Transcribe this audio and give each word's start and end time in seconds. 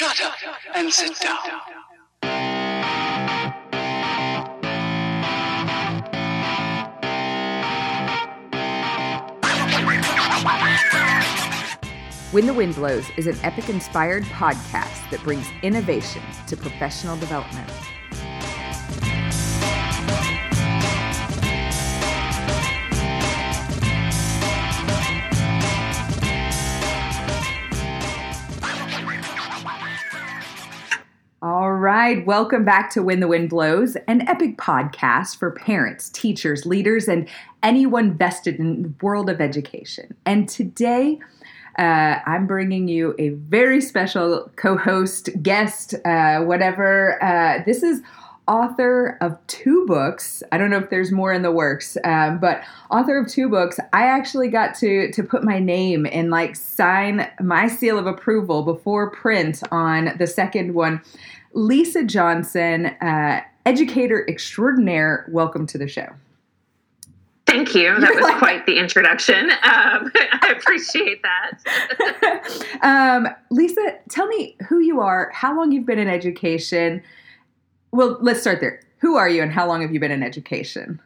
Shut 0.00 0.24
up 0.24 0.34
and 0.74 0.90
sit 0.90 1.20
down. 1.20 1.36
When 12.32 12.46
the 12.46 12.54
Wind 12.54 12.76
Blows 12.76 13.10
is 13.18 13.26
an 13.26 13.36
epic 13.42 13.68
inspired 13.68 14.22
podcast 14.22 15.10
that 15.10 15.20
brings 15.22 15.46
innovation 15.62 16.22
to 16.46 16.56
professional 16.56 17.18
development. 17.18 17.68
Welcome 32.00 32.64
back 32.64 32.88
to 32.92 33.02
When 33.02 33.20
the 33.20 33.28
Wind 33.28 33.50
Blows, 33.50 33.94
an 34.08 34.26
epic 34.26 34.56
podcast 34.56 35.36
for 35.36 35.50
parents, 35.50 36.08
teachers, 36.08 36.64
leaders, 36.64 37.08
and 37.08 37.28
anyone 37.62 38.16
vested 38.16 38.58
in 38.58 38.82
the 38.82 38.92
world 39.02 39.28
of 39.28 39.38
education. 39.38 40.16
And 40.24 40.48
today, 40.48 41.18
uh, 41.78 42.20
I'm 42.24 42.46
bringing 42.46 42.88
you 42.88 43.14
a 43.18 43.28
very 43.28 43.82
special 43.82 44.50
co 44.56 44.78
host, 44.78 45.28
guest, 45.42 45.94
uh, 46.06 46.40
whatever. 46.40 47.22
Uh, 47.22 47.62
this 47.66 47.82
is 47.82 48.00
author 48.50 49.16
of 49.20 49.38
two 49.46 49.86
books. 49.86 50.42
I 50.50 50.58
don't 50.58 50.70
know 50.70 50.78
if 50.78 50.90
there's 50.90 51.12
more 51.12 51.32
in 51.32 51.42
the 51.42 51.52
works, 51.52 51.96
um, 52.04 52.40
but 52.40 52.64
author 52.90 53.16
of 53.16 53.28
two 53.28 53.48
books. 53.48 53.78
I 53.92 54.06
actually 54.06 54.48
got 54.48 54.74
to 54.76 55.10
to 55.12 55.22
put 55.22 55.44
my 55.44 55.60
name 55.60 56.04
and 56.10 56.30
like 56.30 56.56
sign 56.56 57.30
my 57.40 57.68
seal 57.68 57.96
of 57.96 58.06
approval 58.06 58.64
before 58.64 59.12
print 59.12 59.62
on 59.70 60.16
the 60.18 60.26
second 60.26 60.74
one. 60.74 61.00
Lisa 61.54 62.04
Johnson, 62.04 62.86
uh, 62.86 63.40
educator 63.64 64.28
extraordinaire. 64.28 65.26
Welcome 65.30 65.66
to 65.68 65.78
the 65.78 65.86
show. 65.86 66.08
Thank 67.46 67.74
you. 67.74 67.98
That 67.98 68.14
was 68.14 68.30
quite 68.38 68.66
the 68.66 68.78
introduction. 68.78 69.50
Um, 69.50 70.12
I 70.42 70.54
appreciate 70.56 71.20
that. 71.22 72.78
um, 72.82 73.28
Lisa, 73.50 73.98
tell 74.08 74.26
me 74.26 74.56
who 74.68 74.80
you 74.80 75.00
are, 75.00 75.30
how 75.34 75.56
long 75.56 75.72
you've 75.72 75.86
been 75.86 75.98
in 75.98 76.08
education. 76.08 77.02
Well, 77.92 78.18
let's 78.20 78.40
start 78.40 78.60
there. 78.60 78.80
Who 78.98 79.16
are 79.16 79.28
you 79.28 79.42
and 79.42 79.52
how 79.52 79.66
long 79.66 79.82
have 79.82 79.92
you 79.92 80.00
been 80.00 80.10
in 80.10 80.22
education? 80.22 81.00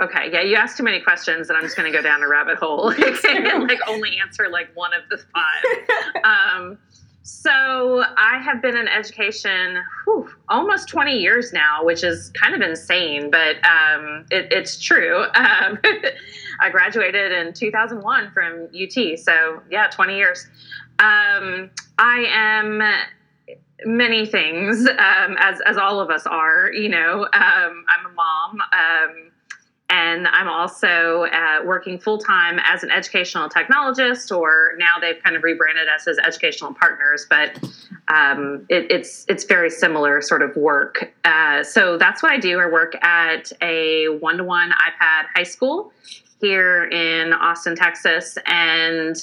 Okay, 0.00 0.30
yeah, 0.32 0.42
you 0.42 0.54
asked 0.54 0.76
too 0.76 0.84
many 0.84 1.00
questions, 1.00 1.48
and 1.48 1.56
I'm 1.56 1.64
just 1.64 1.76
going 1.76 1.90
to 1.90 1.96
go 1.96 2.02
down 2.02 2.22
a 2.22 2.28
rabbit 2.28 2.56
hole 2.58 2.90
and 3.28 3.68
like 3.68 3.80
only 3.88 4.18
answer 4.20 4.48
like 4.48 4.68
one 4.74 4.92
of 4.94 5.08
the 5.10 5.18
five. 5.18 6.24
Um, 6.24 6.78
so 7.22 8.04
I 8.16 8.38
have 8.38 8.62
been 8.62 8.76
in 8.76 8.88
education 8.88 9.78
whew, 10.04 10.30
almost 10.48 10.88
20 10.88 11.18
years 11.18 11.52
now, 11.52 11.84
which 11.84 12.02
is 12.02 12.30
kind 12.30 12.54
of 12.54 12.62
insane, 12.62 13.30
but 13.30 13.56
um, 13.66 14.24
it, 14.30 14.50
it's 14.50 14.80
true. 14.80 15.24
Um, 15.34 15.78
I 16.60 16.70
graduated 16.70 17.32
in 17.32 17.52
2001 17.52 18.30
from 18.32 18.68
UT, 18.74 19.18
so 19.18 19.62
yeah, 19.70 19.88
20 19.88 20.16
years. 20.16 20.46
Um, 20.98 21.70
I 21.98 22.24
am 22.30 22.82
many 23.84 24.26
things, 24.26 24.86
um, 24.88 25.36
as 25.38 25.60
as 25.66 25.76
all 25.76 26.00
of 26.00 26.10
us 26.10 26.26
are. 26.26 26.70
You 26.72 26.88
know, 26.88 27.22
um, 27.24 27.84
I'm 27.88 28.06
a 28.06 28.12
mom. 28.14 28.60
Um, 28.60 29.30
and 29.90 30.28
I'm 30.28 30.48
also 30.48 31.24
uh, 31.32 31.62
working 31.64 31.98
full 31.98 32.18
time 32.18 32.60
as 32.62 32.82
an 32.82 32.90
educational 32.90 33.48
technologist, 33.48 34.36
or 34.36 34.72
now 34.76 34.96
they've 35.00 35.22
kind 35.22 35.34
of 35.34 35.42
rebranded 35.42 35.88
us 35.88 36.06
as 36.06 36.18
educational 36.18 36.74
partners, 36.74 37.26
but 37.28 37.58
um, 38.08 38.66
it, 38.68 38.90
it's 38.90 39.24
it's 39.28 39.44
very 39.44 39.70
similar 39.70 40.20
sort 40.20 40.42
of 40.42 40.54
work. 40.56 41.10
Uh, 41.24 41.62
so 41.62 41.96
that's 41.96 42.22
what 42.22 42.32
I 42.32 42.38
do. 42.38 42.60
I 42.60 42.66
work 42.66 43.02
at 43.02 43.50
a 43.62 44.08
one 44.20 44.36
to 44.36 44.44
one 44.44 44.70
iPad 44.72 45.24
high 45.34 45.42
school 45.42 45.90
here 46.40 46.84
in 46.84 47.32
Austin, 47.32 47.74
Texas, 47.74 48.36
and 48.46 49.16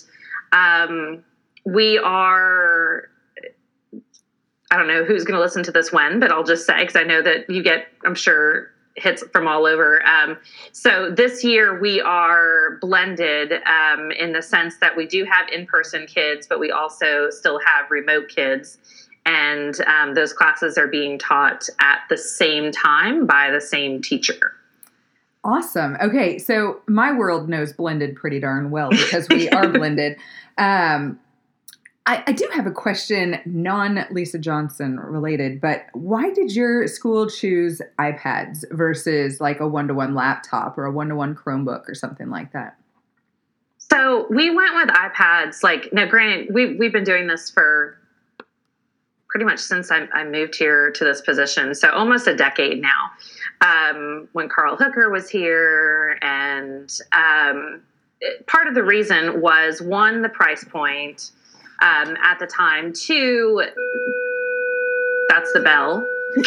um, 0.52 1.24
we 1.64 2.00
are. 2.00 3.10
I 4.76 4.78
don't 4.78 4.88
know 4.88 5.06
who's 5.06 5.24
going 5.24 5.38
to 5.38 5.42
listen 5.42 5.64
to 5.64 5.72
this 5.72 5.94
when, 5.94 6.20
but 6.20 6.32
I'll 6.32 6.44
just 6.44 6.68
say 6.68 6.82
because 6.82 6.98
I 6.98 7.04
know 7.04 7.22
that 7.22 7.50
you 7.50 7.64
get, 7.64 7.88
I'm 8.04 8.14
sure, 8.14 8.72
hits 8.96 9.24
from 9.32 9.48
all 9.48 9.66
over. 9.66 10.06
Um, 10.06 10.38
so 10.74 11.10
this 11.10 11.46
year 11.46 11.80
we 11.80 12.02
are 12.02 12.78
blended 12.82 13.54
um, 13.64 14.12
in 14.12 14.34
the 14.34 14.42
sense 14.42 14.76
that 14.82 14.98
we 14.98 15.08
do 15.08 15.24
have 15.26 15.48
in-person 15.50 16.08
kids, 16.08 16.46
but 16.48 16.60
we 16.60 16.72
also 16.72 17.30
still 17.30 17.60
have 17.66 17.90
remote 17.90 18.28
kids, 18.28 18.78
and 19.26 19.80
um, 19.88 20.14
those 20.14 20.34
classes 20.34 20.78
are 20.78 20.88
being 20.88 21.18
taught 21.18 21.70
at 21.80 22.00
the 22.10 22.18
same 22.18 22.72
time 22.74 23.26
by 23.26 23.52
the 23.52 23.62
same 23.62 24.02
teacher. 24.02 24.54
Awesome. 25.46 25.96
Okay, 26.02 26.38
so 26.38 26.82
my 26.88 27.16
world 27.16 27.48
knows 27.48 27.72
blended 27.72 28.16
pretty 28.18 28.42
darn 28.42 28.72
well 28.72 28.90
because 28.90 29.30
we 29.30 29.48
are 29.50 29.70
blended. 29.72 30.18
Um, 30.58 31.18
I, 32.08 32.24
I, 32.28 32.32
do 32.34 32.48
have 32.54 32.68
a 32.68 32.72
question, 32.72 33.40
non 33.46 34.06
Lisa 34.12 34.38
Johnson 34.38 35.00
related, 35.00 35.60
but 35.60 35.88
why 35.94 36.32
did 36.32 36.56
your 36.56 36.88
school 36.88 37.28
choose 37.28 37.82
iPads 38.00 38.64
versus 38.72 39.42
like 39.42 39.60
a 39.60 39.68
one 39.68 39.88
to 39.88 39.96
one 39.96 40.14
laptop 40.14 40.78
or 40.78 40.86
a 40.86 40.92
one 40.92 41.10
to 41.10 41.16
one 41.16 41.34
Chromebook 41.34 41.90
or 41.90 41.96
something 41.96 42.30
like 42.30 42.54
that? 42.54 42.78
So 43.78 44.28
we 44.30 44.56
went 44.56 44.76
with 44.76 44.90
iPads. 44.90 45.64
Like, 45.64 45.92
now, 45.94 46.06
granted, 46.06 46.54
we, 46.54 46.76
we've 46.76 46.94
been 46.94 47.04
doing 47.04 47.28
this 47.28 47.50
for 47.50 47.98
pretty 49.28 49.46
much 49.46 49.60
since 49.60 49.92
I, 49.92 50.08
I 50.14 50.24
moved 50.24 50.56
here 50.56 50.92
to 50.92 51.04
this 51.04 51.22
position. 51.22 51.74
So 51.74 51.90
almost 51.90 52.28
a 52.28 52.36
decade 52.36 52.82
now. 52.82 53.12
Um, 53.62 54.30
when 54.34 54.48
Carl 54.48 54.76
Hooker 54.76 55.10
was 55.10 55.30
here, 55.30 56.20
and 56.22 56.92
um, 57.14 57.82
part 58.48 58.68
of 58.68 58.76
the 58.76 58.84
reason 58.84 59.42
was 59.42 59.82
one, 59.82 60.22
the 60.22 60.30
price 60.30 60.64
point 60.64 61.32
um, 61.82 62.16
at 62.22 62.40
the 62.40 62.48
time. 62.48 62.94
Two, 62.94 63.64
that's 65.30 65.52
the 65.54 65.60
bell. 65.60 66.06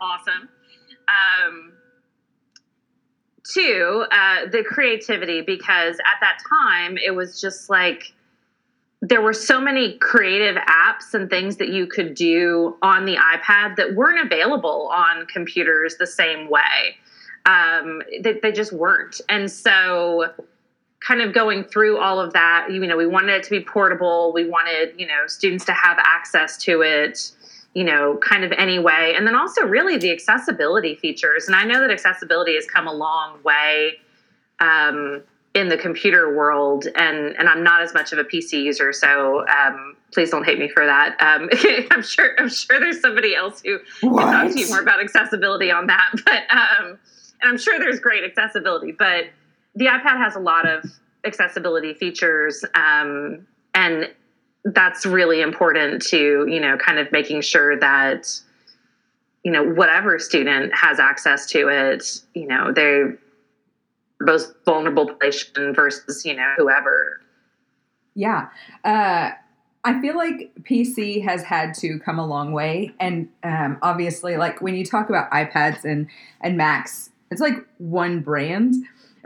awesome. 0.00 0.48
Um, 1.08 1.72
two, 3.44 4.04
uh, 4.10 4.46
the 4.50 4.64
creativity, 4.64 5.40
because 5.42 5.96
at 5.96 6.20
that 6.20 6.38
time 6.48 6.98
it 6.98 7.14
was 7.14 7.40
just 7.40 7.70
like 7.70 8.12
there 9.02 9.20
were 9.20 9.32
so 9.32 9.60
many 9.60 9.98
creative 9.98 10.56
apps 10.56 11.12
and 11.12 11.28
things 11.28 11.56
that 11.56 11.68
you 11.68 11.86
could 11.86 12.14
do 12.14 12.76
on 12.82 13.04
the 13.04 13.16
iPad 13.16 13.76
that 13.76 13.94
weren't 13.94 14.24
available 14.24 14.90
on 14.92 15.26
computers 15.26 15.96
the 15.98 16.06
same 16.06 16.48
way. 16.48 16.96
Um, 17.44 18.02
they, 18.22 18.40
they 18.42 18.52
just 18.52 18.72
weren't. 18.72 19.20
And 19.28 19.50
so, 19.50 20.32
kind 21.00 21.20
of 21.20 21.34
going 21.34 21.64
through 21.64 21.98
all 21.98 22.20
of 22.20 22.32
that, 22.32 22.68
you 22.70 22.80
know, 22.80 22.96
we 22.96 23.06
wanted 23.06 23.34
it 23.34 23.42
to 23.44 23.50
be 23.50 23.60
portable. 23.60 24.32
We 24.32 24.48
wanted, 24.48 24.98
you 24.98 25.06
know, 25.06 25.26
students 25.26 25.64
to 25.66 25.72
have 25.72 25.98
access 25.98 26.56
to 26.58 26.82
it, 26.82 27.32
you 27.74 27.84
know, 27.84 28.16
kind 28.18 28.44
of 28.44 28.52
anyway. 28.52 29.14
And 29.16 29.26
then 29.26 29.34
also 29.34 29.62
really 29.62 29.98
the 29.98 30.10
accessibility 30.10 30.96
features. 30.96 31.46
And 31.46 31.54
I 31.54 31.64
know 31.64 31.80
that 31.80 31.90
accessibility 31.90 32.54
has 32.54 32.66
come 32.66 32.86
a 32.86 32.92
long 32.92 33.42
way 33.42 33.94
um, 34.60 35.22
in 35.54 35.68
the 35.68 35.76
computer 35.76 36.34
world. 36.34 36.86
And, 36.96 37.36
and 37.36 37.48
I'm 37.48 37.62
not 37.62 37.82
as 37.82 37.92
much 37.92 38.12
of 38.12 38.18
a 38.18 38.24
PC 38.24 38.62
user. 38.62 38.92
So 38.92 39.46
um, 39.48 39.96
please 40.12 40.30
don't 40.30 40.44
hate 40.44 40.58
me 40.58 40.68
for 40.68 40.86
that. 40.86 41.16
Um, 41.20 41.50
I'm 41.90 42.02
sure, 42.02 42.34
I'm 42.38 42.48
sure 42.48 42.80
there's 42.80 43.00
somebody 43.00 43.36
else 43.36 43.60
who 43.62 43.78
what? 44.00 44.22
can 44.22 44.32
talk 44.32 44.52
to 44.52 44.58
you 44.58 44.68
more 44.68 44.80
about 44.80 45.00
accessibility 45.00 45.70
on 45.70 45.86
that. 45.88 46.12
But, 46.24 46.42
um, 46.50 46.98
and 47.42 47.50
I'm 47.50 47.58
sure 47.58 47.78
there's 47.78 48.00
great 48.00 48.24
accessibility, 48.24 48.92
but 48.92 49.26
the 49.76 49.86
iPad 49.86 50.16
has 50.16 50.34
a 50.34 50.40
lot 50.40 50.66
of 50.66 50.84
accessibility 51.24 51.94
features, 51.94 52.64
um, 52.74 53.46
and 53.74 54.10
that's 54.64 55.06
really 55.06 55.42
important 55.42 56.02
to 56.02 56.46
you 56.48 56.58
know 56.58 56.76
kind 56.76 56.98
of 56.98 57.12
making 57.12 57.42
sure 57.42 57.78
that 57.78 58.40
you 59.44 59.52
know 59.52 59.62
whatever 59.62 60.18
student 60.18 60.74
has 60.74 60.98
access 60.98 61.46
to 61.46 61.68
it, 61.68 62.22
you 62.34 62.46
know 62.48 62.72
they're 62.72 63.16
most 64.20 64.54
vulnerable 64.64 65.06
population 65.06 65.74
versus 65.74 66.24
you 66.24 66.34
know 66.34 66.52
whoever. 66.56 67.20
Yeah. 68.14 68.48
Uh, 68.82 69.30
I 69.84 70.00
feel 70.00 70.16
like 70.16 70.52
PC 70.62 71.22
has 71.22 71.44
had 71.44 71.74
to 71.74 72.00
come 72.00 72.18
a 72.18 72.26
long 72.26 72.52
way, 72.52 72.92
and 72.98 73.28
um, 73.44 73.78
obviously, 73.82 74.36
like 74.36 74.60
when 74.62 74.74
you 74.74 74.84
talk 74.84 75.10
about 75.10 75.30
iPads 75.30 75.84
and 75.84 76.08
and 76.40 76.56
Macs, 76.56 77.10
it's 77.30 77.42
like 77.42 77.54
one 77.78 78.20
brand 78.20 78.74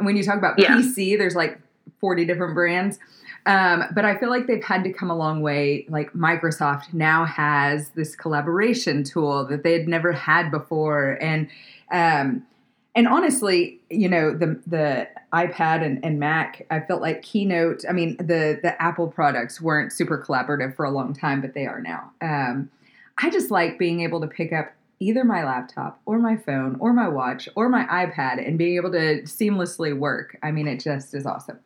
and 0.01 0.07
when 0.07 0.17
you 0.17 0.25
talk 0.25 0.39
about 0.39 0.59
yeah. 0.59 0.77
PC, 0.77 1.17
there's 1.17 1.37
like 1.37 1.61
40 2.01 2.25
different 2.25 2.55
brands. 2.55 2.99
Um, 3.47 3.85
but 3.95 4.05
I 4.05 4.17
feel 4.19 4.31
like 4.31 4.47
they've 4.47 4.65
had 4.65 4.83
to 4.85 4.93
come 4.93 5.11
a 5.11 5.17
long 5.17 5.43
way. 5.43 5.87
Like 5.89 6.13
Microsoft 6.13 6.93
now 6.93 7.25
has 7.25 7.91
this 7.91 8.17
collaboration 8.17 9.05
tool 9.05 9.47
that 9.47 9.63
they 9.63 9.73
had 9.73 9.89
never 9.89 10.13
had 10.13 10.51
before. 10.51 11.19
And 11.21 11.49
um, 11.91 12.47
and 12.95 13.07
honestly, 13.07 13.81
you 13.89 14.09
know, 14.09 14.33
the 14.33 14.61
the 14.67 15.09
iPad 15.33 15.85
and, 15.85 16.05
and 16.05 16.19
Mac, 16.19 16.67
I 16.71 16.81
felt 16.81 17.01
like 17.01 17.23
Keynote. 17.23 17.85
I 17.89 17.93
mean, 17.93 18.17
the 18.17 18.59
the 18.63 18.75
Apple 18.81 19.09
products 19.09 19.61
weren't 19.61 19.93
super 19.93 20.19
collaborative 20.19 20.75
for 20.75 20.85
a 20.85 20.91
long 20.91 21.15
time, 21.15 21.41
but 21.41 21.55
they 21.55 21.67
are 21.67 21.81
now. 21.81 22.11
Um, 22.21 22.71
I 23.19 23.31
just 23.31 23.51
like 23.51 23.79
being 23.79 24.01
able 24.01 24.21
to 24.23 24.27
pick 24.27 24.53
up 24.53 24.73
either 25.01 25.25
my 25.25 25.45
laptop 25.45 26.01
or 26.05 26.19
my 26.19 26.37
phone 26.37 26.77
or 26.79 26.93
my 26.93 27.09
watch 27.09 27.49
or 27.57 27.69
my 27.69 27.85
iPad 27.87 28.47
and 28.47 28.59
being 28.59 28.77
able 28.77 28.93
to 28.93 29.23
seamlessly 29.23 29.97
work. 29.97 30.39
I 30.43 30.53
mean, 30.53 30.69
it 30.69 30.79
just 30.81 31.15
is 31.15 31.27
awesome. 31.27 31.59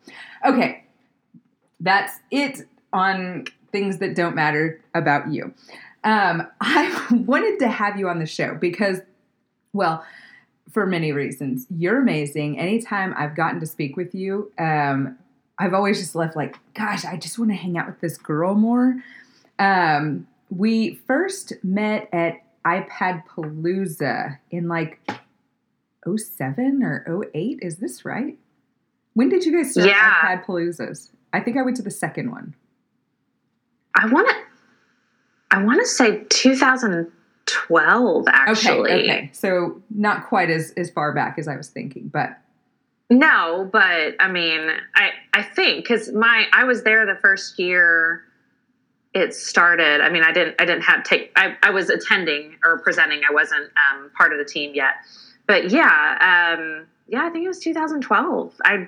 Okay, 0.45 0.85
that's 1.81 2.19
it 2.31 2.61
on 2.93 3.45
things 3.71 3.97
that 3.97 4.15
don't 4.15 4.35
matter 4.35 4.81
about 4.95 5.31
you. 5.31 5.53
Um, 6.05 6.47
I 6.61 7.07
wanted 7.11 7.59
to 7.59 7.67
have 7.67 7.99
you 7.99 8.07
on 8.07 8.19
the 8.19 8.25
show 8.25 8.55
because, 8.55 9.01
well, 9.73 10.05
for 10.71 10.85
many 10.85 11.11
reasons. 11.11 11.67
You're 11.69 12.01
amazing. 12.01 12.59
Anytime 12.59 13.13
I've 13.17 13.35
gotten 13.35 13.59
to 13.59 13.65
speak 13.65 13.95
with 13.95 14.13
you, 14.13 14.51
um, 14.57 15.17
I've 15.57 15.73
always 15.73 15.99
just 15.99 16.15
left 16.15 16.35
like, 16.35 16.57
gosh, 16.73 17.05
I 17.05 17.15
just 17.15 17.39
want 17.39 17.51
to 17.51 17.55
hang 17.55 17.77
out 17.77 17.87
with 17.87 18.01
this 18.01 18.17
girl 18.17 18.55
more. 18.55 19.01
Um, 19.57 20.27
we 20.49 20.95
first 21.07 21.53
met 21.63 22.09
at 22.11 22.44
iPad 22.65 23.23
Palooza 23.27 24.37
in 24.51 24.67
like 24.67 24.99
07 26.07 26.81
or 26.83 27.29
08. 27.33 27.59
Is 27.61 27.77
this 27.77 28.03
right? 28.05 28.37
When 29.13 29.29
did 29.29 29.45
you 29.45 29.55
guys 29.55 29.71
start 29.71 29.87
Yeah. 29.87 30.11
iPad 30.23 30.45
Paloozas? 30.45 31.11
I 31.33 31.39
think 31.39 31.57
I 31.57 31.61
went 31.61 31.77
to 31.77 31.83
the 31.83 31.91
second 31.91 32.31
one. 32.31 32.55
I 33.95 34.07
want 34.07 34.27
to. 34.27 34.35
I 35.51 35.63
want 35.63 35.79
to 35.81 35.87
say 35.87 36.23
2012. 36.29 38.25
Actually, 38.27 38.91
Okay, 38.91 39.03
okay. 39.03 39.29
So 39.31 39.81
not 39.89 40.25
quite 40.27 40.49
as, 40.49 40.71
as 40.75 40.89
far 40.89 41.13
back 41.13 41.37
as 41.39 41.47
I 41.47 41.55
was 41.55 41.69
thinking, 41.69 42.09
but 42.09 42.37
No, 43.09 43.69
but 43.71 44.15
I 44.19 44.27
mean, 44.29 44.69
I 44.95 45.11
I 45.33 45.43
think 45.43 45.85
because 45.85 46.11
my 46.11 46.45
I 46.51 46.65
was 46.65 46.83
there 46.83 47.05
the 47.05 47.15
first 47.21 47.57
year 47.59 48.24
it 49.15 49.33
started. 49.33 50.01
I 50.01 50.09
mean, 50.09 50.23
I 50.23 50.31
didn't 50.33 50.55
I 50.59 50.65
didn't 50.65 50.83
have 50.83 51.03
take 51.03 51.31
I, 51.35 51.55
I 51.63 51.71
was 51.71 51.89
attending 51.89 52.57
or 52.63 52.79
presenting. 52.79 53.21
I 53.27 53.33
wasn't 53.33 53.71
um, 53.89 54.11
part 54.15 54.33
of 54.33 54.37
the 54.37 54.45
team 54.45 54.75
yet, 54.75 54.95
but 55.47 55.71
yeah, 55.71 56.53
um, 56.59 56.85
yeah, 57.07 57.25
I 57.25 57.29
think 57.29 57.45
it 57.45 57.47
was 57.47 57.59
2012. 57.59 58.53
I 58.63 58.87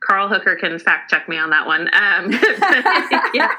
Carl 0.00 0.28
Hooker 0.28 0.56
can 0.56 0.78
fact 0.78 1.10
check 1.10 1.28
me 1.28 1.36
on 1.36 1.50
that 1.50 1.66
one. 1.66 1.90
Um, 1.92 2.32
yeah, 3.34 3.52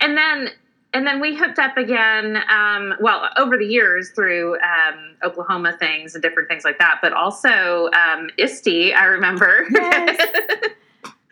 and 0.00 0.18
then 0.18 0.50
and 0.92 1.06
then 1.06 1.20
we 1.20 1.36
hooked 1.36 1.60
up 1.60 1.76
again. 1.76 2.42
Um, 2.48 2.94
well, 3.00 3.28
over 3.36 3.56
the 3.56 3.66
years 3.66 4.10
through 4.10 4.56
um, 4.56 5.14
Oklahoma 5.22 5.76
things 5.78 6.14
and 6.14 6.22
different 6.22 6.48
things 6.48 6.64
like 6.64 6.80
that, 6.80 6.98
but 7.00 7.12
also 7.12 7.90
um, 7.92 8.28
ISTE. 8.38 8.92
I 8.92 9.04
remember. 9.04 9.66
Yes. 9.70 10.70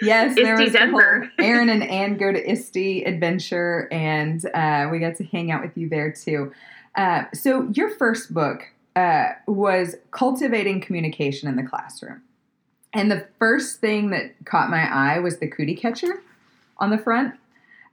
Yes, 0.02 0.34
there 0.34 0.56
was 0.56 0.72
Denver. 0.72 1.30
Aaron 1.38 1.68
and 1.68 1.82
Ann 1.82 2.16
go 2.16 2.32
to 2.32 2.50
ISTE 2.50 3.04
adventure, 3.06 3.88
and 3.92 4.44
uh, 4.52 4.88
we 4.90 4.98
got 4.98 5.16
to 5.16 5.24
hang 5.24 5.50
out 5.50 5.62
with 5.62 5.76
you 5.76 5.88
there 5.88 6.12
too. 6.12 6.52
Uh, 6.96 7.24
so 7.32 7.68
your 7.72 7.90
first 7.90 8.34
book 8.34 8.64
uh, 8.96 9.30
was 9.46 9.94
cultivating 10.10 10.80
communication 10.80 11.48
in 11.48 11.56
the 11.56 11.62
classroom, 11.62 12.22
and 12.92 13.10
the 13.10 13.26
first 13.38 13.80
thing 13.80 14.10
that 14.10 14.34
caught 14.44 14.70
my 14.70 14.82
eye 14.92 15.18
was 15.20 15.38
the 15.38 15.46
cootie 15.46 15.76
catcher 15.76 16.22
on 16.78 16.90
the 16.90 16.98
front, 16.98 17.34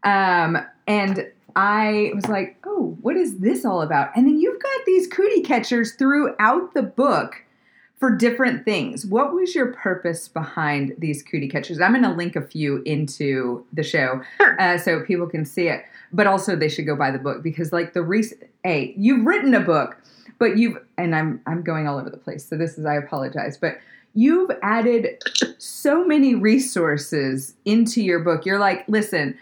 um, 0.04 0.58
and 0.88 1.32
I 1.56 2.12
was 2.16 2.28
like, 2.28 2.58
"Oh, 2.66 2.98
what 3.02 3.18
is 3.18 3.38
this 3.38 3.66
all 3.66 3.82
about?" 3.82 4.16
And 4.16 4.26
then 4.26 4.40
you've 4.40 4.62
got 4.62 4.86
these 4.86 5.08
cootie 5.08 5.42
catchers 5.42 5.94
throughout 5.94 6.74
the 6.74 6.84
book 6.84 7.44
for 8.00 8.16
different 8.16 8.64
things. 8.66 9.06
What 9.06 9.34
was 9.34 9.54
your 9.54 9.74
purpose 9.74 10.28
behind 10.30 10.96
these 10.98 11.22
cootie 11.22 11.50
catchers? 11.50 11.82
I'm 11.82 11.92
going 11.92 12.04
to 12.04 12.12
link 12.12 12.36
a 12.36 12.42
few 12.42 12.82
into 12.84 13.66
the 13.74 13.84
show 13.84 14.22
Sure. 14.38 14.60
uh, 14.60 14.78
so 14.78 15.04
people 15.04 15.28
can 15.28 15.46
see 15.46 15.68
it. 15.68 15.84
But 16.12 16.26
also, 16.26 16.56
they 16.56 16.70
should 16.70 16.86
go 16.86 16.96
buy 16.96 17.12
the 17.12 17.20
book 17.20 17.44
because, 17.44 17.72
like 17.72 17.94
the 17.94 18.02
recent, 18.02 18.44
hey, 18.64 18.94
you've 18.98 19.26
written 19.26 19.54
a 19.54 19.60
book, 19.60 19.98
but 20.40 20.58
you've 20.58 20.78
and 20.98 21.14
I'm 21.16 21.42
I'm 21.46 21.62
going 21.62 21.88
all 21.88 22.00
over 22.00 22.10
the 22.10 22.18
place. 22.18 22.48
So 22.48 22.58
this 22.58 22.78
is 22.80 22.86
I 22.86 22.96
apologize, 22.96 23.58
but 23.58 23.78
you've 24.16 24.50
added 24.64 25.22
so 25.60 26.04
many 26.04 26.34
resources 26.34 27.54
into 27.66 28.02
your 28.02 28.20
book. 28.22 28.44
You're 28.46 28.58
like, 28.60 28.86
listen, 28.88 29.38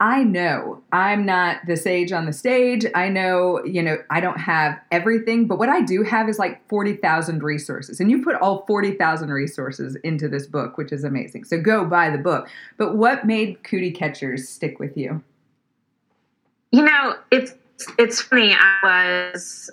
I 0.00 0.24
know 0.24 0.82
I'm 0.92 1.24
not 1.24 1.58
the 1.66 1.76
sage 1.76 2.10
on 2.10 2.26
the 2.26 2.32
stage. 2.32 2.84
I 2.94 3.08
know, 3.08 3.64
you 3.64 3.82
know, 3.82 3.98
I 4.10 4.20
don't 4.20 4.40
have 4.40 4.78
everything, 4.90 5.46
but 5.46 5.58
what 5.58 5.68
I 5.68 5.82
do 5.82 6.02
have 6.02 6.28
is 6.28 6.38
like 6.38 6.66
40,000 6.68 7.42
resources. 7.42 8.00
And 8.00 8.10
you 8.10 8.22
put 8.22 8.34
all 8.36 8.64
40,000 8.66 9.30
resources 9.30 9.96
into 10.02 10.28
this 10.28 10.46
book, 10.46 10.76
which 10.76 10.90
is 10.90 11.04
amazing. 11.04 11.44
So 11.44 11.60
go 11.60 11.84
buy 11.84 12.10
the 12.10 12.18
book. 12.18 12.48
But 12.76 12.96
what 12.96 13.24
made 13.24 13.62
Cootie 13.62 13.92
Catchers 13.92 14.48
stick 14.48 14.80
with 14.80 14.96
you? 14.96 15.22
You 16.72 16.82
know, 16.82 17.14
it's 17.30 17.54
it's 17.98 18.20
funny. 18.20 18.52
I 18.52 18.78
was 18.82 19.70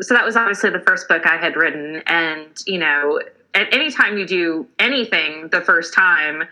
so 0.00 0.14
that 0.14 0.24
was 0.24 0.36
obviously 0.36 0.70
the 0.70 0.80
first 0.80 1.08
book 1.08 1.26
I 1.26 1.36
had 1.36 1.56
written, 1.56 2.02
and 2.06 2.46
you 2.66 2.78
know, 2.78 3.20
at 3.54 3.74
any 3.74 3.90
time 3.90 4.16
you 4.16 4.24
do 4.24 4.68
anything 4.78 5.48
the 5.48 5.60
first 5.60 5.92
time, 5.92 6.44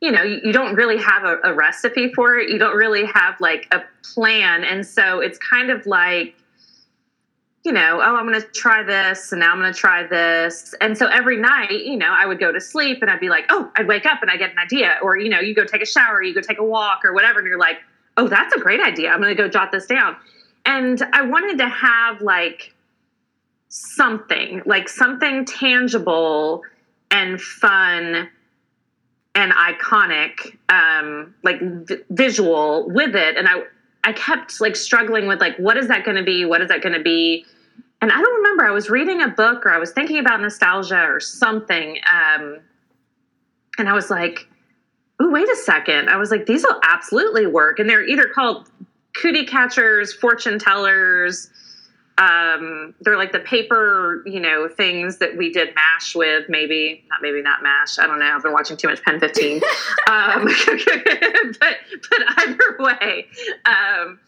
you 0.00 0.10
know, 0.10 0.22
you, 0.22 0.40
you 0.44 0.52
don't 0.52 0.74
really 0.74 0.98
have 0.98 1.24
a, 1.24 1.38
a 1.44 1.54
recipe 1.54 2.12
for 2.14 2.36
it. 2.36 2.48
You 2.48 2.58
don't 2.58 2.76
really 2.76 3.06
have 3.06 3.40
like 3.40 3.68
a 3.70 3.82
plan, 4.14 4.64
and 4.64 4.86
so 4.86 5.20
it's 5.20 5.38
kind 5.38 5.70
of 5.70 5.86
like 5.86 6.34
you 7.64 7.72
know, 7.72 8.00
oh, 8.02 8.16
I'm 8.16 8.26
going 8.26 8.40
to 8.40 8.46
try 8.48 8.82
this, 8.82 9.32
and 9.32 9.40
now 9.40 9.52
I'm 9.52 9.58
going 9.58 9.72
to 9.72 9.78
try 9.78 10.06
this. 10.06 10.74
And 10.80 10.96
so 10.96 11.08
every 11.08 11.36
night, 11.36 11.70
you 11.70 11.96
know, 11.96 12.10
I 12.10 12.24
would 12.24 12.40
go 12.40 12.50
to 12.50 12.60
sleep 12.60 13.02
and 13.02 13.10
I'd 13.10 13.20
be 13.20 13.28
like, 13.28 13.44
oh, 13.50 13.70
I'd 13.76 13.86
wake 13.86 14.06
up 14.06 14.22
and 14.22 14.30
I 14.30 14.38
get 14.38 14.52
an 14.52 14.58
idea. 14.58 14.96
Or, 15.02 15.18
you 15.18 15.28
know, 15.28 15.40
you 15.40 15.54
go 15.54 15.64
take 15.64 15.82
a 15.82 15.86
shower, 15.86 16.22
you 16.22 16.34
go 16.34 16.40
take 16.40 16.58
a 16.58 16.64
walk 16.64 17.04
or 17.04 17.12
whatever, 17.12 17.40
and 17.40 17.46
you're 17.46 17.58
like, 17.58 17.76
oh, 18.16 18.28
that's 18.28 18.54
a 18.54 18.58
great 18.58 18.80
idea. 18.80 19.10
I'm 19.10 19.20
going 19.20 19.36
to 19.36 19.40
go 19.40 19.48
jot 19.48 19.72
this 19.72 19.86
down. 19.86 20.16
And 20.64 21.02
I 21.12 21.22
wanted 21.22 21.58
to 21.58 21.68
have 21.68 22.22
like 22.22 22.74
something, 23.68 24.62
like 24.64 24.88
something 24.88 25.44
tangible 25.44 26.62
and 27.10 27.40
fun 27.40 28.30
and 29.34 29.52
iconic, 29.52 30.56
um, 30.68 31.34
like 31.42 31.60
v- 31.60 32.02
visual 32.10 32.88
with 32.90 33.14
it. 33.14 33.36
And 33.36 33.48
I, 33.48 33.62
I 34.04 34.12
kept 34.12 34.60
like 34.60 34.76
struggling 34.76 35.26
with 35.26 35.40
like, 35.40 35.56
what 35.56 35.76
is 35.76 35.88
that 35.88 36.04
going 36.04 36.16
to 36.16 36.22
be? 36.22 36.44
What 36.44 36.60
is 36.60 36.68
that 36.68 36.82
going 36.82 36.94
to 36.94 37.02
be? 37.02 37.44
And 38.02 38.10
I 38.10 38.20
don't 38.20 38.34
remember. 38.36 38.64
I 38.64 38.70
was 38.70 38.88
reading 38.88 39.22
a 39.22 39.28
book 39.28 39.66
or 39.66 39.72
I 39.72 39.78
was 39.78 39.92
thinking 39.92 40.18
about 40.18 40.40
nostalgia 40.40 41.02
or 41.02 41.20
something. 41.20 41.98
Um, 42.10 42.58
and 43.78 43.88
I 43.88 43.92
was 43.92 44.10
like, 44.10 44.48
oh, 45.20 45.30
wait 45.30 45.48
a 45.48 45.56
second. 45.56 46.08
I 46.08 46.16
was 46.16 46.30
like, 46.30 46.46
these 46.46 46.62
will 46.62 46.80
absolutely 46.82 47.46
work. 47.46 47.78
And 47.78 47.88
they're 47.88 48.06
either 48.06 48.26
called 48.26 48.70
cootie 49.14 49.44
catchers, 49.44 50.12
fortune 50.12 50.58
tellers. 50.58 51.50
Um, 52.20 52.94
they're 53.00 53.16
like 53.16 53.32
the 53.32 53.40
paper, 53.40 54.22
you 54.26 54.40
know, 54.40 54.68
things 54.68 55.18
that 55.18 55.38
we 55.38 55.50
did 55.50 55.74
mash 55.74 56.14
with. 56.14 56.44
Maybe 56.50 57.02
not, 57.08 57.22
maybe 57.22 57.40
not 57.40 57.62
mash. 57.62 57.98
I 57.98 58.06
don't 58.06 58.18
know. 58.18 58.26
I've 58.26 58.42
been 58.42 58.52
watching 58.52 58.76
too 58.76 58.88
much 58.88 59.02
Pen 59.02 59.18
15. 59.18 59.56
um, 60.10 60.44
but 61.58 61.76
but 62.10 62.20
either 62.36 62.76
way, 62.78 63.26
um, 63.64 64.20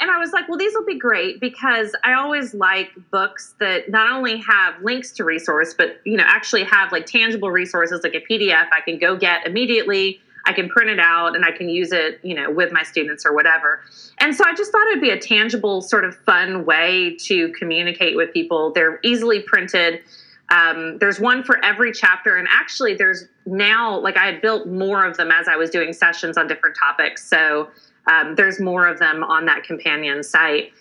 and 0.00 0.10
I 0.10 0.18
was 0.18 0.32
like, 0.32 0.48
well, 0.48 0.58
these 0.58 0.74
will 0.74 0.84
be 0.84 0.98
great 0.98 1.40
because 1.40 1.94
I 2.04 2.12
always 2.12 2.54
like 2.54 2.90
books 3.10 3.54
that 3.60 3.90
not 3.90 4.12
only 4.12 4.36
have 4.38 4.80
links 4.82 5.10
to 5.12 5.24
resource, 5.24 5.74
but 5.74 6.00
you 6.04 6.16
know, 6.16 6.24
actually 6.26 6.64
have 6.64 6.92
like 6.92 7.06
tangible 7.06 7.50
resources 7.50 8.02
like 8.04 8.14
a 8.14 8.20
PDF 8.20 8.66
I 8.70 8.80
can 8.84 8.98
go 8.98 9.16
get 9.16 9.46
immediately. 9.46 10.20
I 10.48 10.52
can 10.54 10.68
print 10.70 10.88
it 10.88 10.98
out 10.98 11.36
and 11.36 11.44
I 11.44 11.52
can 11.52 11.68
use 11.68 11.92
it, 11.92 12.20
you 12.22 12.34
know, 12.34 12.50
with 12.50 12.72
my 12.72 12.82
students 12.82 13.26
or 13.26 13.34
whatever. 13.34 13.82
And 14.16 14.34
so 14.34 14.44
I 14.46 14.54
just 14.54 14.72
thought 14.72 14.86
it'd 14.88 15.02
be 15.02 15.10
a 15.10 15.20
tangible, 15.20 15.82
sort 15.82 16.06
of 16.06 16.16
fun 16.16 16.64
way 16.64 17.16
to 17.26 17.50
communicate 17.50 18.16
with 18.16 18.32
people. 18.32 18.72
They're 18.72 18.98
easily 19.04 19.40
printed. 19.42 20.00
Um, 20.48 20.96
there's 20.98 21.20
one 21.20 21.42
for 21.44 21.62
every 21.62 21.92
chapter, 21.92 22.38
and 22.38 22.48
actually, 22.50 22.94
there's 22.94 23.26
now 23.44 24.00
like 24.00 24.16
I 24.16 24.24
had 24.24 24.40
built 24.40 24.66
more 24.66 25.04
of 25.04 25.18
them 25.18 25.30
as 25.30 25.46
I 25.46 25.56
was 25.56 25.68
doing 25.68 25.92
sessions 25.92 26.38
on 26.38 26.48
different 26.48 26.74
topics. 26.74 27.28
So 27.28 27.68
um, 28.06 28.34
there's 28.34 28.58
more 28.58 28.86
of 28.86 28.98
them 28.98 29.22
on 29.22 29.44
that 29.44 29.64
companion 29.64 30.22
site. 30.22 30.72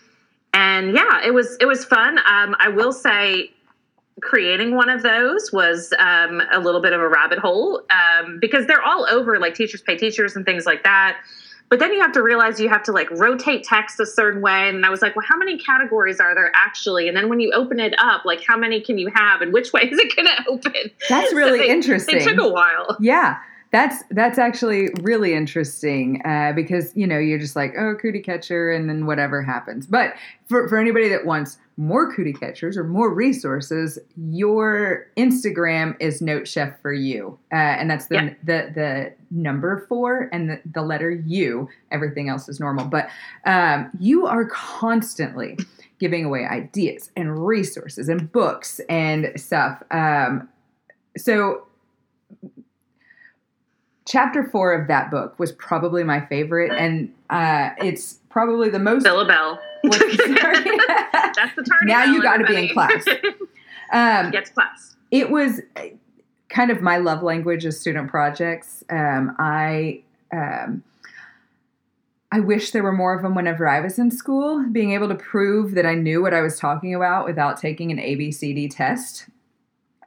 And 0.53 0.93
yeah, 0.93 1.19
it 1.25 1.33
was 1.33 1.57
it 1.59 1.65
was 1.65 1.83
fun. 1.83 2.19
Um, 2.19 2.55
I 2.59 2.69
will 2.69 2.93
say, 2.93 3.51
creating 4.21 4.75
one 4.75 4.89
of 4.89 5.03
those 5.03 5.51
was 5.51 5.93
um, 5.99 6.41
a 6.51 6.59
little 6.59 6.81
bit 6.81 6.93
of 6.93 7.01
a 7.01 7.07
rabbit 7.07 7.39
hole 7.39 7.83
um, 7.89 8.39
because 8.39 8.65
they're 8.65 8.81
all 8.83 9.05
over 9.09 9.39
like 9.39 9.53
teachers 9.55 9.81
pay 9.81 9.95
teachers 9.97 10.35
and 10.35 10.45
things 10.45 10.65
like 10.65 10.83
that. 10.83 11.17
But 11.69 11.79
then 11.79 11.91
you 11.91 11.99
have 11.99 12.13
to 12.13 12.23
realize 12.23 12.61
you 12.61 12.69
have 12.69 12.83
to 12.83 12.93
like 12.93 13.11
rotate 13.11 13.63
text 13.65 13.99
a 13.99 14.05
certain 14.05 14.41
way. 14.41 14.69
And 14.69 14.85
I 14.85 14.89
was 14.89 15.01
like, 15.01 15.17
well, 15.17 15.25
how 15.27 15.37
many 15.37 15.57
categories 15.57 16.19
are 16.21 16.33
there 16.33 16.49
actually? 16.55 17.09
And 17.09 17.17
then 17.17 17.27
when 17.27 17.41
you 17.41 17.51
open 17.51 17.79
it 17.79 17.93
up, 17.99 18.23
like 18.23 18.41
how 18.47 18.55
many 18.57 18.79
can 18.79 18.97
you 18.97 19.11
have 19.13 19.41
and 19.41 19.51
which 19.51 19.73
way 19.73 19.81
is 19.81 19.99
it 19.99 20.15
going 20.15 20.27
to 20.27 20.49
open? 20.49 20.91
That's 21.09 21.29
So 21.31 21.35
really 21.35 21.59
they- 21.59 21.69
interesting. 21.69 22.15
it 22.17 22.23
took 22.23 22.39
a 22.39 22.47
while. 22.49 22.95
Yeah. 23.01 23.37
That's 23.71 24.03
that's 24.11 24.37
actually 24.37 24.89
really 25.01 25.33
interesting 25.33 26.21
uh, 26.25 26.53
because 26.55 26.95
you 26.95 27.05
know 27.05 27.17
you're 27.19 27.39
just 27.39 27.55
like 27.55 27.73
oh 27.77 27.95
cootie 27.95 28.21
catcher 28.21 28.71
and 28.71 28.89
then 28.89 29.05
whatever 29.05 29.41
happens. 29.41 29.85
But 29.85 30.13
for 30.47 30.69
for 30.69 30.77
anybody 30.77 31.09
that 31.09 31.25
wants 31.25 31.57
more 31.75 32.11
cootie 32.13 32.33
catchers 32.33 32.77
or 32.77 32.83
more 32.85 33.13
resources, 33.13 33.99
your 34.31 35.07
Instagram 35.17 35.95
is 35.99 36.21
Note 36.21 36.47
Chef 36.47 36.81
for 36.81 36.93
you, 36.93 37.37
uh, 37.51 37.55
and 37.55 37.91
that's 37.91 38.07
the, 38.07 38.15
Yeah. 38.15 38.33
the 38.45 38.71
the 38.73 39.13
number 39.31 39.85
four 39.89 40.29
and 40.31 40.49
the, 40.49 40.61
the 40.73 40.81
letter 40.81 41.11
U. 41.11 41.67
Everything 41.91 42.29
else 42.29 42.47
is 42.47 42.59
normal, 42.61 42.85
but 42.85 43.09
um, 43.45 43.89
you 43.99 44.25
are 44.25 44.45
constantly 44.45 45.57
giving 45.99 46.23
away 46.23 46.45
ideas 46.45 47.11
and 47.17 47.45
resources 47.45 48.07
and 48.07 48.31
books 48.31 48.79
and 48.87 49.31
stuff. 49.35 49.83
Um, 49.91 50.47
so 51.17 51.63
chapter 54.07 54.43
four 54.43 54.73
of 54.73 54.87
that 54.87 55.11
book 55.11 55.37
was 55.37 55.51
probably 55.51 56.03
my 56.03 56.25
favorite 56.27 56.71
and 56.71 57.13
uh, 57.29 57.69
it's 57.83 58.19
probably 58.29 58.69
the 58.69 58.79
most 58.79 59.03
Bill 59.03 59.19
a 59.19 59.25
bell. 59.27 59.59
What's- 59.81 59.99
sorry. 60.17 60.63
That's 61.13 61.55
the 61.55 61.63
tardy 61.63 61.85
Now 61.85 62.05
you 62.05 62.21
gotta 62.21 62.45
be 62.45 62.55
in 62.55 62.77
everybody. 62.77 63.35
um, 63.91 64.31
Gets 64.31 64.49
class. 64.51 64.95
it 65.11 65.29
was 65.29 65.61
kind 66.49 66.71
of 66.71 66.81
my 66.81 66.97
love 66.97 67.21
language 67.21 67.65
of 67.65 67.73
student 67.73 68.09
projects 68.09 68.83
um, 68.89 69.35
i 69.37 70.01
um, 70.31 70.83
I 72.29 72.41
wish 72.41 72.71
there 72.71 72.83
were 72.83 72.91
more 72.91 73.15
of 73.15 73.21
them 73.21 73.35
whenever 73.35 73.69
I 73.69 73.79
was 73.79 73.97
in 73.97 74.11
school, 74.11 74.65
being 74.69 74.91
able 74.91 75.07
to 75.07 75.15
prove 75.15 75.75
that 75.75 75.85
I 75.85 75.95
knew 75.95 76.21
what 76.21 76.33
I 76.33 76.41
was 76.41 76.59
talking 76.59 76.93
about 76.93 77.23
without 77.25 77.57
taking 77.57 77.89
an 77.89 77.99
ABCD 77.99 78.69
test. 78.69 79.27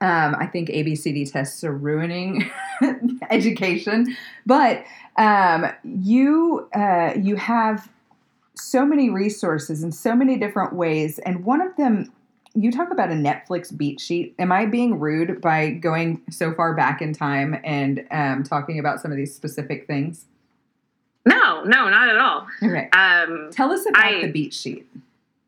Um, 0.02 0.34
I 0.38 0.46
think 0.46 0.68
ABCD 0.70 1.30
tests 1.30 1.62
are 1.62 1.72
ruining 1.72 2.50
education, 3.30 4.16
but 4.46 4.84
um, 5.16 5.66
you 5.84 6.68
uh, 6.74 7.12
you 7.20 7.36
have 7.36 7.90
so 8.56 8.84
many 8.86 9.10
resources 9.10 9.82
in 9.82 9.92
so 9.92 10.14
many 10.14 10.36
different 10.38 10.72
ways, 10.74 11.18
and 11.20 11.44
one 11.44 11.60
of 11.60 11.76
them 11.76 12.10
you 12.54 12.72
talk 12.72 12.90
about 12.90 13.10
a 13.10 13.14
Netflix 13.14 13.76
beat 13.76 14.00
sheet. 14.00 14.34
Am 14.38 14.50
I 14.50 14.66
being 14.66 14.98
rude 14.98 15.40
by 15.40 15.70
going 15.70 16.20
so 16.30 16.52
far 16.52 16.74
back 16.74 17.00
in 17.00 17.12
time 17.12 17.56
and 17.62 18.04
um, 18.10 18.42
talking 18.42 18.78
about 18.80 19.00
some 19.00 19.12
of 19.12 19.16
these 19.16 19.32
specific 19.34 19.86
things? 19.86 20.24
No, 21.26 21.62
no, 21.62 21.88
not 21.90 22.08
at 22.08 22.16
all. 22.16 22.48
Okay, 22.62 22.88
Um, 22.92 23.50
tell 23.52 23.70
us 23.70 23.86
about 23.88 24.04
I- 24.04 24.22
the 24.22 24.32
beat 24.32 24.52
sheet. 24.54 24.84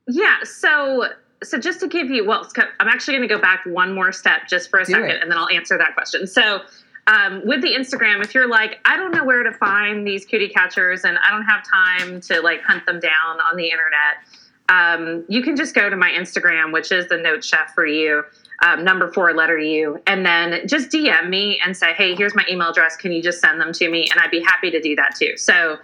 Yeah. 0.06 0.36
So, 0.44 1.06
so 1.42 1.58
just 1.58 1.80
to 1.80 1.88
give 1.88 2.10
you, 2.10 2.24
well, 2.26 2.48
I'm 2.80 2.88
actually 2.88 3.16
going 3.16 3.28
to 3.28 3.34
go 3.34 3.40
back 3.40 3.60
one 3.66 3.94
more 3.94 4.12
step 4.12 4.48
just 4.48 4.70
for 4.70 4.80
a 4.80 4.84
Do 4.84 4.92
second, 4.92 5.10
it. 5.10 5.22
and 5.22 5.30
then 5.30 5.38
I'll 5.38 5.48
answer 5.48 5.76
that 5.78 5.94
question. 5.94 6.26
So, 6.26 6.62
um, 7.08 7.42
with 7.44 7.62
the 7.62 7.74
Instagram, 7.74 8.22
if 8.22 8.32
you're 8.34 8.48
like, 8.48 8.78
I 8.84 8.96
don't 8.96 9.10
know 9.10 9.24
where 9.24 9.42
to 9.42 9.52
find 9.52 10.06
these 10.06 10.24
cootie 10.24 10.48
catchers, 10.48 11.04
and 11.04 11.18
I 11.18 11.30
don't 11.30 11.44
have 11.44 11.64
time 11.68 12.20
to 12.22 12.40
like 12.40 12.62
hunt 12.62 12.86
them 12.86 13.00
down 13.00 13.40
on 13.40 13.56
the 13.56 13.68
internet, 13.70 14.22
um, 14.68 15.24
you 15.28 15.42
can 15.42 15.56
just 15.56 15.74
go 15.74 15.90
to 15.90 15.96
my 15.96 16.10
Instagram, 16.10 16.72
which 16.72 16.92
is 16.92 17.08
the 17.08 17.18
Note 17.18 17.44
Chef 17.44 17.74
for 17.74 17.86
you. 17.86 18.22
Um, 18.64 18.84
number 18.84 19.10
four, 19.12 19.34
letter 19.34 19.58
U, 19.58 20.00
and 20.06 20.24
then 20.24 20.68
just 20.68 20.90
DM 20.90 21.28
me 21.28 21.60
and 21.64 21.76
say, 21.76 21.92
"Hey, 21.94 22.14
here's 22.14 22.36
my 22.36 22.44
email 22.48 22.70
address. 22.70 22.96
Can 22.96 23.10
you 23.10 23.20
just 23.20 23.40
send 23.40 23.60
them 23.60 23.72
to 23.72 23.90
me?" 23.90 24.08
And 24.12 24.20
I'd 24.20 24.30
be 24.30 24.40
happy 24.40 24.70
to 24.70 24.80
do 24.80 24.94
that 24.94 25.16
too. 25.16 25.36
So, 25.36 25.78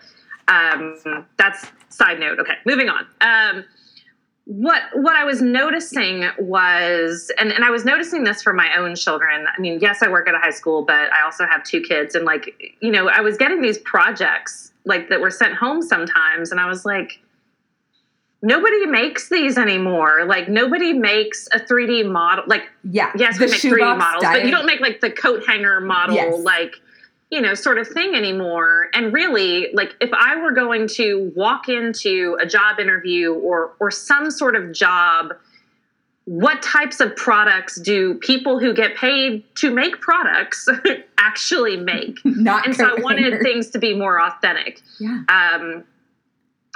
um, 0.46 1.26
that's 1.36 1.66
side 1.88 2.20
note. 2.20 2.38
Okay, 2.38 2.54
moving 2.64 2.88
on. 2.88 3.06
What 4.50 4.80
what 4.94 5.14
I 5.14 5.24
was 5.24 5.42
noticing 5.42 6.26
was, 6.38 7.30
and, 7.38 7.52
and 7.52 7.66
I 7.66 7.68
was 7.70 7.84
noticing 7.84 8.24
this 8.24 8.42
for 8.42 8.54
my 8.54 8.74
own 8.78 8.94
children. 8.96 9.44
I 9.46 9.60
mean, 9.60 9.78
yes, 9.78 10.02
I 10.02 10.08
work 10.08 10.26
at 10.26 10.34
a 10.34 10.38
high 10.38 10.48
school, 10.50 10.86
but 10.86 11.12
I 11.12 11.22
also 11.22 11.44
have 11.46 11.62
two 11.64 11.82
kids, 11.82 12.14
and 12.14 12.24
like, 12.24 12.74
you 12.80 12.90
know, 12.90 13.10
I 13.10 13.20
was 13.20 13.36
getting 13.36 13.60
these 13.60 13.76
projects 13.76 14.72
like 14.86 15.10
that 15.10 15.20
were 15.20 15.30
sent 15.30 15.52
home 15.52 15.82
sometimes, 15.82 16.50
and 16.50 16.58
I 16.58 16.66
was 16.66 16.86
like, 16.86 17.20
nobody 18.40 18.86
makes 18.86 19.28
these 19.28 19.58
anymore. 19.58 20.24
Like, 20.26 20.48
nobody 20.48 20.94
makes 20.94 21.46
a 21.52 21.58
3D 21.60 22.10
model. 22.10 22.44
Like, 22.46 22.70
Yeah, 22.90 23.12
yes, 23.16 23.38
we 23.38 23.46
make 23.48 23.56
3D 23.56 23.60
shoebox 23.60 23.98
models, 23.98 24.24
but 24.24 24.46
you 24.46 24.50
don't 24.50 24.64
make 24.64 24.80
like 24.80 25.02
the 25.02 25.10
coat 25.10 25.42
hanger 25.46 25.80
model, 25.82 26.14
Yes. 26.14 26.42
like, 26.42 26.72
you 27.30 27.40
know, 27.40 27.54
sort 27.54 27.78
of 27.78 27.86
thing 27.86 28.14
anymore. 28.14 28.88
And 28.94 29.12
really, 29.12 29.68
like, 29.74 29.94
if 30.00 30.10
I 30.12 30.36
were 30.40 30.52
going 30.52 30.88
to 30.88 31.30
walk 31.34 31.68
into 31.68 32.36
a 32.40 32.46
job 32.46 32.80
interview 32.80 33.34
or 33.34 33.74
or 33.80 33.90
some 33.90 34.30
sort 34.30 34.56
of 34.56 34.72
job, 34.72 35.34
what 36.24 36.62
types 36.62 37.00
of 37.00 37.14
products 37.16 37.80
do 37.80 38.14
people 38.14 38.58
who 38.58 38.74
get 38.74 38.96
paid 38.96 39.44
to 39.56 39.70
make 39.70 40.00
products 40.00 40.68
actually 41.18 41.76
make? 41.76 42.18
Not 42.24 42.66
And 42.66 42.76
so 42.76 42.86
I 42.86 43.00
wanted 43.00 43.40
things 43.42 43.70
to 43.70 43.78
be 43.78 43.94
more 43.94 44.20
authentic 44.20 44.80
Yeah, 44.98 45.22
um, 45.28 45.84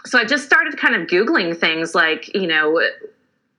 so 0.05 0.19
I 0.19 0.25
just 0.25 0.45
started 0.45 0.77
kind 0.77 0.95
of 0.95 1.07
Googling 1.07 1.57
things 1.57 1.95
like, 1.95 2.35
you 2.35 2.47
know, 2.47 2.81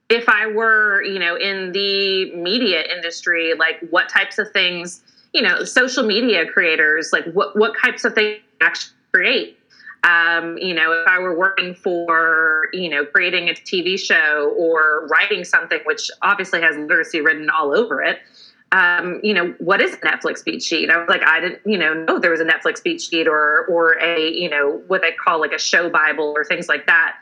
if 0.10 0.28
I 0.28 0.48
were, 0.48 1.02
you 1.04 1.20
know, 1.20 1.36
in 1.36 1.72
the 1.72 2.36
media 2.36 2.84
industry, 2.84 3.54
like 3.58 3.80
what 3.90 4.10
types 4.10 4.38
of 4.38 4.52
things, 4.52 5.02
you 5.34 5.42
know, 5.42 5.64
social 5.64 6.04
media 6.04 6.46
creators, 6.46 7.12
like 7.12 7.26
what, 7.34 7.58
what 7.58 7.74
types 7.82 8.06
of 8.06 8.14
things 8.14 8.40
actually 8.62 8.94
create. 9.12 9.60
Um, 10.04 10.58
you 10.58 10.74
know, 10.74 10.92
if 10.92 11.08
I 11.08 11.20
were 11.20 11.38
working 11.38 11.74
for, 11.76 12.68
you 12.74 12.90
know, 12.90 13.06
creating 13.06 13.50
a 13.50 13.54
TV 13.54 13.98
show 13.98 14.54
or 14.58 15.08
writing 15.08 15.44
something, 15.46 15.80
which 15.86 16.12
obviously 16.22 16.62
has 16.62 16.76
literacy 16.76 17.22
written 17.22 17.50
all 17.50 17.76
over 17.76 18.02
it, 18.02 18.20
um, 18.74 19.20
you 19.24 19.34
know, 19.34 19.54
what 19.60 19.82
is 19.82 19.94
a 19.94 19.98
Netflix 19.98 20.44
beat 20.44 20.62
sheet? 20.62 20.90
I 20.90 20.98
was 20.98 21.08
like, 21.08 21.22
I 21.24 21.40
didn't, 21.40 21.62
you 21.66 21.78
know, 21.78 21.94
know 21.94 22.20
there 22.20 22.32
was 22.32 22.42
a 22.42 22.46
Netflix 22.46 22.84
beat 22.84 23.02
sheet 23.02 23.28
or 23.28 23.66
or 23.68 23.94
a, 24.02 24.30
you 24.32 24.50
know, 24.50 24.82
what 24.88 25.02
they 25.02 25.12
call 25.12 25.40
like 25.40 25.54
a 25.54 25.60
show 25.60 25.90
Bible 25.90 26.34
or 26.36 26.44
things 26.44 26.68
like 26.68 26.86
that. 26.88 27.16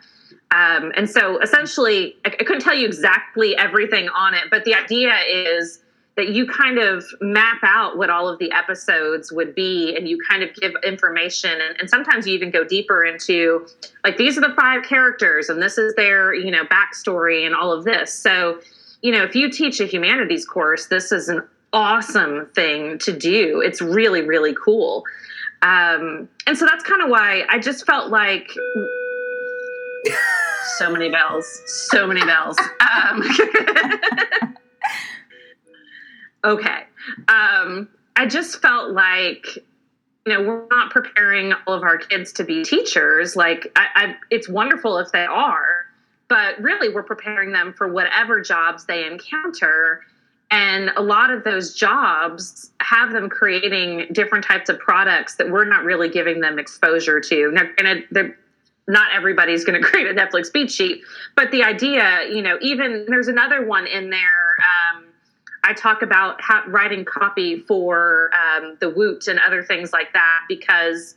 Um, 0.52 0.92
and 0.96 1.10
so 1.10 1.40
essentially, 1.40 2.16
I, 2.26 2.30
I 2.40 2.44
couldn't 2.44 2.62
tell 2.62 2.76
you 2.76 2.88
exactly 2.88 3.56
everything 3.58 4.10
on 4.10 4.34
it, 4.34 4.46
but 4.50 4.64
the 4.64 4.74
idea 4.74 5.14
is 5.28 5.82
that 6.18 6.30
you 6.30 6.46
kind 6.46 6.78
of 6.78 7.06
map 7.22 7.60
out 7.64 7.98
what 7.98 8.10
all 8.10 8.28
of 8.28 8.38
the 8.40 8.52
episodes 8.52 9.32
would 9.32 9.56
be 9.56 9.96
and 9.96 10.10
you 10.10 10.18
kind 10.30 10.44
of 10.44 10.54
give 10.56 10.74
information 10.86 11.52
and, 11.52 11.80
and 11.80 11.90
sometimes 11.90 12.28
you 12.28 12.34
even 12.34 12.52
go 12.52 12.64
deeper 12.64 13.06
into 13.06 13.66
like 14.04 14.18
these 14.18 14.38
are 14.38 14.42
the 14.42 14.54
five 14.56 14.84
characters 14.84 15.50
and 15.50 15.62
this 15.62 15.78
is 15.78 15.96
their 15.96 16.34
you 16.34 16.52
know 16.52 16.66
backstory 16.66 17.46
and 17.46 17.56
all 17.56 17.72
of 17.72 17.86
this. 17.86 18.14
So 18.14 18.60
you 19.02 19.12
know 19.12 19.24
if 19.24 19.36
you 19.36 19.50
teach 19.50 19.80
a 19.80 19.86
humanities 19.86 20.46
course 20.46 20.88
this 20.88 21.12
is 21.12 21.30
an 21.30 21.42
awesome 21.74 22.48
thing 22.54 22.98
to 23.00 23.18
do. 23.18 23.62
It's 23.62 23.82
really 23.82 24.22
really 24.22 24.56
cool. 24.64 25.04
Um, 25.64 26.28
and 26.48 26.58
so 26.58 26.66
that's 26.66 26.84
kind 26.84 27.04
of 27.04 27.10
why 27.10 27.46
i 27.48 27.60
just 27.60 27.86
felt 27.86 28.10
like 28.10 28.52
so 30.78 30.92
many 30.92 31.10
bells. 31.10 31.62
So 31.90 32.08
many 32.08 32.22
bells. 32.26 32.58
Um, 32.82 33.22
okay. 36.44 36.84
Um, 37.28 37.90
i 38.18 38.26
just 38.26 38.62
felt 38.62 38.92
like 38.92 39.56
you 40.26 40.34
know 40.34 40.44
we're 40.44 40.68
not 40.70 40.92
preparing 40.92 41.54
all 41.66 41.74
of 41.74 41.84
our 41.84 41.98
kids 41.98 42.32
to 42.34 42.44
be 42.44 42.64
teachers. 42.64 43.36
Like 43.36 43.72
I, 43.76 43.88
I, 43.96 44.16
it's 44.30 44.48
wonderful 44.50 44.98
if 44.98 45.12
they 45.12 45.26
are 45.26 45.86
but 46.32 46.58
really 46.62 46.88
we're 46.88 47.04
preparing 47.04 47.52
them 47.52 47.74
for 47.74 47.92
whatever 47.92 48.40
jobs 48.40 48.86
they 48.86 49.06
encounter. 49.06 50.00
And 50.50 50.90
a 50.96 51.02
lot 51.02 51.30
of 51.30 51.44
those 51.44 51.74
jobs 51.74 52.72
have 52.80 53.12
them 53.12 53.28
creating 53.28 54.08
different 54.14 54.46
types 54.46 54.70
of 54.70 54.80
products 54.80 55.36
that 55.36 55.52
we're 55.52 55.66
not 55.66 55.84
really 55.84 56.08
giving 56.08 56.40
them 56.40 56.58
exposure 56.58 57.20
to. 57.20 57.52
Now 57.52 57.64
granted 57.78 58.36
not 58.88 59.10
everybody's 59.14 59.66
going 59.66 59.80
to 59.82 59.86
create 59.86 60.08
a 60.08 60.14
netflix 60.14 60.52
beat 60.52 60.72
sheet 60.72 61.04
but 61.36 61.52
the 61.52 61.64
idea 61.64 62.28
you 62.32 62.42
know 62.42 62.58
even 62.62 63.06
there's 63.08 63.28
another 63.28 63.64
one 63.64 63.86
in 63.86 64.10
there 64.10 64.56
um, 64.96 65.06
I 65.64 65.74
talk 65.74 66.02
about 66.02 66.42
how, 66.42 66.64
writing 66.68 67.06
copy 67.06 67.60
for 67.62 68.32
um, 68.34 68.78
the 68.80 68.90
Woot 68.90 69.28
and 69.28 69.40
other 69.40 69.64
things 69.64 69.94
like 69.94 70.12
that 70.14 70.40
because 70.50 71.16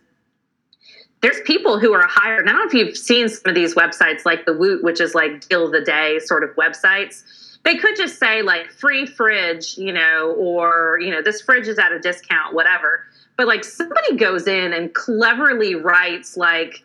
there's 1.23 1.41
people 1.43 1.79
who 1.79 1.95
are 1.95 2.07
hired. 2.07 2.47
I 2.49 2.53
don't 2.53 2.61
know 2.61 2.67
if 2.67 2.75
you've 2.75 2.97
seen 2.97 3.29
some 3.29 3.49
of 3.49 3.55
these 3.55 3.75
websites 3.75 4.27
like 4.27 4.45
the 4.45 4.53
Woot, 4.53 4.83
which 4.85 5.01
is 5.01 5.15
like 5.15 5.49
deal 5.49 5.67
of 5.67 5.73
the 5.73 5.81
day 5.81 6.19
sort 6.19 6.45
of 6.45 6.51
websites. 6.57 7.23
They 7.65 7.77
could 7.77 7.97
just 7.97 8.19
say 8.19 8.43
like 8.43 8.71
free 8.71 9.07
fridge, 9.07 9.79
you 9.79 9.93
know, 9.93 10.35
or, 10.37 10.99
you 11.01 11.11
know, 11.11 11.23
this 11.23 11.41
fridge 11.41 11.67
is 11.67 11.79
at 11.79 11.93
a 11.93 11.99
discount, 11.99 12.55
whatever. 12.55 13.05
But 13.39 13.47
like 13.47 13.65
somebody 13.65 14.17
goes 14.17 14.47
in 14.47 14.75
and 14.75 14.93
cleverly 14.95 15.75
writes 15.75 16.37
like, 16.37 16.85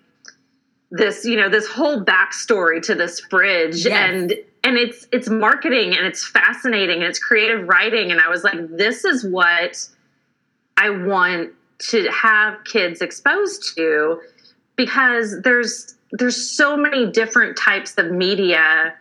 this 0.91 1.23
you 1.23 1.37
know 1.37 1.49
this 1.49 1.67
whole 1.67 2.03
backstory 2.03 2.81
to 2.81 2.95
this 2.95 3.19
fridge 3.19 3.85
Yes. 3.85 3.93
and 3.93 4.33
and 4.69 4.77
it's 4.77 5.07
it's 5.11 5.29
marketing 5.29 5.95
and 5.95 6.05
it's 6.05 6.25
fascinating 6.25 6.97
and 6.97 7.05
it's 7.05 7.19
creative 7.19 7.67
writing 7.67 8.11
and 8.11 8.21
i 8.21 8.29
was 8.29 8.43
like 8.43 8.55
this 8.69 9.03
is 9.03 9.25
what 9.25 9.85
i 10.77 10.89
want 10.89 11.51
to 11.79 12.07
have 12.11 12.63
kids 12.65 13.01
exposed 13.01 13.75
to 13.75 14.21
because 14.75 15.41
there's 15.41 15.95
there's 16.11 16.49
so 16.49 16.77
many 16.77 17.11
different 17.11 17.57
types 17.57 17.97
of 17.97 18.11
media 18.11 18.93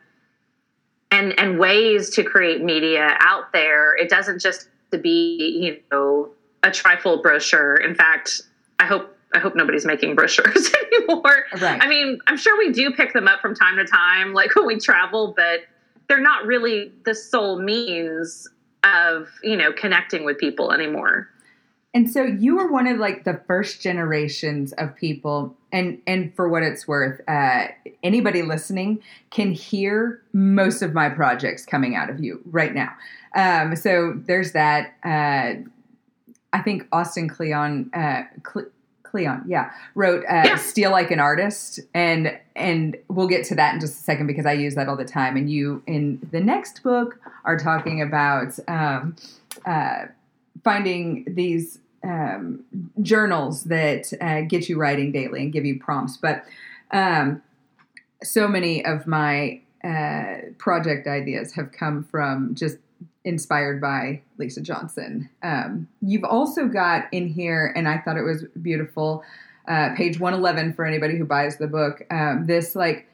and 1.11 1.39
and 1.39 1.59
ways 1.59 2.11
to 2.11 2.25
create 2.25 2.63
media 2.63 3.17
out 3.21 3.53
there 3.53 3.95
it 3.97 4.09
doesn't 4.09 4.41
just 4.41 4.69
to 4.91 4.99
be 4.99 5.61
you 5.61 5.81
know 5.93 6.31
a 6.63 6.69
trifold 6.69 7.23
brochure. 7.23 7.77
In 7.77 7.95
fact, 7.95 8.43
I 8.79 8.87
hope 8.87 9.17
I 9.35 9.41
hope 9.41 9.55
nobody's 9.55 9.85
making 9.85 10.15
brochures 10.15 10.73
anymore. 10.93 11.45
Right. 11.61 11.83
I 11.83 11.89
mean, 11.89 12.19
I'm 12.27 12.37
sure 12.37 12.57
we 12.59 12.73
do 12.73 12.93
pick 12.93 13.13
them 13.13 13.29
up 13.29 13.41
from 13.41 13.55
time 13.55 13.77
to 13.77 13.85
time, 13.85 14.33
like 14.33 14.55
when 14.57 14.67
we 14.67 14.79
travel, 14.79 15.35
but 15.37 15.61
they're 16.09 16.21
not 16.21 16.47
really 16.47 16.93
the 17.05 17.15
sole 17.15 17.61
means 17.61 18.49
of 18.85 19.29
you 19.43 19.57
know 19.57 19.73
connecting 19.73 20.25
with 20.25 20.39
people 20.39 20.73
anymore. 20.73 21.29
And 21.95 22.09
so 22.09 22.23
you 22.23 22.57
were 22.57 22.71
one 22.71 22.87
of 22.87 22.99
like 22.99 23.25
the 23.25 23.41
first 23.47 23.81
generations 23.81 24.73
of 24.75 24.95
people, 24.95 25.57
and 25.73 26.01
and 26.07 26.35
for 26.35 26.49
what 26.49 26.63
it's 26.63 26.87
worth, 26.87 27.21
uh, 27.29 27.69
anybody 28.03 28.43
listening 28.43 29.03
can 29.31 29.53
hear 29.53 30.23
most 30.33 30.83
of 30.83 30.95
my 30.95 31.09
projects 31.09 31.65
coming 31.65 31.97
out 31.97 32.11
of 32.11 32.21
you 32.21 32.41
right 32.47 32.75
now. 32.75 32.95
Um, 33.35 33.75
so 33.75 34.15
there's 34.27 34.53
that. 34.53 34.95
Uh, 35.05 35.63
I 36.51 36.63
think 36.63 36.87
Austin 36.93 37.29
Kleon, 37.29 37.91
uh, 37.93 38.23
Cle- 38.43 38.71
Kleon, 39.11 39.45
yeah, 39.47 39.71
wrote 39.95 40.25
uh, 40.25 40.43
Yeah. 40.45 40.57
"Steal 40.57 40.91
Like 40.91 41.11
an 41.11 41.21
Artist," 41.21 41.81
and 41.95 42.39
and 42.55 42.97
we'll 43.09 43.29
get 43.29 43.45
to 43.47 43.55
that 43.55 43.75
in 43.75 43.81
just 43.81 44.01
a 44.01 44.03
second 44.03 44.27
because 44.27 44.47
I 44.47 44.53
use 44.53 44.75
that 44.75 44.89
all 44.89 44.97
the 44.97 45.05
time. 45.05 45.37
And 45.37 45.51
you 45.51 45.83
in 45.87 46.21
the 46.31 46.41
next 46.41 46.83
book 46.83 47.19
are 47.45 47.57
talking 47.57 48.03
about 48.03 48.59
um, 48.69 49.17
uh, 49.65 50.07
finding 50.65 51.25
these 51.29 51.79
um, 52.05 52.65
journals 53.03 53.65
that 53.65 54.13
uh, 54.21 54.43
get 54.43 54.69
you 54.69 54.79
writing 54.79 55.13
daily 55.13 55.43
and 55.43 55.53
give 55.53 55.65
you 55.65 55.79
prompts. 55.79 56.17
But 56.17 56.45
um, 56.91 57.43
so 58.23 58.49
many 58.49 58.85
of 58.85 59.07
my 59.07 59.61
uh, 59.85 60.51
project 60.59 61.07
ideas 61.07 61.53
have 61.55 61.73
come 61.73 62.05
from 62.05 62.55
just 62.55 62.79
inspired 63.25 63.81
by 63.81 64.23
Lisa 64.39 64.61
Johnson. 64.61 65.29
Um, 65.43 65.89
you've 66.01 66.25
also 66.25 66.67
got 66.67 67.05
in 67.13 67.29
here, 67.29 67.73
and 67.77 67.89
I 67.89 67.99
thought 67.99 68.17
it 68.17 68.23
was 68.23 68.45
beautiful, 68.63 69.23
uh, 69.67 69.95
page 69.95 70.19
111 70.19 70.73
for 70.75 70.85
anybody 70.85 71.19
who 71.19 71.25
buys 71.25 71.57
the 71.59 71.67
book, 71.67 72.03
um, 72.11 72.47
this 72.47 72.75
like 72.75 73.07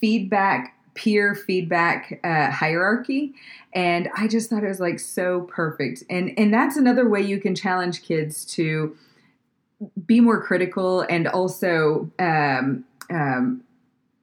feedback, 0.00 0.74
peer 0.94 1.34
feedback 1.34 2.20
uh, 2.24 2.50
hierarchy. 2.50 3.34
And 3.72 4.08
I 4.16 4.28
just 4.28 4.50
thought 4.50 4.64
it 4.64 4.68
was 4.68 4.80
like 4.80 4.98
so 4.98 5.42
perfect. 5.42 6.02
And, 6.10 6.32
and 6.38 6.52
that's 6.52 6.76
another 6.76 7.08
way 7.08 7.20
you 7.20 7.40
can 7.40 7.54
challenge 7.54 8.02
kids 8.02 8.44
to 8.56 8.96
be 10.06 10.20
more 10.20 10.42
critical 10.42 11.02
and 11.02 11.28
also 11.28 12.10
um, 12.18 12.84
um, 13.10 13.62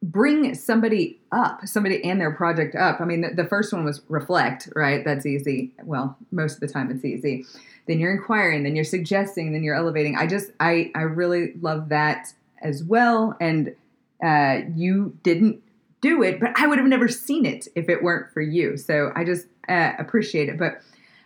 bring 0.03 0.53
somebody 0.53 1.17
up, 1.31 1.65
somebody 1.65 2.03
and 2.03 2.19
their 2.19 2.31
project 2.31 2.75
up. 2.75 2.99
I 2.99 3.05
mean, 3.05 3.21
the, 3.21 3.29
the 3.29 3.45
first 3.45 3.71
one 3.71 3.85
was 3.85 4.01
reflect, 4.09 4.69
right? 4.75 5.03
That's 5.03 5.25
easy. 5.25 5.71
Well, 5.83 6.17
most 6.31 6.55
of 6.55 6.59
the 6.59 6.67
time 6.67 6.91
it's 6.91 7.05
easy. 7.05 7.45
Then 7.87 7.99
you're 7.99 8.13
inquiring, 8.13 8.63
then 8.63 8.75
you're 8.75 8.85
suggesting, 8.85 9.53
then 9.53 9.63
you're 9.63 9.75
elevating. 9.75 10.17
I 10.17 10.27
just, 10.27 10.51
I, 10.59 10.91
I 10.93 11.01
really 11.01 11.53
love 11.61 11.89
that 11.89 12.33
as 12.61 12.83
well. 12.83 13.35
And 13.39 13.75
uh, 14.23 14.61
you 14.75 15.17
didn't 15.23 15.61
do 16.01 16.21
it, 16.21 16.39
but 16.39 16.51
I 16.57 16.67
would 16.67 16.77
have 16.79 16.87
never 16.87 17.07
seen 17.07 17.45
it 17.45 17.67
if 17.73 17.87
it 17.89 18.03
weren't 18.03 18.31
for 18.33 18.41
you. 18.41 18.77
So 18.77 19.11
I 19.15 19.23
just 19.23 19.47
uh, 19.69 19.93
appreciate 19.97 20.49
it. 20.49 20.59
But 20.59 20.81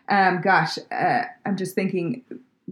um, 0.08 0.42
gosh, 0.42 0.78
uh, 0.92 1.24
I'm 1.46 1.58
just 1.58 1.76
thinking. 1.76 2.24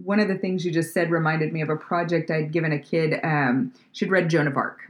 One 0.04 0.20
of 0.20 0.28
the 0.28 0.36
things 0.36 0.62
you 0.62 0.72
just 0.72 0.92
said 0.92 1.10
reminded 1.10 1.54
me 1.54 1.62
of 1.62 1.70
a 1.70 1.76
project 1.76 2.30
I'd 2.30 2.52
given 2.52 2.70
a 2.70 2.78
kid. 2.78 3.18
Um, 3.24 3.72
she'd 3.92 4.10
read 4.10 4.28
Joan 4.28 4.46
of 4.46 4.54
Arc, 4.54 4.80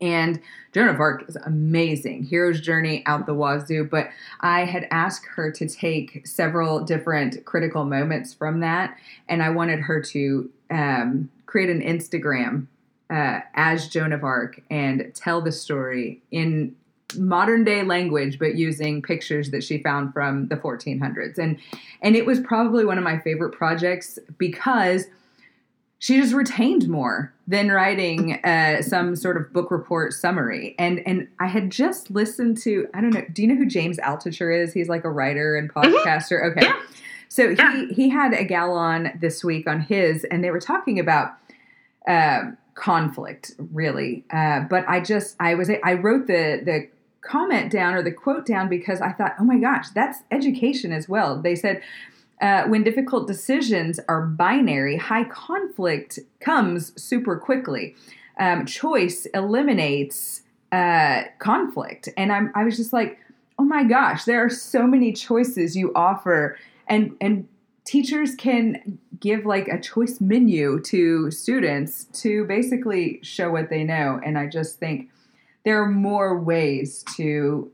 and 0.00 0.40
Joan 0.72 0.88
of 0.88 1.00
Arc 1.00 1.28
is 1.28 1.36
amazing. 1.36 2.24
Hero's 2.24 2.60
Journey 2.60 3.02
out 3.06 3.26
the 3.26 3.34
wazoo. 3.34 3.84
But 3.84 4.10
I 4.40 4.64
had 4.64 4.86
asked 4.90 5.26
her 5.36 5.50
to 5.52 5.68
take 5.68 6.26
several 6.26 6.80
different 6.84 7.44
critical 7.44 7.84
moments 7.84 8.34
from 8.34 8.60
that, 8.60 8.96
and 9.28 9.42
I 9.42 9.50
wanted 9.50 9.80
her 9.80 10.02
to 10.02 10.50
um, 10.70 11.30
create 11.46 11.70
an 11.70 11.80
Instagram 11.80 12.66
uh, 13.08 13.40
as 13.54 13.88
Joan 13.88 14.12
of 14.12 14.24
Arc 14.24 14.60
and 14.70 15.12
tell 15.14 15.40
the 15.40 15.52
story 15.52 16.20
in 16.30 16.74
modern 17.16 17.62
day 17.62 17.84
language 17.84 18.36
but 18.36 18.56
using 18.56 19.00
pictures 19.00 19.52
that 19.52 19.62
she 19.62 19.78
found 19.78 20.12
from 20.12 20.48
the 20.48 20.56
1400s 20.56 21.38
and 21.38 21.56
and 22.02 22.16
it 22.16 22.26
was 22.26 22.40
probably 22.40 22.84
one 22.84 22.98
of 22.98 23.04
my 23.04 23.16
favorite 23.20 23.52
projects 23.52 24.18
because 24.38 25.04
she 25.98 26.20
just 26.20 26.34
retained 26.34 26.88
more 26.88 27.32
than 27.48 27.70
writing 27.70 28.34
uh, 28.44 28.82
some 28.82 29.16
sort 29.16 29.36
of 29.36 29.52
book 29.52 29.70
report 29.70 30.12
summary. 30.12 30.74
And 30.78 31.00
and 31.06 31.28
I 31.40 31.46
had 31.46 31.70
just 31.70 32.10
listened 32.10 32.58
to 32.62 32.88
I 32.94 33.00
don't 33.00 33.10
know. 33.14 33.24
Do 33.32 33.42
you 33.42 33.48
know 33.48 33.54
who 33.56 33.66
James 33.66 33.98
Altucher 33.98 34.54
is? 34.62 34.72
He's 34.72 34.88
like 34.88 35.04
a 35.04 35.10
writer 35.10 35.56
and 35.56 35.72
podcaster. 35.72 36.44
Okay, 36.52 36.66
Yeah. 36.66 36.80
so 37.28 37.48
Yeah. 37.48 37.72
he 37.72 37.86
he 37.94 38.08
had 38.10 38.34
a 38.34 38.44
gal 38.44 38.72
on 38.72 39.12
this 39.20 39.42
week 39.42 39.66
on 39.66 39.80
his, 39.80 40.24
and 40.24 40.42
they 40.44 40.50
were 40.50 40.60
talking 40.60 40.98
about. 40.98 41.32
Um, 42.06 42.56
conflict 42.78 43.52
really 43.72 44.22
uh, 44.30 44.60
but 44.68 44.84
i 44.86 45.00
just 45.00 45.34
i 45.40 45.54
was 45.54 45.70
i 45.82 45.94
wrote 45.94 46.26
the 46.26 46.60
the 46.62 46.86
comment 47.22 47.72
down 47.72 47.94
or 47.94 48.02
the 48.02 48.12
quote 48.12 48.44
down 48.44 48.68
because 48.68 49.00
i 49.00 49.10
thought 49.10 49.34
oh 49.40 49.44
my 49.44 49.56
gosh 49.56 49.88
that's 49.94 50.18
education 50.30 50.92
as 50.92 51.08
well 51.08 51.40
they 51.40 51.54
said 51.54 51.80
uh, 52.40 52.64
when 52.64 52.82
difficult 52.82 53.26
decisions 53.26 53.98
are 54.08 54.22
binary, 54.22 54.96
high 54.96 55.24
conflict 55.24 56.18
comes 56.40 56.92
super 57.00 57.36
quickly. 57.36 57.94
Um, 58.38 58.66
choice 58.66 59.26
eliminates 59.26 60.42
uh, 60.72 61.22
conflict. 61.38 62.08
And 62.16 62.32
I'm, 62.32 62.52
I 62.54 62.64
was 62.64 62.76
just 62.76 62.92
like, 62.92 63.18
oh 63.58 63.64
my 63.64 63.84
gosh, 63.84 64.24
there 64.24 64.44
are 64.44 64.50
so 64.50 64.86
many 64.86 65.12
choices 65.12 65.74
you 65.76 65.92
offer. 65.94 66.58
And, 66.88 67.16
and 67.20 67.48
teachers 67.84 68.34
can 68.34 68.98
give 69.18 69.46
like 69.46 69.68
a 69.68 69.80
choice 69.80 70.20
menu 70.20 70.80
to 70.82 71.30
students 71.30 72.04
to 72.20 72.44
basically 72.44 73.20
show 73.22 73.50
what 73.50 73.70
they 73.70 73.84
know. 73.84 74.20
And 74.22 74.36
I 74.36 74.46
just 74.46 74.78
think 74.78 75.08
there 75.64 75.82
are 75.82 75.90
more 75.90 76.38
ways 76.38 77.02
to 77.16 77.70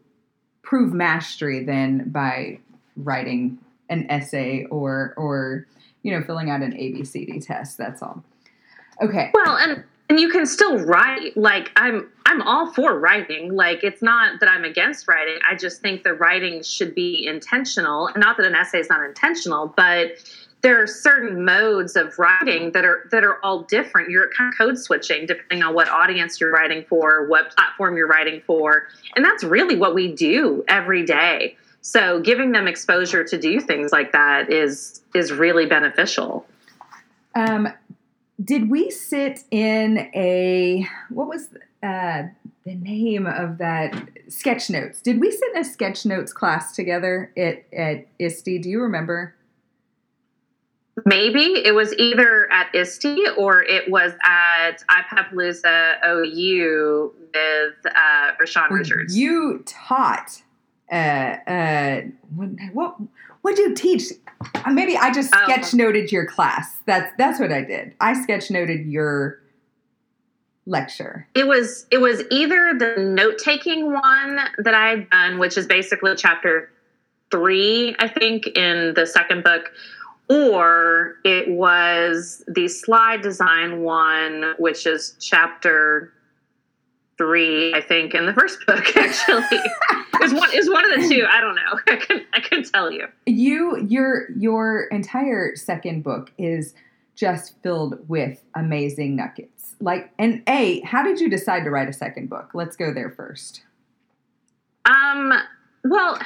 prove 0.63 0.93
mastery 0.93 1.65
than 1.65 2.11
by 2.11 2.61
writing 2.97 3.59
an 3.93 4.11
essay 4.11 4.65
or 4.71 5.15
or 5.17 5.67
you 6.03 6.13
know 6.13 6.25
filling 6.25 6.51
out 6.51 6.63
an 6.63 6.73
ABCD 6.73 7.47
test. 7.47 7.79
That's 7.79 8.03
all. 8.03 8.25
Okay. 9.01 9.31
Well, 9.35 9.57
and 9.57 9.85
and 10.09 10.21
you 10.21 10.29
can 10.29 10.45
still 10.47 10.79
write. 10.79 11.37
Like 11.37 11.71
I'm 11.77 12.11
I'm 12.27 12.43
all 12.43 12.73
for 12.73 12.99
writing. 12.99 13.55
Like 13.55 13.83
it's 13.83 14.03
not 14.03 14.41
that 14.41 14.49
I'm 14.49 14.65
against 14.65 15.09
writing. 15.09 15.39
I 15.49 15.55
just 15.55 15.81
think 15.81 16.03
the 16.03 16.15
writing 16.15 16.63
should 16.63 16.95
be 16.95 17.27
intentional. 17.27 18.11
Not 18.17 18.37
that 18.37 18.47
an 18.47 18.55
essay 18.55 18.81
is 18.81 18.91
not 18.91 19.03
intentional, 19.05 19.73
but 19.77 20.13
there 20.63 20.81
are 20.81 20.87
certain 20.87 21.45
modes 21.45 21.97
of 21.97 22.19
writing 22.19 22.71
that 22.73 22.85
are 22.85 23.09
that 23.11 23.25
are 23.25 23.39
all 23.45 23.63
different. 23.63 24.11
You're 24.11 24.31
kind 24.37 24.53
of 24.53 24.59
code 24.59 24.79
switching 24.79 25.27
depending 25.27 25.63
on 25.63 25.75
what 25.75 25.89
audience 25.89 26.41
you're 26.41 26.53
writing 26.53 26.85
for, 26.89 27.27
what 27.27 27.55
platform 27.55 27.97
you're 27.97 28.07
writing 28.07 28.41
for, 28.47 28.89
and 29.17 29.25
that's 29.25 29.43
really 29.43 29.77
what 29.77 29.95
we 29.95 30.13
do 30.13 30.65
every 30.69 31.05
day. 31.05 31.57
So 31.83 32.21
giving 32.21 32.53
them 32.53 32.69
exposure 32.69 33.25
to 33.25 33.39
do 33.39 33.61
things 33.61 33.91
like 33.93 34.13
that 34.13 34.51
is 34.51 35.03
is 35.15 35.33
really 35.33 35.67
beneficial. 35.67 36.47
Um, 37.35 37.69
did 38.43 38.71
we 38.71 38.91
sit 38.91 39.41
in 39.51 39.99
a 40.15 40.87
what 41.11 41.29
was 41.29 41.49
uh, 41.83 42.23
the 42.65 42.75
name 42.77 43.27
of 43.27 43.59
that 43.59 43.95
sketch 44.29 44.71
notes? 44.71 45.03
Did 45.03 45.21
we 45.21 45.33
sit 45.33 45.51
in 45.55 45.61
a 45.61 45.65
sketch 45.65 46.07
notes 46.07 46.33
class 46.33 46.75
together 46.75 47.33
at 47.37 47.65
at 47.73 48.07
ISTE? 48.21 48.63
Do 48.63 48.71
you 48.71 48.81
remember? 48.81 49.35
Maybe 51.05 51.65
it 51.65 51.75
was 51.75 51.93
either 51.95 52.53
at 52.53 52.73
ISTE 52.75 53.37
or 53.37 53.63
it 53.63 53.91
was 53.91 54.13
at 54.23 54.85
iPadpalooza 54.89 55.97
OU 56.07 57.13
with 57.35 57.75
uh, 57.87 58.33
Rashawn 58.41 58.71
Richards. 58.71 59.17
You 59.17 59.65
taught. 59.67 60.43
Uh, 60.93 60.95
uh, 61.51 62.01
what 62.73 62.97
what 63.41 63.57
did 63.57 63.71
you 63.71 63.75
teach? 63.75 64.13
Uh, 64.65 64.71
maybe 64.73 64.97
I 64.97 65.11
just 65.13 65.35
Oh. 65.35 65.45
sketch 65.45 65.73
noted 65.73 66.13
your 66.13 66.27
class. 66.27 66.77
That's 66.87 67.11
that's 67.17 67.41
what 67.41 67.51
I 67.51 67.63
did. 67.63 67.95
I 68.01 68.13
sketch 68.23 68.51
noted 68.51 68.87
your 68.87 69.39
lecture. 70.67 71.27
it 71.35 71.47
was 71.49 71.87
it 71.91 71.99
was 71.99 72.23
either 72.31 72.75
the 72.79 73.03
note 73.03 73.39
taking 73.39 73.93
one 73.93 74.39
that 74.59 74.75
I 74.75 74.91
had 74.91 75.11
done, 75.11 75.39
which 75.39 75.57
is 75.57 75.67
basically 75.67 76.15
chapter 76.15 76.71
three, 77.31 77.97
I 77.99 78.07
think, 78.09 78.47
in 78.49 78.93
the 78.95 79.07
second 79.07 79.43
book, 79.43 79.73
or 80.29 81.17
it 81.25 81.49
was 81.49 82.45
the 82.47 82.69
slide 82.69 83.23
design 83.23 83.81
one, 83.83 84.55
which 84.59 84.87
is 84.87 85.17
chapter 85.19 86.13
three, 87.19 87.75
I 87.75 87.81
think, 87.81 88.15
in 88.15 88.27
the 88.27 88.33
first 88.33 88.65
book. 88.67 88.85
Actually, 88.97 89.61
is 90.23 90.35
one 90.35 90.51
is 90.55 90.71
one 90.71 90.91
of 90.91 91.01
the 91.01 91.09
two. 91.09 91.27
I 91.31 91.41
don't 91.41 91.55
know. 91.55 91.81
I 91.89 91.97
can 91.97 92.25
I 92.33 92.41
can 92.41 92.63
tell 92.65 92.91
you. 92.91 93.07
You 93.27 93.87
your 93.89 94.31
your 94.33 94.85
entire 94.85 95.57
second 95.57 96.03
book 96.03 96.33
is 96.39 96.75
just 97.15 97.55
filled 97.63 98.09
with 98.09 98.43
amazing 98.55 99.17
nuggets. 99.17 99.77
Like 99.81 100.11
and 100.19 100.43
A, 100.49 100.81
how 100.81 101.03
did 101.03 101.21
you 101.21 101.29
decide 101.29 101.65
to 101.65 101.71
write 101.71 101.89
a 101.89 101.93
second 101.93 102.31
book? 102.31 102.51
Let's 102.55 102.77
go 102.77 102.93
there 102.93 103.11
first. 103.11 103.63
Um, 104.85 105.33
well, 105.85 106.19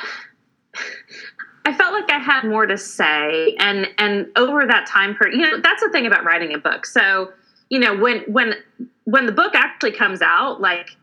I 1.64 1.74
felt 1.74 1.92
like 1.92 2.10
I 2.12 2.18
had 2.20 2.44
more 2.44 2.64
to 2.66 2.78
say, 2.78 3.56
and 3.58 3.88
and 3.98 4.28
over 4.36 4.66
that 4.66 4.86
time 4.86 5.16
period, 5.16 5.36
you 5.36 5.50
know, 5.50 5.60
that's 5.60 5.82
the 5.82 5.90
thing 5.90 6.06
about 6.06 6.24
writing 6.24 6.54
a 6.54 6.58
book. 6.58 6.86
So, 6.86 7.32
you 7.70 7.80
know, 7.80 7.96
when 7.96 8.20
when 8.28 8.54
when 9.06 9.24
the 9.24 9.32
book 9.32 9.54
actually 9.54 9.92
comes 9.92 10.20
out, 10.20 10.60
like 10.60 10.96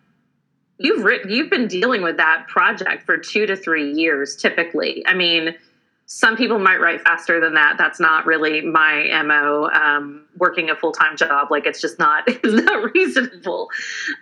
you've 0.78 1.04
written, 1.04 1.32
you've 1.32 1.50
been 1.50 1.68
dealing 1.68 2.02
with 2.04 2.18
that 2.18 2.46
project 2.50 3.06
for 3.06 3.18
two 3.18 3.46
to 3.46 3.56
three 3.56 3.92
years, 3.94 4.36
typically. 4.36 5.04
I 5.08 5.14
mean, 5.14 5.56
some 6.06 6.36
people 6.36 6.60
might 6.60 6.80
write 6.80 7.02
faster 7.02 7.40
than 7.40 7.54
that. 7.54 7.76
That's 7.78 8.00
not 8.00 8.26
really 8.26 8.62
my 8.62 9.22
mo. 9.24 9.70
Um, 9.74 10.26
working 10.38 10.70
a 10.70 10.76
full 10.76 10.92
time 10.92 11.16
job, 11.16 11.50
like 11.50 11.66
it's 11.66 11.82
just 11.82 12.00
not 12.00 12.24
it's 12.28 12.66
not 12.66 12.94
reasonable. 12.94 13.70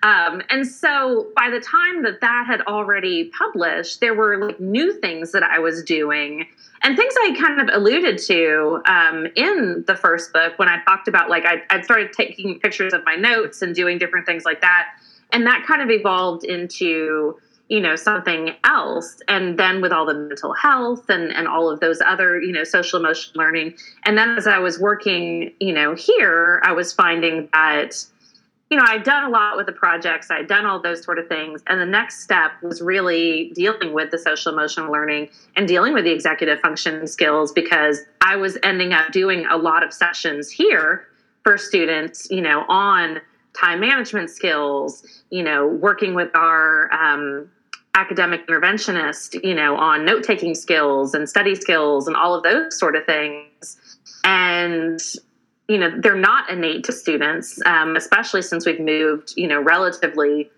Um, 0.03 0.41
and 0.49 0.67
so 0.67 1.27
by 1.35 1.49
the 1.49 1.59
time 1.59 2.03
that 2.03 2.21
that 2.21 2.45
had 2.47 2.61
already 2.61 3.31
published, 3.37 3.99
there 3.99 4.13
were 4.13 4.37
like 4.37 4.59
new 4.59 4.93
things 4.99 5.31
that 5.31 5.43
I 5.43 5.59
was 5.59 5.83
doing 5.83 6.47
and 6.83 6.97
things 6.97 7.13
I 7.21 7.35
kind 7.39 7.61
of 7.61 7.75
alluded 7.75 8.17
to 8.19 8.81
um, 8.85 9.27
in 9.35 9.83
the 9.85 9.95
first 9.95 10.33
book 10.33 10.57
when 10.57 10.67
I 10.67 10.81
talked 10.83 11.07
about 11.07 11.29
like 11.29 11.45
I, 11.45 11.61
I 11.69 11.81
started 11.81 12.11
taking 12.13 12.59
pictures 12.59 12.93
of 12.93 13.03
my 13.05 13.15
notes 13.15 13.61
and 13.61 13.75
doing 13.75 13.97
different 13.97 14.25
things 14.25 14.45
like 14.45 14.61
that, 14.61 14.87
and 15.31 15.45
that 15.45 15.65
kind 15.65 15.81
of 15.81 15.89
evolved 15.89 16.43
into 16.43 17.37
you 17.71 17.79
know 17.79 17.95
something 17.95 18.53
else. 18.65 19.21
And 19.29 19.57
then 19.57 19.81
with 19.81 19.93
all 19.93 20.05
the 20.05 20.13
mental 20.13 20.53
health 20.53 21.09
and 21.09 21.33
and 21.33 21.47
all 21.47 21.69
of 21.69 21.79
those 21.79 22.01
other 22.01 22.39
you 22.39 22.51
know 22.51 22.65
social 22.65 22.99
emotional 22.99 23.43
learning. 23.43 23.75
And 24.05 24.17
then 24.17 24.31
as 24.37 24.45
i 24.45 24.59
was 24.59 24.77
working 24.77 25.53
you 25.59 25.73
know 25.73 25.95
here 25.95 26.61
i 26.65 26.73
was 26.73 26.91
finding 26.91 27.47
that 27.53 27.95
you 28.69 28.77
know 28.77 28.83
i'd 28.87 29.03
done 29.03 29.23
a 29.23 29.29
lot 29.29 29.55
with 29.55 29.67
the 29.67 29.71
projects 29.71 30.29
i'd 30.29 30.47
done 30.47 30.65
all 30.65 30.81
those 30.81 31.01
sort 31.01 31.17
of 31.17 31.29
things. 31.29 31.63
And 31.67 31.79
the 31.79 31.85
next 31.85 32.23
step 32.23 32.51
was 32.61 32.81
really 32.81 33.53
dealing 33.55 33.93
with 33.93 34.11
the 34.11 34.17
social 34.17 34.51
emotional 34.51 34.91
learning 34.91 35.29
and 35.55 35.65
dealing 35.65 35.93
with 35.93 36.03
the 36.03 36.11
executive 36.11 36.59
function 36.59 37.07
skills 37.07 37.53
because 37.53 38.01
i 38.19 38.35
was 38.35 38.57
ending 38.63 38.91
up 38.91 39.13
doing 39.13 39.45
a 39.49 39.55
lot 39.55 39.81
of 39.81 39.93
sessions 39.93 40.51
here 40.51 41.07
for 41.43 41.57
students 41.57 42.29
you 42.29 42.41
know 42.41 42.65
on 42.67 43.21
time 43.53 43.79
management 43.79 44.29
skills 44.29 45.23
you 45.29 45.41
know 45.41 45.67
working 45.67 46.13
with 46.13 46.35
our 46.35 46.91
um, 46.91 47.49
academic 47.95 48.47
interventionist, 48.47 49.43
you 49.43 49.53
know, 49.53 49.75
on 49.75 50.05
note 50.05 50.23
taking 50.23 50.55
skills 50.55 51.13
and 51.13 51.27
study 51.29 51.55
skills 51.55 52.07
and 52.07 52.15
all 52.15 52.33
of 52.33 52.43
those 52.43 52.77
sort 52.77 52.95
of 52.95 53.05
things. 53.05 53.77
And, 54.23 54.99
you 55.67 55.77
know, 55.77 55.91
they're 55.99 56.15
not 56.15 56.49
innate 56.49 56.83
to 56.85 56.91
students, 56.91 57.59
um, 57.65 57.95
especially 57.95 58.41
since 58.43 58.65
we've 58.65 58.79
moved, 58.79 59.33
you 59.35 59.47
know, 59.47 59.61
relatively 59.61 60.49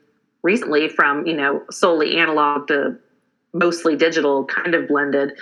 recently 0.44 0.90
from, 0.90 1.26
you 1.26 1.36
know, 1.36 1.64
solely 1.72 2.18
analog 2.18 2.68
to 2.68 2.98
mostly 3.54 3.96
digital, 3.96 4.46
kind 4.46 4.76
of 4.76 4.88
blended, 4.88 5.34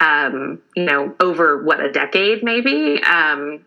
um, 0.00 0.60
you 0.74 0.84
know, 0.84 1.14
over 1.20 1.62
what, 1.62 1.80
a 1.80 1.90
decade 1.90 2.42
maybe. 2.42 3.02
Um, 3.02 3.64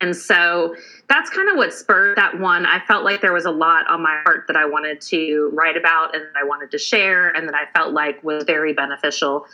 and 0.00 0.16
so 0.16 0.74
that's 1.08 1.28
kind 1.28 1.48
of 1.50 1.56
what 1.56 1.74
spurred 1.74 2.16
that 2.16 2.38
one. 2.40 2.64
I 2.64 2.80
felt 2.80 3.04
like 3.04 3.20
there 3.20 3.32
was 3.32 3.44
a 3.44 3.50
lot 3.50 3.86
on 3.88 4.02
my 4.02 4.20
heart 4.24 4.44
that 4.46 4.56
I 4.56 4.64
wanted 4.64 5.00
to 5.02 5.50
write 5.52 5.76
about 5.76 6.14
and 6.14 6.24
that 6.24 6.40
I 6.40 6.44
wanted 6.44 6.70
to 6.70 6.78
share 6.78 7.28
and 7.28 7.46
that 7.46 7.54
I 7.54 7.70
felt 7.76 7.92
like 7.92 8.22
was 8.24 8.44
very 8.44 8.72
beneficial 8.72 9.46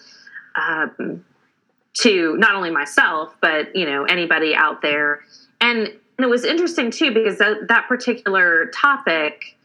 um, 0.55 1.25
to 1.95 2.37
not 2.37 2.55
only 2.55 2.71
myself, 2.71 3.35
but, 3.41 3.75
you 3.75 3.87
know, 3.87 4.05
anybody 4.05 4.55
out 4.55 4.83
there. 4.83 5.21
And, 5.61 5.89
and 5.89 6.25
it 6.25 6.29
was 6.29 6.45
interesting 6.45 6.91
too, 6.91 7.13
because 7.13 7.39
that, 7.39 7.69
that 7.69 7.89
particular 7.89 8.67
topic, 8.67 9.57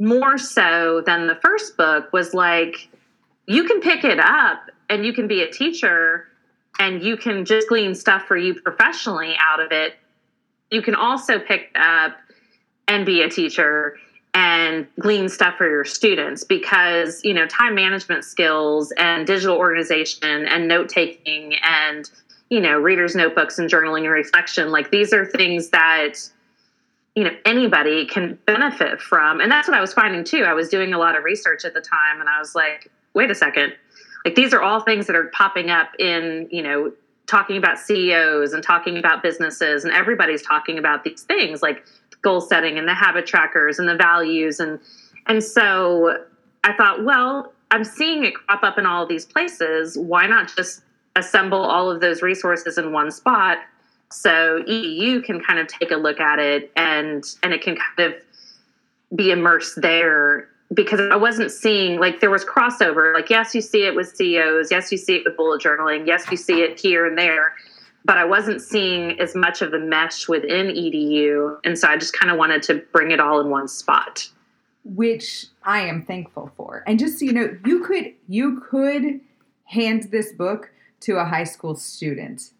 more 0.00 0.36
so 0.36 1.02
than 1.06 1.28
the 1.28 1.36
first 1.36 1.76
book, 1.76 2.12
was 2.12 2.34
like, 2.34 2.88
you 3.46 3.64
can 3.64 3.80
pick 3.80 4.02
it 4.02 4.18
up 4.18 4.70
and 4.90 5.06
you 5.06 5.12
can 5.12 5.28
be 5.28 5.42
a 5.42 5.50
teacher 5.50 6.26
and 6.80 7.02
you 7.02 7.16
can 7.16 7.44
just 7.44 7.68
glean 7.68 7.94
stuff 7.94 8.22
for 8.22 8.36
you 8.36 8.54
professionally 8.60 9.36
out 9.40 9.60
of 9.60 9.70
it 9.70 9.94
you 10.70 10.82
can 10.82 10.94
also 10.94 11.38
pick 11.38 11.70
up 11.74 12.16
and 12.88 13.06
be 13.06 13.22
a 13.22 13.28
teacher 13.28 13.96
and 14.34 14.86
glean 14.98 15.28
stuff 15.28 15.56
for 15.56 15.68
your 15.68 15.84
students 15.84 16.42
because 16.42 17.24
you 17.24 17.32
know 17.32 17.46
time 17.46 17.74
management 17.74 18.24
skills 18.24 18.92
and 18.98 19.26
digital 19.26 19.56
organization 19.56 20.46
and 20.46 20.66
note 20.66 20.88
taking 20.88 21.54
and 21.62 22.10
you 22.50 22.60
know 22.60 22.78
readers 22.78 23.14
notebooks 23.14 23.58
and 23.58 23.70
journaling 23.70 24.00
and 24.00 24.10
reflection 24.10 24.70
like 24.70 24.90
these 24.90 25.12
are 25.12 25.24
things 25.24 25.70
that 25.70 26.14
you 27.14 27.22
know 27.22 27.30
anybody 27.44 28.06
can 28.06 28.38
benefit 28.46 29.00
from. 29.00 29.40
And 29.40 29.50
that's 29.50 29.68
what 29.68 29.76
i 29.76 29.80
was 29.80 29.92
finding 29.92 30.24
too. 30.24 30.42
I 30.42 30.52
was 30.52 30.68
doing 30.68 30.92
a 30.92 30.98
lot 30.98 31.16
of 31.16 31.24
research 31.24 31.64
at 31.64 31.74
the 31.74 31.80
time 31.80 32.20
and 32.20 32.28
i 32.28 32.38
was 32.38 32.54
like 32.54 32.90
wait 33.14 33.30
a 33.30 33.34
second. 33.34 33.72
Like 34.24 34.34
these 34.34 34.52
are 34.52 34.60
all 34.60 34.80
things 34.80 35.06
that 35.06 35.14
are 35.14 35.28
popping 35.28 35.70
up 35.70 35.90
in 35.98 36.48
you 36.50 36.62
know 36.62 36.92
talking 37.26 37.56
about 37.56 37.78
CEOs 37.78 38.52
and 38.52 38.62
talking 38.62 38.98
about 38.98 39.22
businesses, 39.22 39.84
and 39.84 39.92
everybody's 39.92 40.42
talking 40.42 40.78
about 40.78 41.04
these 41.04 41.22
things 41.22 41.62
like 41.62 41.84
goal 42.22 42.40
setting 42.40 42.78
and 42.78 42.88
the 42.88 42.94
habit 42.94 43.26
trackers 43.26 43.78
and 43.78 43.88
the 43.88 43.96
values 43.96 44.58
and 44.58 44.80
and 45.26 45.42
so 45.42 46.22
I 46.64 46.72
thought, 46.74 47.04
well, 47.04 47.52
I'm 47.70 47.84
seeing 47.84 48.24
it 48.24 48.34
crop 48.34 48.62
up 48.62 48.78
in 48.78 48.86
all 48.86 49.02
of 49.02 49.08
these 49.08 49.24
places. 49.24 49.96
Why 49.98 50.26
not 50.26 50.54
just 50.54 50.82
assemble 51.16 51.60
all 51.60 51.90
of 51.90 52.00
those 52.00 52.22
resources 52.22 52.78
in 52.78 52.92
one 52.92 53.10
spot 53.10 53.58
so 54.10 54.62
EDU 54.68 55.24
can 55.24 55.40
kind 55.40 55.58
of 55.58 55.66
take 55.66 55.90
a 55.90 55.96
look 55.96 56.20
at 56.20 56.38
it 56.38 56.70
and 56.76 57.24
and 57.42 57.52
it 57.52 57.62
can 57.62 57.76
kind 57.76 58.12
of 58.12 58.14
be 59.16 59.30
immersed 59.30 59.80
there 59.80 60.48
because 60.74 61.00
I 61.00 61.16
wasn't 61.16 61.50
seeing 61.50 61.98
like 61.98 62.20
there 62.20 62.30
was 62.30 62.44
crossover. 62.44 63.14
Like, 63.14 63.30
yes, 63.30 63.54
you 63.54 63.60
see 63.60 63.86
it 63.86 63.94
with 63.94 64.14
CEOs. 64.16 64.70
Yes, 64.70 64.90
you 64.90 64.98
see 64.98 65.16
it 65.16 65.22
with 65.24 65.36
bullet 65.36 65.62
journaling. 65.62 66.06
Yes, 66.06 66.30
you 66.30 66.36
see 66.36 66.62
it 66.62 66.78
here 66.78 67.06
and 67.06 67.16
there. 67.16 67.54
But 68.04 68.18
I 68.18 68.24
wasn't 68.24 68.60
seeing 68.60 69.18
as 69.20 69.34
much 69.34 69.62
of 69.62 69.70
the 69.70 69.78
mesh 69.78 70.28
within 70.28 70.66
EDU. 70.66 71.58
And 71.64 71.78
so 71.78 71.88
I 71.88 71.96
just 71.96 72.18
kind 72.18 72.30
of 72.30 72.36
wanted 72.36 72.62
to 72.64 72.82
bring 72.92 73.10
it 73.10 73.20
all 73.20 73.40
in 73.40 73.50
one 73.50 73.68
spot. 73.68 74.28
Which 74.84 75.46
I 75.62 75.80
am 75.80 76.04
thankful 76.04 76.52
for. 76.56 76.84
And 76.86 76.98
just 76.98 77.18
so 77.18 77.24
you 77.24 77.32
know, 77.32 77.56
you 77.64 77.80
could 77.80 78.12
you 78.28 78.60
could 78.60 79.20
hand 79.64 80.08
this 80.10 80.32
book 80.32 80.70
to 81.00 81.16
a 81.16 81.24
high 81.24 81.44
school 81.44 81.74
student 81.74 82.50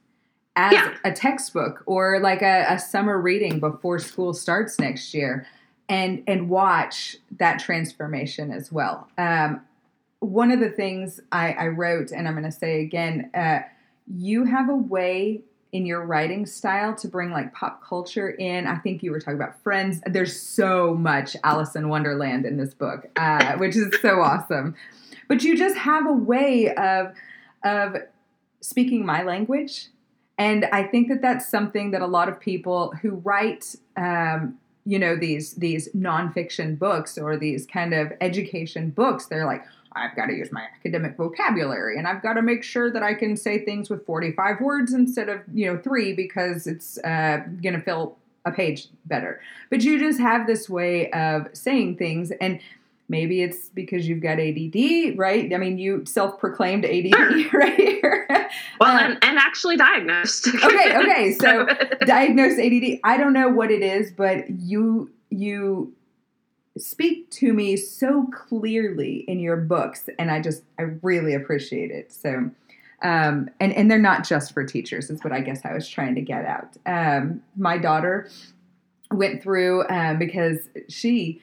as 0.57 0.73
yeah. 0.73 0.95
a 1.05 1.13
textbook 1.13 1.83
or 1.85 2.21
like 2.21 2.41
a, 2.41 2.65
a 2.69 2.79
summer 2.79 3.21
reading 3.21 3.61
before 3.61 3.99
school 3.99 4.33
starts 4.33 4.79
next 4.79 5.13
year 5.13 5.47
and 5.89 6.23
and 6.27 6.49
watch 6.49 7.17
that 7.39 7.59
transformation 7.59 8.51
as 8.51 8.73
well. 8.73 9.09
Um, 9.19 9.63
one 10.21 10.51
of 10.51 10.61
the 10.61 10.71
things 10.71 11.21
I, 11.33 11.53
I 11.53 11.67
wrote, 11.69 12.11
and 12.11 12.27
I'm 12.27 12.35
going 12.35 12.45
to 12.45 12.53
say 12.53 12.81
again, 12.81 13.31
uh, 13.35 13.61
you 14.07 14.45
have 14.45 14.69
a 14.69 14.77
way 14.77 15.43
in 15.73 15.85
your 15.85 16.07
writing 16.07 16.47
style 16.47 16.95
to 16.95 17.09
bring 17.09 17.31
like 17.31 17.53
pop 17.53 17.83
culture 17.85 18.31
in. 18.31 18.67
I 18.67 18.77
think 18.77 19.03
you 19.03 19.11
were 19.11 19.19
talking 19.19 19.35
about 19.35 19.61
Friends. 19.63 20.01
There's 20.07 20.39
so 20.39 20.95
much 20.95 21.37
Alice 21.43 21.75
in 21.75 21.89
Wonderland 21.89 22.47
in 22.47 22.57
this 22.57 22.73
book, 22.73 23.07
uh, 23.17 23.57
which 23.57 23.77
is 23.77 23.93
so 24.01 24.21
awesome. 24.21 24.77
But 25.29 25.43
you 25.43 25.59
just 25.59 25.77
have 25.77 26.07
a 26.07 26.13
way 26.13 26.73
of 26.75 27.13
of 27.65 27.97
speaking 28.61 29.05
my 29.05 29.25
language, 29.25 29.89
and 30.39 30.65
I 30.67 30.85
think 30.85 31.09
that 31.09 31.21
that's 31.21 31.49
something 31.49 31.91
that 31.91 32.03
a 32.03 32.07
lot 32.07 32.29
of 32.29 32.39
people 32.39 32.93
who 33.03 33.17
write 33.17 33.75
um, 33.97 34.59
you 34.87 34.99
know 34.99 35.17
these 35.17 35.55
these 35.55 35.89
nonfiction 35.93 36.79
books 36.79 37.17
or 37.19 37.37
these 37.37 37.67
kind 37.67 37.95
of 37.95 38.13
education 38.21 38.91
books 38.91 39.27
they're 39.27 39.47
like 39.47 39.65
i've 39.93 40.15
got 40.17 40.27
to 40.27 40.35
use 40.35 40.53
my 40.53 40.63
academic 40.77 41.17
vocabulary 41.17 41.97
and 41.97 42.07
i've 42.07 42.23
got 42.23 42.35
to 42.35 42.43
make 42.43 42.63
sure 42.63 42.91
that 42.91 43.03
i 43.03 43.15
can 43.15 43.37
say 43.37 43.65
things 43.65 43.89
with 43.89 44.05
45 44.05 44.61
words 44.61 44.93
instead 44.93 45.29
of 45.29 45.41
you 45.53 45.67
know 45.67 45.81
three 45.81 46.13
because 46.13 46.67
it's 46.67 46.99
uh, 46.99 47.39
going 47.63 47.75
to 47.75 47.81
fill 47.81 48.17
a 48.45 48.53
page 48.53 48.89
better. 49.07 49.41
But 49.71 49.83
you 49.83 49.99
just 49.99 50.21
have 50.21 50.47
this 50.47 50.69
way 50.69 51.11
of 51.13 51.49
saying 51.53 51.97
things 51.97 52.31
and 52.41 52.61
maybe 53.09 53.43
it's 53.43 53.69
because 53.69 54.09
you've 54.09 54.23
got 54.23 54.39
ADD, 54.39 55.19
right? 55.19 55.53
I 55.53 55.59
mean, 55.59 55.79
you 55.79 56.05
self-proclaimed 56.07 56.85
ADD, 56.85 57.15
right 57.53 57.75
here. 57.75 58.49
Well, 58.81 58.97
uh, 58.97 59.01
and, 59.01 59.19
and, 59.23 59.39
actually 59.39 59.77
diagnosed. 59.77 60.49
okay, 60.65 60.97
okay. 60.97 61.33
So 61.41 61.67
diagnosed 62.07 62.59
ADD. 62.59 63.01
I 63.05 63.17
don't 63.17 63.33
know 63.33 63.49
what 63.49 63.71
it 63.71 63.83
is, 63.83 64.11
but 64.11 64.49
you 64.51 65.11
you 65.31 65.93
speak 66.77 67.31
to 67.31 67.53
me 67.53 67.77
so 67.77 68.29
clearly 68.33 69.25
in 69.29 69.39
your 69.39 69.57
books, 69.57 70.09
and 70.19 70.31
I 70.31 70.41
just 70.41 70.63
I 70.79 70.83
really 71.03 71.35
appreciate 71.35 71.91
it. 71.91 72.13
So. 72.13 72.51
Um, 73.03 73.51
and 73.61 73.71
and 73.75 73.91
they're 73.91 73.99
not 73.99 74.25
just 74.27 74.55
for 74.55 74.65
teachers. 74.65 75.11
Is 75.11 75.23
what 75.23 75.33
I 75.33 75.41
guess 75.41 75.61
I 75.63 75.75
was 75.75 75.87
trying 75.87 76.15
to 76.15 76.23
get 76.23 76.47
out. 76.47 76.79
Um, 76.87 77.43
my 77.55 77.77
daughter 77.77 78.31
went 79.11 79.43
through 79.43 79.87
um, 79.89 80.19
because 80.19 80.71
she 80.89 81.43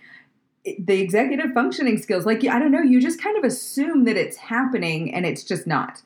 the 0.79 1.01
executive 1.01 1.51
functioning 1.53 1.97
skills 1.97 2.25
like 2.25 2.45
i 2.45 2.59
don't 2.59 2.71
know 2.71 2.81
you 2.81 3.01
just 3.01 3.21
kind 3.21 3.37
of 3.37 3.43
assume 3.43 4.03
that 4.03 4.15
it's 4.15 4.37
happening 4.37 5.13
and 5.13 5.25
it's 5.25 5.43
just 5.43 5.65
not 5.65 6.01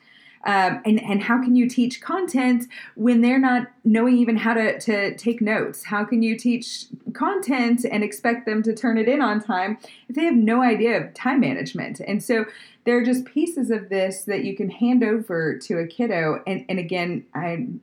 um, 0.45 0.79
and 0.85 1.01
and 1.01 1.23
how 1.23 1.41
can 1.41 1.55
you 1.55 1.67
teach 1.67 2.01
content 2.01 2.65
when 2.93 3.21
they're 3.21 3.39
not 3.39 3.67
knowing 3.83 4.15
even 4.17 4.37
how 4.37 4.53
to 4.53 4.79
to 4.79 5.15
take 5.15 5.41
notes? 5.41 5.85
How 5.85 6.05
can 6.05 6.21
you 6.21 6.37
teach 6.37 6.85
content 7.13 7.83
and 7.89 8.03
expect 8.03 8.45
them 8.45 8.61
to 8.63 8.73
turn 8.73 8.99
it 8.99 9.07
in 9.07 9.21
on 9.21 9.41
time 9.41 9.79
if 10.07 10.15
they 10.15 10.23
have 10.25 10.35
no 10.35 10.61
idea 10.61 11.03
of 11.03 11.13
time 11.15 11.39
management? 11.39 11.99
And 11.99 12.23
so 12.23 12.45
there 12.83 12.95
are 12.95 13.03
just 13.03 13.25
pieces 13.25 13.71
of 13.71 13.89
this 13.89 14.23
that 14.25 14.43
you 14.43 14.55
can 14.55 14.69
hand 14.69 15.03
over 15.03 15.57
to 15.57 15.79
a 15.79 15.87
kiddo. 15.87 16.43
And 16.45 16.63
and 16.69 16.77
again, 16.77 17.25
I'm 17.33 17.81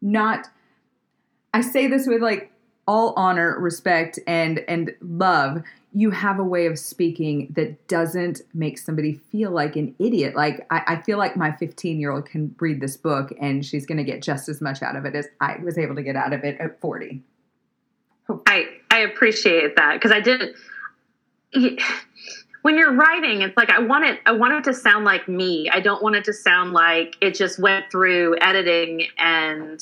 not. 0.00 0.48
I 1.52 1.62
say 1.62 1.88
this 1.88 2.06
with 2.06 2.22
like 2.22 2.52
all 2.86 3.14
honor, 3.16 3.58
respect, 3.58 4.18
and 4.26 4.60
and 4.68 4.94
love 5.00 5.62
you 5.96 6.10
have 6.10 6.40
a 6.40 6.44
way 6.44 6.66
of 6.66 6.76
speaking 6.76 7.46
that 7.54 7.86
doesn't 7.86 8.42
make 8.52 8.78
somebody 8.78 9.14
feel 9.30 9.52
like 9.52 9.76
an 9.76 9.94
idiot. 10.00 10.34
Like 10.34 10.66
I, 10.68 10.82
I 10.88 11.02
feel 11.02 11.18
like 11.18 11.36
my 11.36 11.52
15 11.52 12.00
year 12.00 12.10
old 12.10 12.26
can 12.26 12.54
read 12.58 12.80
this 12.80 12.96
book 12.96 13.32
and 13.40 13.64
she's 13.64 13.86
going 13.86 13.98
to 13.98 14.04
get 14.04 14.20
just 14.20 14.48
as 14.48 14.60
much 14.60 14.82
out 14.82 14.96
of 14.96 15.04
it 15.04 15.14
as 15.14 15.28
I 15.40 15.58
was 15.62 15.78
able 15.78 15.94
to 15.94 16.02
get 16.02 16.16
out 16.16 16.32
of 16.32 16.42
it 16.42 16.60
at 16.60 16.80
40. 16.80 17.22
I 18.46 18.66
I 18.90 18.98
appreciate 18.98 19.76
that 19.76 19.94
because 19.94 20.10
I 20.10 20.20
didn't. 20.20 20.56
When 22.62 22.78
you're 22.78 22.94
writing, 22.94 23.42
it's 23.42 23.56
like 23.58 23.68
I 23.68 23.78
want 23.78 24.06
it. 24.06 24.20
I 24.24 24.32
want 24.32 24.54
it 24.54 24.64
to 24.64 24.72
sound 24.72 25.04
like 25.04 25.28
me. 25.28 25.68
I 25.70 25.80
don't 25.80 26.02
want 26.02 26.16
it 26.16 26.24
to 26.24 26.32
sound 26.32 26.72
like 26.72 27.14
it 27.20 27.34
just 27.34 27.58
went 27.58 27.90
through 27.90 28.38
editing 28.40 29.06
and 29.18 29.80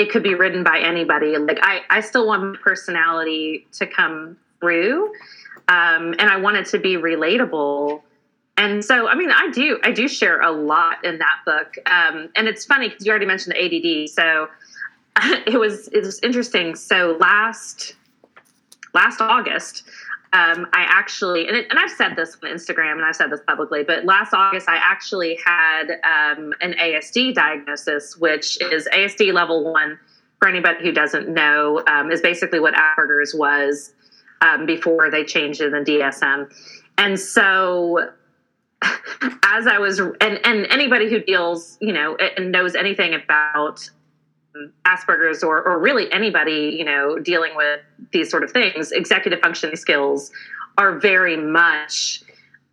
it 0.00 0.10
could 0.10 0.22
be 0.22 0.34
written 0.34 0.64
by 0.64 0.78
anybody. 0.78 1.36
Like 1.36 1.58
I, 1.62 1.82
I 1.90 2.00
still 2.00 2.26
want 2.26 2.42
my 2.42 2.56
personality 2.62 3.66
to 3.72 3.86
come 3.86 4.38
through 4.58 5.12
um, 5.68 6.14
and 6.18 6.22
i 6.22 6.36
want 6.36 6.56
it 6.56 6.66
to 6.66 6.78
be 6.78 6.96
relatable. 6.96 8.02
And 8.56 8.84
so 8.84 9.08
i 9.08 9.14
mean 9.14 9.30
i 9.30 9.50
do 9.50 9.78
i 9.84 9.92
do 9.92 10.08
share 10.08 10.40
a 10.40 10.50
lot 10.50 11.04
in 11.04 11.18
that 11.18 11.38
book. 11.44 11.74
Um, 11.86 12.30
and 12.34 12.48
it's 12.48 12.64
funny 12.64 12.88
because 12.88 13.04
you 13.04 13.10
already 13.10 13.26
mentioned 13.26 13.54
the 13.54 13.62
add 13.62 14.08
so 14.08 14.48
it 15.46 15.58
was 15.58 15.88
it 15.88 16.02
was 16.02 16.18
interesting. 16.20 16.74
So 16.74 17.16
last 17.20 17.94
last 18.94 19.20
august 19.20 19.84
um, 20.32 20.68
I 20.72 20.86
actually, 20.88 21.48
and, 21.48 21.56
it, 21.56 21.66
and, 21.70 21.78
I've 21.78 21.90
said 21.90 22.14
this 22.14 22.36
on 22.42 22.50
Instagram 22.50 22.92
and 22.92 23.04
I've 23.04 23.16
said 23.16 23.30
this 23.30 23.40
publicly, 23.48 23.82
but 23.82 24.04
last 24.04 24.32
August 24.32 24.68
I 24.68 24.76
actually 24.76 25.36
had 25.44 25.90
um, 26.04 26.52
an 26.60 26.74
ASD 26.74 27.34
diagnosis, 27.34 28.16
which 28.16 28.56
is 28.72 28.88
ASD 28.92 29.32
level 29.32 29.64
one. 29.72 29.98
For 30.38 30.48
anybody 30.48 30.84
who 30.84 30.92
doesn't 30.92 31.28
know, 31.28 31.82
um, 31.86 32.10
is 32.10 32.22
basically 32.22 32.60
what 32.60 32.74
Asperger's 32.74 33.34
was 33.34 33.92
um, 34.40 34.64
before 34.66 35.10
they 35.10 35.24
changed 35.24 35.60
it 35.60 35.74
in 35.74 35.84
the 35.84 35.90
DSM. 35.90 36.50
And 36.96 37.18
so 37.18 38.10
as 39.44 39.66
I 39.66 39.78
was, 39.78 39.98
and, 39.98 40.40
and 40.44 40.66
anybody 40.70 41.10
who 41.10 41.20
deals, 41.20 41.76
you 41.80 41.92
know, 41.92 42.16
and 42.36 42.52
knows 42.52 42.74
anything 42.74 43.14
about 43.14 43.90
Asperger's 44.86 45.42
or, 45.42 45.62
or 45.62 45.78
really 45.78 46.10
anybody, 46.12 46.74
you 46.78 46.84
know, 46.84 47.18
dealing 47.18 47.52
with 47.56 47.80
these 48.12 48.30
sort 48.30 48.42
of 48.42 48.50
things, 48.50 48.92
executive 48.92 49.40
functioning 49.40 49.76
skills 49.76 50.30
are 50.78 50.98
very 50.98 51.36
much 51.36 52.22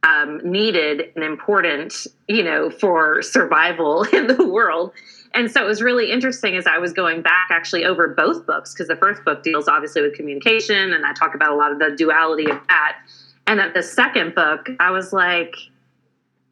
um, 0.03 0.39
needed 0.43 1.11
and 1.15 1.23
important, 1.23 2.07
you 2.27 2.43
know, 2.43 2.69
for 2.69 3.21
survival 3.21 4.03
in 4.13 4.27
the 4.27 4.47
world. 4.47 4.93
And 5.33 5.51
so 5.51 5.63
it 5.63 5.67
was 5.67 5.81
really 5.81 6.11
interesting 6.11 6.55
as 6.55 6.65
I 6.65 6.77
was 6.77 6.93
going 6.93 7.21
back 7.21 7.49
actually 7.51 7.85
over 7.85 8.07
both 8.07 8.45
books, 8.45 8.73
because 8.73 8.87
the 8.87 8.95
first 8.95 9.23
book 9.23 9.43
deals 9.43 9.67
obviously 9.67 10.01
with 10.01 10.13
communication, 10.13 10.93
and 10.93 11.05
I 11.05 11.13
talk 11.13 11.35
about 11.35 11.51
a 11.51 11.55
lot 11.55 11.71
of 11.71 11.79
the 11.79 11.95
duality 11.95 12.49
of 12.49 12.59
that. 12.69 12.97
And 13.45 13.59
at 13.59 13.73
the 13.73 13.83
second 13.83 14.35
book, 14.35 14.69
I 14.79 14.91
was 14.91 15.13
like, 15.13 15.55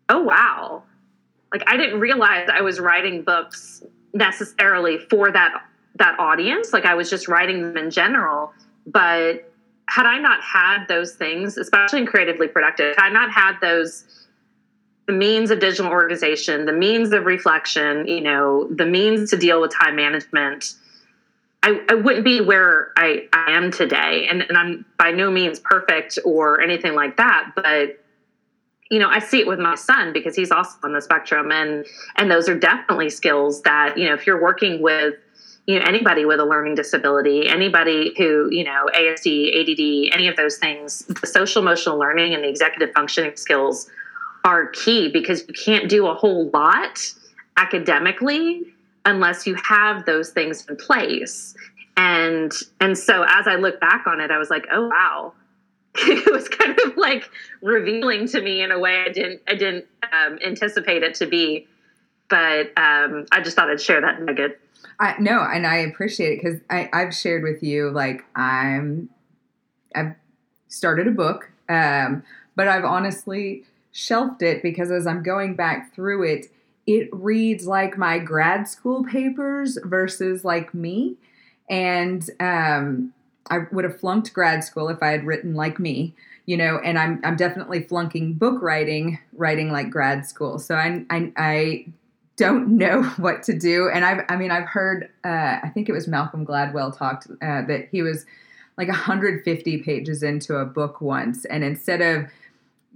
oh, 0.10 0.22
wow. 0.22 0.84
Like 1.52 1.64
I 1.68 1.78
didn't 1.78 2.00
realize 2.00 2.50
I 2.52 2.62
was 2.62 2.80
writing 2.80 3.24
books 3.24 3.82
necessarily 4.16 4.98
for 4.98 5.32
that 5.32 5.64
that 5.98 6.20
audience. 6.20 6.74
Like 6.74 6.86
I 6.86 6.96
was 6.96 7.10
just 7.10 7.28
writing 7.28 7.62
them 7.62 7.78
in 7.78 7.92
general. 7.92 8.52
But 8.88 9.52
had 9.88 10.06
I 10.06 10.18
not 10.18 10.42
had 10.42 10.86
those 10.88 11.14
things, 11.14 11.58
especially 11.58 12.00
in 12.00 12.06
creatively 12.08 12.48
productive, 12.48 12.96
had 12.98 13.08
I 13.08 13.10
not 13.10 13.32
had 13.32 13.58
those 13.62 14.06
the 15.08 15.14
means 15.14 15.52
of 15.52 15.60
digital 15.60 15.92
organization, 15.92 16.66
the 16.66 16.74
means 16.74 17.14
of 17.14 17.26
reflection, 17.26 18.08
you 18.08 18.22
know, 18.22 18.68
the 18.72 18.88
means 18.88 19.30
to 19.30 19.38
deal 19.38 19.62
with 19.62 19.72
time 19.72 19.96
management, 19.96 20.74
I, 21.62 21.80
I 21.90 21.94
wouldn't 21.94 22.26
be 22.26 22.42
where 22.42 22.92
I, 22.98 23.28
I 23.32 23.52
am 23.52 23.70
today. 23.70 24.28
And, 24.28 24.42
and 24.42 24.58
I'm 24.58 24.86
by 24.98 25.12
no 25.12 25.30
means 25.30 25.60
perfect 25.60 26.18
or 26.26 26.60
anything 26.60 26.96
like 26.96 27.18
that, 27.18 27.52
but 27.56 28.04
you 28.90 29.00
know, 29.00 29.10
I 29.10 29.20
see 29.20 29.40
it 29.40 29.48
with 29.48 29.60
my 29.60 29.76
son 29.76 30.14
because 30.14 30.36
he's 30.36 30.52
also 30.52 30.78
on 30.84 30.94
the 30.94 31.02
spectrum 31.02 31.52
and 31.52 31.86
and 32.16 32.30
those 32.30 32.48
are 32.48 32.58
definitely 32.58 33.10
skills 33.10 33.62
that, 33.64 33.98
you 33.98 34.06
know, 34.06 34.14
if 34.14 34.28
you're 34.28 34.42
working 34.42 34.82
with 34.82 35.16
you 35.68 35.80
know 35.80 35.86
anybody 35.86 36.26
with 36.26 36.40
a 36.40 36.46
learning 36.46 36.76
disability 36.76 37.48
anybody 37.48 38.14
who 38.20 38.48
you 38.52 38.64
know 38.64 38.88
asd 38.94 39.50
add 39.50 40.14
any 40.14 40.28
of 40.28 40.36
those 40.36 40.58
things 40.58 41.00
the 41.06 41.26
social 41.26 41.60
emotional 41.60 41.98
learning 41.98 42.36
and 42.36 42.44
the 42.44 42.48
executive 42.48 42.94
functioning 42.94 43.36
skills 43.36 43.90
are 44.44 44.68
key 44.68 45.10
because 45.10 45.44
you 45.48 45.54
can't 45.56 45.90
do 45.90 46.06
a 46.06 46.14
whole 46.14 46.50
lot 46.52 47.12
academically 47.58 48.62
unless 49.06 49.48
you 49.48 49.56
have 49.56 50.06
those 50.06 50.30
things 50.30 50.66
in 50.68 50.76
place. 50.76 51.56
And 51.98 52.52
and 52.82 52.98
so 52.98 53.24
as 53.28 53.48
i 53.48 53.56
look 53.56 53.80
back 53.80 54.06
on 54.06 54.20
it 54.20 54.30
i 54.30 54.38
was 54.38 54.50
like 54.50 54.68
oh 54.70 54.90
wow 54.90 55.34
it 56.08 56.32
was 56.32 56.48
kind 56.50 56.78
of 56.86 56.98
like 56.98 57.30
revealing 57.62 58.28
to 58.28 58.42
me 58.42 58.62
in 58.62 58.72
a 58.72 58.80
way 58.80 59.04
i 59.08 59.12
didn't 59.12 59.42
i 59.48 59.56
didn't 59.56 59.86
um, 60.12 60.38
anticipate 60.46 61.04
it 61.04 61.16
to 61.16 61.26
be 61.26 61.68
but 62.30 62.68
um, 62.78 63.26
i 63.32 63.42
just 63.42 63.56
thought 63.56 63.70
i'd 63.70 63.82
share 63.82 64.02
that 64.02 64.22
nugget 64.22 64.60
I, 65.00 65.16
no 65.20 65.42
and 65.42 65.66
i 65.66 65.78
appreciate 65.78 66.34
it 66.34 66.44
because 66.44 66.60
i've 66.70 67.14
shared 67.14 67.44
with 67.44 67.64
you 67.64 67.90
like 67.92 68.24
i'm 68.36 69.10
i've 69.96 70.16
started 70.68 71.08
a 71.08 71.12
book 71.12 71.52
um, 71.70 72.24
but 72.56 72.68
i've 72.68 72.86
honestly 72.86 73.64
shelved 73.96 74.42
it 74.44 74.62
because 74.62 74.92
as 74.92 75.08
I'm 75.08 75.24
going 75.24 75.56
back 75.56 75.96
through 75.96 76.24
it, 76.24 76.48
it 76.86 77.08
reads 77.14 77.66
like 77.66 77.98
my 77.98 78.20
grad 78.20 78.68
school 78.68 79.06
papers 79.06 79.80
versus 79.86 80.44
like 80.44 80.74
me. 80.74 81.16
And 81.70 82.30
um, 82.42 83.14
I 83.50 83.60
would 83.72 83.84
have 83.84 84.00
flunked 84.00 84.34
grad 84.34 84.64
school 84.64 84.90
if 84.90 85.02
I 85.02 85.10
had 85.10 85.26
written 85.26 85.54
like 85.56 85.80
me, 85.80 86.16
you 86.46 86.58
know, 86.58 86.80
and 86.80 86.98
I'm, 86.98 87.22
I'm 87.24 87.36
definitely 87.36 87.84
flunking 87.84 88.34
book 88.34 88.62
writing, 88.62 89.20
writing 89.34 89.72
like 89.72 89.90
grad 89.90 90.26
school. 90.26 90.60
So 90.60 90.76
I, 90.76 91.06
I, 91.10 91.32
I 91.38 91.86
don't 92.38 92.78
know 92.78 93.04
what 93.18 93.44
to 93.44 93.58
do. 93.58 93.90
And 93.90 94.04
I've, 94.04 94.26
I 94.30 94.36
mean, 94.36 94.52
I've 94.52 94.68
heard, 94.68 95.10
uh, 95.24 95.60
I 95.64 95.72
think 95.74 95.90
it 95.90 95.94
was 95.94 96.08
Malcolm 96.08 96.46
Gladwell 96.46 96.96
talked 96.96 97.28
uh, 97.28 97.62
that 97.64 97.88
he 97.92 98.02
was 98.02 98.26
like 98.78 98.88
150 98.88 99.84
pages 99.84 100.24
into 100.24 100.58
a 100.58 100.66
book 100.66 101.00
once. 101.00 101.46
And 101.46 101.64
instead 101.64 102.02
of, 102.02 102.30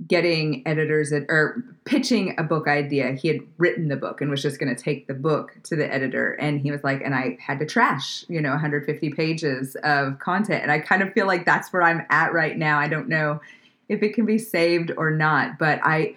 getting 0.07 0.65
editors 0.65 1.11
at, 1.11 1.25
or 1.27 1.63
pitching 1.83 2.33
a 2.37 2.43
book 2.43 2.67
idea. 2.67 3.11
He 3.13 3.27
had 3.27 3.39
written 3.57 3.89
the 3.89 3.97
book 3.97 4.21
and 4.21 4.31
was 4.31 4.41
just 4.41 4.59
going 4.59 4.73
to 4.73 4.81
take 4.81 5.07
the 5.07 5.13
book 5.13 5.57
to 5.63 5.75
the 5.75 5.91
editor. 5.93 6.33
And 6.33 6.61
he 6.61 6.71
was 6.71 6.83
like, 6.83 7.01
and 7.03 7.13
I 7.13 7.37
had 7.41 7.59
to 7.59 7.65
trash, 7.65 8.23
you 8.29 8.41
know, 8.41 8.51
150 8.51 9.09
pages 9.11 9.75
of 9.83 10.19
content. 10.19 10.63
And 10.63 10.71
I 10.71 10.79
kind 10.79 11.01
of 11.01 11.11
feel 11.13 11.27
like 11.27 11.45
that's 11.45 11.73
where 11.73 11.81
I'm 11.81 12.05
at 12.09 12.33
right 12.33 12.57
now. 12.57 12.79
I 12.79 12.87
don't 12.87 13.09
know 13.09 13.41
if 13.89 14.01
it 14.01 14.13
can 14.13 14.25
be 14.25 14.37
saved 14.37 14.91
or 14.95 15.11
not, 15.11 15.57
but 15.59 15.79
I, 15.83 16.15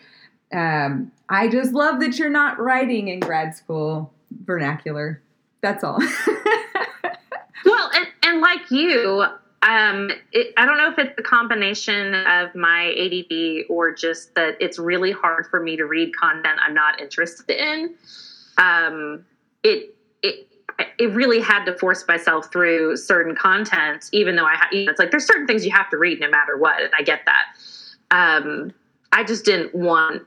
um, 0.52 1.10
I 1.28 1.48
just 1.48 1.72
love 1.72 2.00
that 2.00 2.18
you're 2.18 2.30
not 2.30 2.60
writing 2.60 3.08
in 3.08 3.20
grad 3.20 3.56
school 3.56 4.12
vernacular. 4.44 5.20
That's 5.60 5.82
all. 5.82 5.98
well, 7.64 7.90
and, 7.94 8.06
and 8.22 8.40
like 8.40 8.70
you, 8.70 9.24
um, 9.62 10.10
it, 10.32 10.52
I 10.56 10.66
don't 10.66 10.76
know 10.76 10.90
if 10.90 10.98
it's 10.98 11.14
a 11.18 11.22
combination 11.22 12.14
of 12.14 12.54
my 12.54 12.92
ADD 12.98 13.66
or 13.70 13.94
just 13.94 14.34
that 14.34 14.56
it's 14.60 14.78
really 14.78 15.12
hard 15.12 15.46
for 15.46 15.60
me 15.60 15.76
to 15.76 15.84
read 15.84 16.16
content 16.16 16.58
I'm 16.60 16.74
not 16.74 17.00
interested 17.00 17.50
in. 17.50 17.94
Um, 18.58 19.24
it 19.62 19.94
it 20.22 20.48
it 20.98 21.14
really 21.14 21.40
had 21.40 21.64
to 21.66 21.78
force 21.78 22.04
myself 22.08 22.50
through 22.50 22.96
certain 22.96 23.36
content, 23.36 24.08
even 24.12 24.34
though 24.34 24.44
I 24.44 24.54
ha- 24.54 24.68
you 24.72 24.86
know, 24.86 24.90
it's 24.90 24.98
like 24.98 25.12
there's 25.12 25.26
certain 25.26 25.46
things 25.46 25.64
you 25.64 25.72
have 25.72 25.90
to 25.90 25.96
read 25.96 26.18
no 26.18 26.28
matter 26.28 26.56
what, 26.56 26.82
and 26.82 26.90
I 26.98 27.02
get 27.02 27.20
that. 27.26 27.44
Um, 28.10 28.72
I 29.12 29.22
just 29.22 29.44
didn't 29.44 29.74
want 29.76 30.22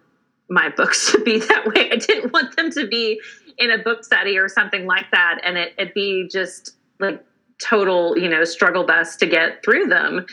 my 0.47 0.69
books 0.69 1.11
to 1.11 1.19
be 1.19 1.39
that 1.39 1.67
way. 1.67 1.91
I 1.91 1.97
didn't 1.97 2.31
want 2.31 2.55
them 2.55 2.71
to 2.71 2.87
be 2.87 3.19
in 3.57 3.69
a 3.69 3.77
book 3.79 4.05
study 4.05 4.37
or 4.37 4.47
something 4.47 4.85
like 4.85 5.11
that, 5.11 5.39
and 5.43 5.57
it, 5.57 5.73
it 5.77 5.93
be 5.93 6.29
just 6.31 6.75
like 6.99 7.21
total 7.59 8.17
you 8.17 8.29
know 8.29 8.43
struggle 8.43 8.83
bus 8.83 9.15
to 9.17 9.25
get 9.25 9.63
through 9.63 9.87
them. 9.87 10.25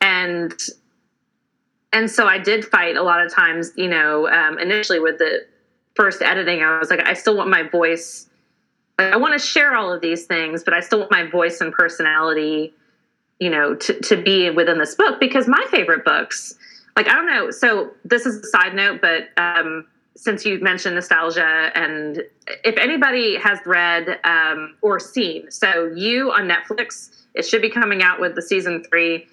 And 0.00 0.54
and 1.92 2.10
so 2.10 2.26
i 2.26 2.38
did 2.38 2.64
fight 2.64 2.96
a 2.96 3.02
lot 3.02 3.24
of 3.24 3.32
times 3.32 3.72
you 3.76 3.88
know 3.88 4.28
um, 4.28 4.58
initially 4.58 5.00
with 5.00 5.18
the 5.18 5.46
first 5.94 6.22
editing 6.22 6.62
i 6.62 6.78
was 6.78 6.90
like 6.90 7.00
i 7.00 7.12
still 7.12 7.36
want 7.36 7.50
my 7.50 7.62
voice 7.62 8.28
i 8.98 9.16
want 9.16 9.38
to 9.38 9.44
share 9.44 9.74
all 9.74 9.92
of 9.92 10.00
these 10.00 10.26
things 10.26 10.62
but 10.62 10.74
i 10.74 10.80
still 10.80 11.00
want 11.00 11.10
my 11.10 11.28
voice 11.28 11.60
and 11.60 11.72
personality 11.72 12.72
you 13.38 13.50
know 13.50 13.74
to, 13.74 13.98
to 14.00 14.20
be 14.20 14.50
within 14.50 14.78
this 14.78 14.94
book 14.94 15.18
because 15.20 15.48
my 15.48 15.64
favorite 15.70 16.04
books 16.04 16.54
like 16.96 17.08
i 17.08 17.14
don't 17.14 17.26
know 17.26 17.50
so 17.50 17.90
this 18.04 18.26
is 18.26 18.36
a 18.36 18.46
side 18.46 18.74
note 18.74 19.00
but 19.00 19.28
um, 19.36 19.86
since 20.16 20.44
you 20.44 20.60
mentioned 20.60 20.94
nostalgia, 20.94 21.70
and 21.74 22.22
if 22.64 22.76
anybody 22.76 23.36
has 23.38 23.58
read 23.64 24.18
um, 24.24 24.76
or 24.82 24.98
seen, 24.98 25.50
so 25.50 25.92
you 25.94 26.32
on 26.32 26.48
Netflix, 26.48 27.24
it 27.34 27.46
should 27.46 27.62
be 27.62 27.70
coming 27.70 28.02
out 28.02 28.20
with 28.20 28.34
the 28.34 28.42
season 28.42 28.82
three 28.90 29.26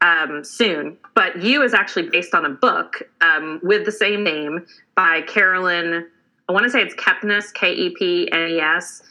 um, 0.00 0.44
soon. 0.44 0.96
But 1.14 1.42
you 1.42 1.62
is 1.62 1.74
actually 1.74 2.08
based 2.08 2.34
on 2.34 2.44
a 2.44 2.50
book 2.50 3.02
um, 3.20 3.60
with 3.62 3.84
the 3.84 3.92
same 3.92 4.24
name 4.24 4.66
by 4.94 5.22
Caroline. 5.22 6.06
I 6.48 6.52
want 6.52 6.64
to 6.64 6.70
say 6.70 6.82
it's 6.82 6.94
Kepnes, 6.94 7.52
K 7.52 7.72
E 7.72 7.94
P 7.96 8.30
N 8.30 8.50
E 8.50 8.60
S. 8.60 9.02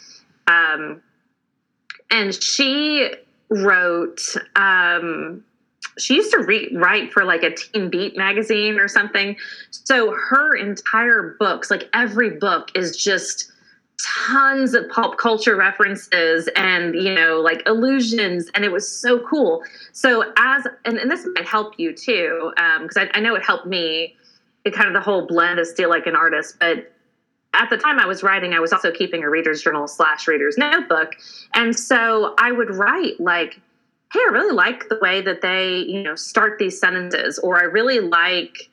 Um, 0.48 1.02
and 2.10 2.34
she 2.34 3.14
wrote 3.50 4.22
um, 4.56 5.44
she 5.98 6.16
used 6.16 6.32
to 6.32 6.40
re- 6.40 6.70
write 6.76 7.12
for 7.12 7.24
like 7.24 7.44
a 7.44 7.54
teen 7.54 7.90
beat 7.90 8.18
magazine 8.18 8.80
or 8.80 8.88
something 8.88 9.36
so 9.72 10.12
her 10.12 10.56
entire 10.56 11.36
books 11.40 11.70
like 11.70 11.90
every 11.94 12.30
book 12.30 12.70
is 12.76 12.98
just 12.98 13.52
tons 14.28 14.74
of 14.74 14.90
pop 14.90 15.18
culture 15.18 15.56
references 15.56 16.50
and 16.56 16.96
you 16.96 17.14
know 17.14 17.40
like 17.40 17.62
illusions 17.68 18.50
and 18.56 18.66
it 18.66 18.72
was 18.72 18.90
so 18.90 19.20
cool 19.20 19.64
so 19.92 20.32
as 20.38 20.66
and, 20.86 20.98
and 20.98 21.12
this 21.12 21.28
might 21.36 21.46
help 21.46 21.74
you 21.78 21.94
too 21.94 22.52
because 22.82 22.98
um, 22.98 23.10
I, 23.14 23.18
I 23.18 23.20
know 23.20 23.36
it 23.36 23.46
helped 23.46 23.68
me 23.68 24.16
it 24.66 24.74
kind 24.74 24.88
of 24.88 24.94
the 24.94 25.02
whole 25.02 25.28
blend 25.28 25.60
of 25.60 25.68
Steal 25.68 25.90
Like 25.90 26.08
an 26.08 26.16
Artist 26.16 26.58
but 26.60 26.92
at 27.54 27.70
the 27.70 27.78
time 27.78 28.00
I 28.00 28.06
was 28.06 28.24
writing, 28.24 28.54
I 28.54 28.60
was 28.60 28.72
also 28.72 28.92
keeping 28.92 29.24
a 29.24 29.30
reader's 29.30 29.62
journal 29.62 29.88
slash 29.88 30.28
reader's 30.28 30.58
notebook. 30.58 31.16
And 31.54 31.78
so 31.78 32.34
I 32.38 32.52
would 32.52 32.74
write 32.76 33.20
like, 33.20 33.60
hey, 34.12 34.20
I 34.20 34.32
really 34.32 34.54
like 34.54 34.90
the 34.90 35.00
way 35.02 35.22
that 35.22 35.42
they, 35.42 35.78
you 35.78 36.04
know, 36.04 36.16
start 36.16 36.60
these 36.60 36.80
sentences, 36.80 37.40
or 37.40 37.60
I 37.60 37.64
really 37.64 38.00
like, 38.00 38.70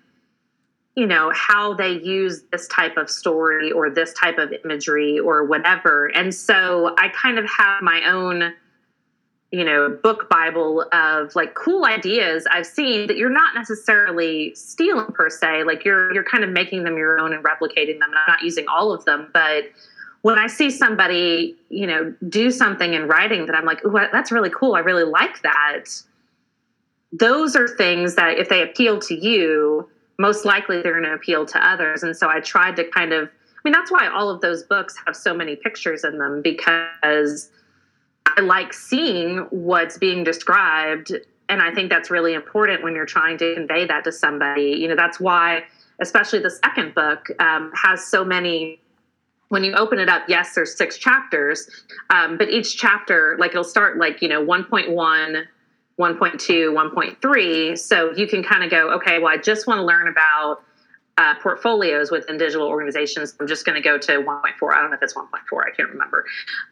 you 0.96 1.06
know, 1.06 1.30
how 1.32 1.74
they 1.74 1.92
use 1.92 2.42
this 2.50 2.66
type 2.66 2.96
of 2.96 3.08
story 3.08 3.70
or 3.70 3.88
this 3.88 4.12
type 4.14 4.38
of 4.38 4.52
imagery 4.64 5.18
or 5.18 5.44
whatever. 5.44 6.06
And 6.06 6.34
so 6.34 6.94
I 6.98 7.08
kind 7.08 7.38
of 7.38 7.48
have 7.56 7.82
my 7.82 8.02
own 8.10 8.52
you 9.50 9.64
know 9.64 9.98
book 10.02 10.28
bible 10.28 10.84
of 10.92 11.34
like 11.34 11.54
cool 11.54 11.86
ideas 11.86 12.46
i've 12.52 12.66
seen 12.66 13.06
that 13.06 13.16
you're 13.16 13.30
not 13.30 13.54
necessarily 13.54 14.54
stealing 14.54 15.06
per 15.06 15.30
se 15.30 15.64
like 15.64 15.86
you're 15.86 16.12
you're 16.12 16.24
kind 16.24 16.44
of 16.44 16.50
making 16.50 16.84
them 16.84 16.98
your 16.98 17.18
own 17.18 17.32
and 17.32 17.42
replicating 17.42 17.98
them 17.98 18.10
and 18.10 18.18
i'm 18.18 18.28
not 18.28 18.42
using 18.42 18.66
all 18.68 18.92
of 18.92 19.04
them 19.06 19.30
but 19.32 19.64
when 20.22 20.38
i 20.38 20.46
see 20.46 20.70
somebody 20.70 21.56
you 21.68 21.86
know 21.86 22.14
do 22.28 22.50
something 22.50 22.94
in 22.94 23.06
writing 23.06 23.46
that 23.46 23.54
i'm 23.54 23.64
like 23.64 23.84
ooh 23.84 23.98
that's 24.12 24.32
really 24.32 24.50
cool 24.50 24.74
i 24.74 24.80
really 24.80 25.04
like 25.04 25.42
that 25.42 25.84
those 27.12 27.56
are 27.56 27.68
things 27.68 28.14
that 28.16 28.38
if 28.38 28.48
they 28.48 28.62
appeal 28.62 28.98
to 28.98 29.14
you 29.14 29.88
most 30.18 30.44
likely 30.44 30.82
they're 30.82 30.92
going 30.92 31.04
to 31.04 31.14
appeal 31.14 31.46
to 31.46 31.66
others 31.66 32.02
and 32.02 32.16
so 32.16 32.28
i 32.28 32.40
tried 32.40 32.76
to 32.76 32.84
kind 32.90 33.12
of 33.12 33.28
i 33.28 33.60
mean 33.64 33.72
that's 33.72 33.90
why 33.90 34.08
all 34.08 34.28
of 34.28 34.40
those 34.40 34.62
books 34.64 34.94
have 35.06 35.16
so 35.16 35.34
many 35.34 35.56
pictures 35.56 36.04
in 36.04 36.18
them 36.18 36.42
because 36.42 37.50
I 38.38 38.40
like 38.40 38.72
seeing 38.72 39.38
what's 39.50 39.98
being 39.98 40.22
described. 40.22 41.12
And 41.48 41.60
I 41.60 41.74
think 41.74 41.90
that's 41.90 42.10
really 42.10 42.34
important 42.34 42.84
when 42.84 42.94
you're 42.94 43.06
trying 43.06 43.36
to 43.38 43.54
convey 43.54 43.86
that 43.86 44.04
to 44.04 44.12
somebody. 44.12 44.76
You 44.78 44.88
know, 44.88 44.96
that's 44.96 45.18
why, 45.18 45.64
especially 46.00 46.38
the 46.38 46.50
second 46.50 46.94
book, 46.94 47.26
um, 47.40 47.72
has 47.74 48.04
so 48.04 48.24
many. 48.24 48.80
When 49.48 49.64
you 49.64 49.72
open 49.74 49.98
it 49.98 50.08
up, 50.08 50.24
yes, 50.28 50.54
there's 50.54 50.76
six 50.76 50.98
chapters, 50.98 51.68
um, 52.10 52.36
but 52.36 52.50
each 52.50 52.76
chapter, 52.76 53.36
like 53.38 53.52
it'll 53.52 53.64
start 53.64 53.96
like, 53.96 54.20
you 54.20 54.28
know, 54.28 54.44
1.1, 54.44 54.88
1.2, 54.88 55.44
1.3. 55.98 57.78
So 57.78 58.12
you 58.14 58.26
can 58.26 58.42
kind 58.42 58.62
of 58.62 58.70
go, 58.70 58.90
okay, 58.92 59.18
well, 59.18 59.32
I 59.32 59.38
just 59.38 59.66
want 59.66 59.78
to 59.78 59.84
learn 59.84 60.08
about 60.08 60.62
uh, 61.18 61.34
portfolios 61.40 62.10
within 62.10 62.38
digital 62.38 62.68
organizations. 62.68 63.34
I'm 63.40 63.48
just 63.48 63.66
going 63.66 63.74
to 63.74 63.82
go 63.82 63.98
to 63.98 64.12
1.4. 64.12 64.72
I 64.72 64.80
don't 64.80 64.90
know 64.90 64.96
if 64.96 65.02
it's 65.02 65.14
1.4. 65.14 65.26
I 65.66 65.74
can't 65.74 65.88
remember. 65.90 66.24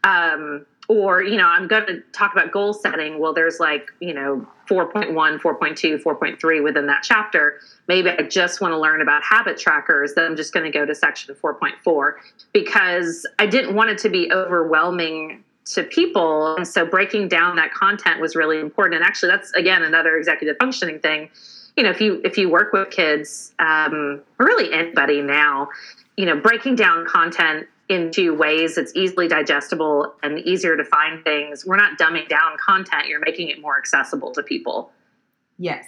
Um, 0.04 0.66
or 0.88 1.22
you 1.22 1.36
know 1.36 1.46
i'm 1.46 1.66
going 1.66 1.86
to 1.86 2.00
talk 2.12 2.32
about 2.32 2.52
goal 2.52 2.72
setting. 2.72 3.18
Well 3.18 3.32
there's 3.32 3.58
like 3.60 3.92
you 4.00 4.14
know 4.14 4.46
4.1 4.68 5.12
4.2 5.12 6.02
4.3 6.02 6.62
within 6.62 6.86
that 6.86 7.02
chapter. 7.02 7.60
Maybe 7.88 8.10
i 8.10 8.22
just 8.22 8.60
want 8.60 8.72
to 8.72 8.78
learn 8.78 9.00
about 9.00 9.22
habit 9.22 9.58
trackers 9.58 10.14
then 10.14 10.24
i'm 10.24 10.36
just 10.36 10.52
going 10.52 10.70
to 10.70 10.76
go 10.76 10.84
to 10.84 10.94
section 10.94 11.34
4.4 11.34 12.14
because 12.52 13.26
i 13.38 13.46
didn't 13.46 13.74
want 13.74 13.90
it 13.90 13.98
to 13.98 14.08
be 14.08 14.32
overwhelming 14.32 15.44
to 15.66 15.82
people. 15.82 16.54
And 16.56 16.66
so 16.66 16.86
breaking 16.86 17.28
down 17.28 17.56
that 17.56 17.72
content 17.72 18.20
was 18.20 18.36
really 18.36 18.60
important. 18.60 18.96
And 18.96 19.04
actually 19.04 19.30
that's 19.30 19.52
again 19.52 19.82
another 19.82 20.16
executive 20.16 20.56
functioning 20.58 21.00
thing. 21.00 21.28
You 21.76 21.82
know 21.82 21.90
if 21.90 22.00
you 22.00 22.20
if 22.24 22.38
you 22.38 22.48
work 22.48 22.72
with 22.72 22.90
kids 22.90 23.52
um, 23.58 24.22
really 24.38 24.72
anybody 24.72 25.20
now 25.20 25.68
you 26.16 26.24
know 26.24 26.40
breaking 26.40 26.76
down 26.76 27.04
content 27.06 27.66
into 27.88 28.34
ways 28.34 28.74
that's 28.74 28.94
easily 28.96 29.28
digestible 29.28 30.14
and 30.22 30.38
easier 30.40 30.76
to 30.76 30.84
find 30.84 31.22
things. 31.22 31.64
We're 31.64 31.76
not 31.76 31.98
dumbing 31.98 32.28
down 32.28 32.56
content, 32.64 33.06
you're 33.06 33.20
making 33.20 33.48
it 33.48 33.60
more 33.60 33.78
accessible 33.78 34.32
to 34.32 34.42
people. 34.42 34.90
Yes. 35.58 35.86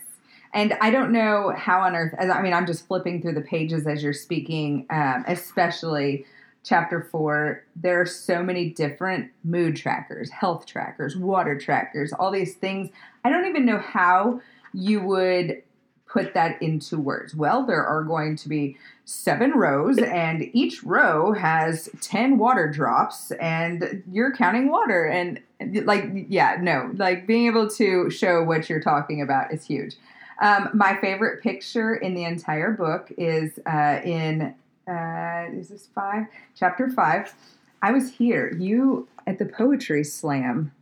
And 0.55 0.75
I 0.81 0.91
don't 0.91 1.13
know 1.13 1.53
how 1.57 1.81
on 1.81 1.95
earth, 1.95 2.15
I 2.19 2.41
mean, 2.41 2.55
I'm 2.55 2.67
just 2.67 2.87
flipping 2.87 3.21
through 3.21 3.35
the 3.35 3.43
pages 3.43 3.87
as 3.87 4.03
you're 4.03 4.15
speaking, 4.15 4.87
um, 4.91 5.25
especially 5.27 6.25
chapter 6.65 7.03
four. 7.11 7.65
There 7.77 8.01
are 8.01 8.07
so 8.07 8.43
many 8.43 8.71
different 8.71 9.31
mood 9.45 9.77
trackers, 9.77 10.31
health 10.31 10.67
trackers, 10.67 11.17
water 11.17 11.59
trackers, 11.59 12.13
all 12.13 12.31
these 12.31 12.55
things. 12.55 12.91
I 13.25 13.31
don't 13.31 13.47
even 13.47 13.67
know 13.67 13.79
how 13.79 14.41
you 14.73 15.03
would 15.03 15.63
put 16.09 16.35
that 16.35 16.61
into 16.63 16.99
words? 16.99 17.35
Well, 17.35 17.65
there 17.65 17.85
are 17.85 18.03
going 18.03 18.37
to 18.37 18.49
be 18.49 18.77
seven 19.05 19.53
rows, 19.53 19.99
and 19.99 20.51
each 20.53 20.83
row 20.83 21.33
has 21.33 21.89
10 22.01 22.39
water 22.39 22.71
drops, 22.71 23.31
and 23.33 24.03
you're 24.11 24.35
counting 24.35 24.71
water. 24.71 25.05
And, 25.05 25.41
like, 25.87 26.05
yeah, 26.29 26.57
no, 26.61 26.91
like 26.97 27.27
being 27.27 27.47
able 27.47 27.69
to 27.71 28.11
show 28.11 28.43
what 28.43 28.69
you're 28.69 28.83
talking 28.83 29.23
about 29.23 29.53
is 29.53 29.65
huge. 29.65 29.97
Um, 30.41 30.71
my 30.73 30.97
favorite 31.01 31.43
picture 31.43 31.95
in 31.95 32.15
the 32.15 32.25
entire 32.25 32.71
book 32.71 33.13
is 33.19 33.59
uh, 33.67 34.01
in, 34.05 34.55
uh, 34.89 35.47
is 35.53 35.69
this 35.69 35.89
five? 35.95 36.27
Chapter 36.55 36.89
five. 36.91 37.35
I 37.83 37.93
was 37.93 38.11
here. 38.13 38.55
You 38.57 39.09
at 39.27 39.39
the 39.39 39.47
poetry 39.47 40.05
slam. 40.05 40.73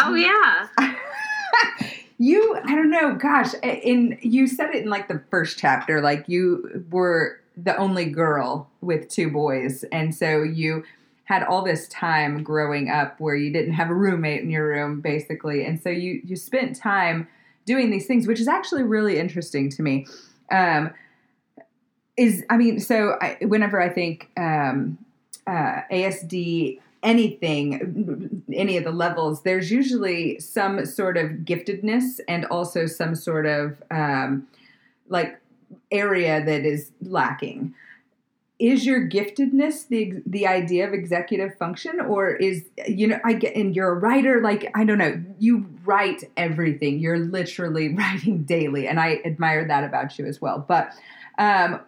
Oh, 0.00 0.14
yeah. 0.14 0.68
you 2.18 2.58
i 2.64 2.74
don't 2.74 2.90
know 2.90 3.14
gosh 3.14 3.52
in 3.62 4.18
you 4.22 4.46
said 4.46 4.70
it 4.74 4.84
in 4.84 4.90
like 4.90 5.08
the 5.08 5.22
first 5.30 5.58
chapter 5.58 6.00
like 6.00 6.24
you 6.28 6.84
were 6.90 7.40
the 7.56 7.76
only 7.76 8.06
girl 8.06 8.70
with 8.80 9.08
two 9.08 9.30
boys 9.30 9.84
and 9.92 10.14
so 10.14 10.42
you 10.42 10.82
had 11.24 11.42
all 11.42 11.62
this 11.62 11.88
time 11.88 12.42
growing 12.42 12.88
up 12.88 13.18
where 13.20 13.34
you 13.34 13.52
didn't 13.52 13.72
have 13.72 13.90
a 13.90 13.94
roommate 13.94 14.40
in 14.40 14.50
your 14.50 14.68
room 14.68 15.00
basically 15.00 15.64
and 15.64 15.80
so 15.80 15.88
you 15.88 16.20
you 16.24 16.36
spent 16.36 16.76
time 16.76 17.26
doing 17.64 17.90
these 17.90 18.06
things 18.06 18.26
which 18.26 18.40
is 18.40 18.48
actually 18.48 18.82
really 18.82 19.18
interesting 19.18 19.68
to 19.68 19.82
me. 19.82 20.06
Um 20.50 20.92
is 22.16 22.44
i 22.48 22.56
mean 22.56 22.80
so 22.80 23.16
I, 23.20 23.36
whenever 23.42 23.80
i 23.80 23.88
think 23.88 24.30
um 24.36 24.98
uh, 25.46 25.82
asd 25.92 26.80
anything, 27.02 28.42
any 28.52 28.76
of 28.76 28.84
the 28.84 28.90
levels, 28.90 29.42
there's 29.42 29.70
usually 29.70 30.38
some 30.40 30.84
sort 30.86 31.16
of 31.16 31.30
giftedness 31.44 32.20
and 32.28 32.44
also 32.46 32.86
some 32.86 33.14
sort 33.14 33.46
of 33.46 33.82
um, 33.90 34.46
like 35.08 35.40
area 35.90 36.44
that 36.44 36.64
is 36.64 36.92
lacking. 37.02 37.74
Is 38.58 38.86
your 38.86 39.06
giftedness 39.06 39.88
the 39.88 40.22
the 40.24 40.46
idea 40.46 40.88
of 40.88 40.94
executive 40.94 41.54
function, 41.58 42.00
or 42.00 42.30
is 42.30 42.64
you 42.86 43.06
know 43.06 43.20
I 43.22 43.34
get 43.34 43.54
and 43.54 43.76
you're 43.76 43.90
a 43.90 43.94
writer 43.94 44.40
like 44.40 44.70
I 44.74 44.84
don't 44.84 44.96
know 44.96 45.22
you 45.38 45.66
write 45.84 46.24
everything 46.38 46.98
you're 46.98 47.18
literally 47.18 47.94
writing 47.94 48.44
daily, 48.44 48.88
and 48.88 48.98
I 48.98 49.20
admire 49.26 49.66
that 49.68 49.84
about 49.84 50.18
you 50.18 50.24
as 50.24 50.40
well. 50.40 50.64
But 50.66 50.94
um, 51.36 51.80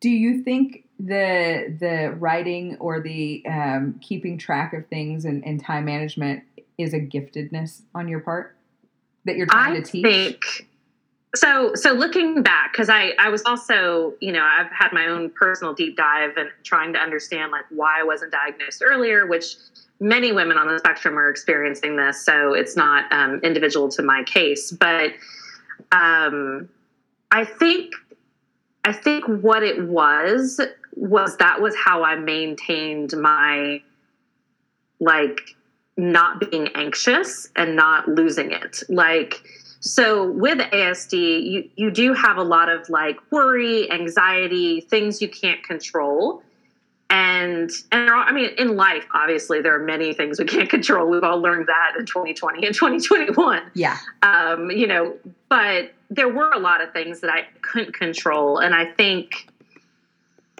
do 0.00 0.10
you 0.10 0.42
think 0.42 0.83
the 0.98 1.76
the 1.80 2.14
writing 2.18 2.76
or 2.78 3.00
the 3.00 3.44
um, 3.46 3.98
keeping 4.00 4.38
track 4.38 4.72
of 4.72 4.86
things 4.86 5.24
and, 5.24 5.44
and, 5.44 5.62
time 5.62 5.84
management 5.84 6.44
is 6.78 6.94
a 6.94 7.00
giftedness 7.00 7.82
on 7.94 8.06
your 8.06 8.20
part 8.20 8.56
that 9.24 9.36
you're 9.36 9.46
trying 9.46 9.72
I 9.72 9.80
to 9.80 9.82
teach? 9.82 10.04
Think, 10.04 10.68
so 11.34 11.74
so 11.74 11.92
looking 11.92 12.42
back 12.42 12.72
because 12.72 12.88
I, 12.88 13.12
I 13.18 13.28
was 13.28 13.42
also 13.44 14.14
you 14.20 14.32
know 14.32 14.42
i've 14.42 14.70
had 14.70 14.92
my 14.92 15.06
own 15.06 15.30
personal 15.30 15.74
deep 15.74 15.96
dive 15.96 16.36
and 16.36 16.48
trying 16.62 16.92
to 16.92 16.98
understand 16.98 17.52
like 17.52 17.64
why 17.70 18.00
i 18.00 18.04
wasn't 18.04 18.32
diagnosed 18.32 18.82
earlier 18.84 19.26
which 19.26 19.56
many 20.00 20.32
women 20.32 20.56
on 20.56 20.68
the 20.68 20.78
spectrum 20.78 21.18
are 21.18 21.28
experiencing 21.28 21.96
this 21.96 22.24
so 22.24 22.52
it's 22.52 22.76
not 22.76 23.12
um, 23.12 23.40
individual 23.42 23.88
to 23.88 24.02
my 24.02 24.22
case 24.24 24.70
but 24.70 25.12
um, 25.92 26.68
i 27.30 27.44
think 27.44 27.92
i 28.84 28.92
think 28.92 29.24
what 29.26 29.62
it 29.62 29.86
was 29.88 30.60
was 30.96 31.36
that 31.38 31.60
was 31.60 31.74
how 31.76 32.04
I 32.04 32.16
maintained 32.16 33.12
my 33.16 33.82
like 35.00 35.40
not 35.96 36.50
being 36.50 36.68
anxious 36.74 37.48
and 37.56 37.76
not 37.76 38.08
losing 38.08 38.50
it. 38.50 38.82
Like 38.88 39.42
So 39.80 40.30
with 40.30 40.58
ASD, 40.58 41.44
you 41.44 41.68
you 41.76 41.90
do 41.90 42.14
have 42.14 42.36
a 42.36 42.42
lot 42.42 42.68
of 42.68 42.88
like 42.88 43.16
worry, 43.30 43.90
anxiety, 43.90 44.80
things 44.80 45.20
you 45.20 45.28
can't 45.28 45.62
control. 45.62 46.42
And 47.10 47.70
and 47.92 48.08
are, 48.08 48.16
I 48.16 48.32
mean 48.32 48.50
in 48.56 48.76
life 48.76 49.04
obviously 49.12 49.60
there 49.60 49.74
are 49.74 49.84
many 49.84 50.14
things 50.14 50.38
we 50.38 50.46
can't 50.46 50.70
control. 50.70 51.08
We've 51.08 51.22
all 51.22 51.40
learned 51.40 51.66
that 51.66 51.92
in 51.98 52.06
2020 52.06 52.66
and 52.66 52.74
2021. 52.74 53.62
Yeah. 53.74 53.98
Um, 54.22 54.70
you 54.70 54.86
know, 54.86 55.14
but 55.48 55.92
there 56.10 56.28
were 56.28 56.50
a 56.50 56.58
lot 56.58 56.80
of 56.80 56.92
things 56.92 57.20
that 57.20 57.30
I 57.30 57.46
couldn't 57.62 57.94
control 57.94 58.58
and 58.58 58.74
I 58.74 58.86
think 58.92 59.48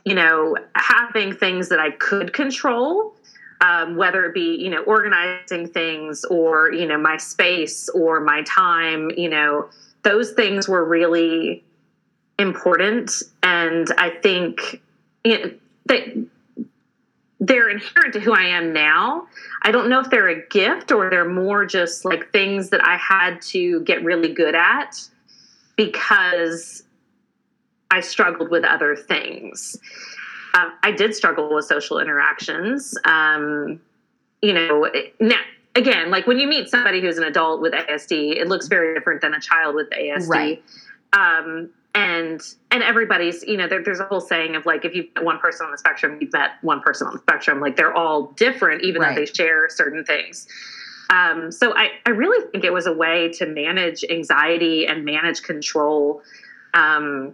you 0.05 0.15
know, 0.15 0.57
having 0.75 1.35
things 1.35 1.69
that 1.71 1.81
I 1.81 1.91
could 1.93 2.33
control 2.33 3.15
um, 3.61 3.97
whether 3.97 4.25
it 4.25 4.35
be 4.35 4.57
you 4.57 4.71
know 4.71 4.83
organizing 4.83 5.69
things 5.69 6.25
or 6.27 6.73
you 6.73 6.87
know 6.87 6.99
my 6.99 7.17
space 7.17 7.89
or 7.91 8.21
my 8.21 8.43
time 8.43 9.11
you 9.17 9.29
know 9.29 9.69
those 10.03 10.33
things 10.33 10.69
were 10.69 10.85
really 10.85 11.65
important. 12.39 13.11
And 13.43 13.89
i 13.97 14.11
think 14.11 14.83
you 15.25 15.39
know, 15.39 15.51
they 15.87 16.25
they're 17.41 17.69
inherent 17.69 18.15
to 18.15 18.21
who 18.21 18.33
i 18.33 18.43
am 18.45 18.73
now. 18.73 19.27
I 19.63 19.71
don't 19.71 19.89
know 19.89 20.01
if 20.01 20.11
they're 20.11 20.29
a 20.29 20.47
gift 20.49 20.93
or 20.93 21.09
they're 21.09 21.29
more 21.29 21.65
just 21.65 22.05
like 22.05 22.31
things 22.33 22.71
that 22.71 22.85
i 22.85 22.97
had 22.97 23.41
to 23.43 23.81
get 23.83 24.05
really 24.05 24.33
good 24.33 24.55
at 24.55 24.97
because 25.77 26.83
i 27.97 28.01
struggled 28.01 28.51
with 28.51 28.65
other 28.65 28.95
things 28.97 29.79
uh, 30.55 30.71
I 30.83 30.93
did 30.93 31.15
struggle 31.15 31.53
with 31.53 31.65
social 31.65 31.99
interactions. 31.99 32.95
Um, 33.05 33.81
you 34.41 34.53
know, 34.53 34.89
now, 35.21 35.41
again, 35.75 36.11
like 36.11 36.27
when 36.27 36.39
you 36.39 36.47
meet 36.47 36.69
somebody 36.69 37.01
who's 37.01 37.19
an 37.19 37.25
adult 37.25 37.61
with 37.61 37.73
ASD, 37.73 38.37
it 38.37 38.47
looks 38.47 38.69
very 38.69 38.95
different 38.95 39.21
than 39.21 39.35
a 39.35 39.41
child 39.41 39.75
with 39.75 39.91
ASD. 39.91 40.29
Right. 40.29 40.63
Um, 41.13 41.71
and 41.97 42.41
and 42.71 42.83
everybody's 42.83 43.43
you 43.45 43.57
know 43.57 43.69
there, 43.69 43.83
there's 43.83 44.01
a 44.01 44.05
whole 44.05 44.21
saying 44.21 44.57
of 44.57 44.67
like 44.67 44.85
if 44.85 44.95
you've 44.97 45.07
met 45.15 45.25
one 45.25 45.39
person 45.39 45.67
on 45.67 45.71
the 45.71 45.79
spectrum 45.79 46.19
you've 46.21 46.33
met 46.33 46.53
one 46.63 46.81
person 46.81 47.07
on 47.07 47.13
the 47.13 47.21
spectrum 47.21 47.61
like 47.61 47.77
they're 47.77 47.95
all 47.95 48.33
different 48.33 48.83
even 48.83 49.01
Right. 49.01 49.15
though 49.15 49.21
they 49.21 49.27
share 49.27 49.69
certain 49.69 50.05
things 50.05 50.49
um, 51.11 51.53
so 51.53 51.73
I, 51.77 51.91
I 52.05 52.11
really 52.11 52.45
think 52.51 52.65
it 52.65 52.73
was 52.73 52.87
a 52.87 52.93
way 52.93 53.29
to 53.35 53.47
manage 53.47 54.05
anxiety 54.11 54.89
and 54.89 55.05
manage 55.05 55.45
control 55.45 56.21
um, 56.75 57.33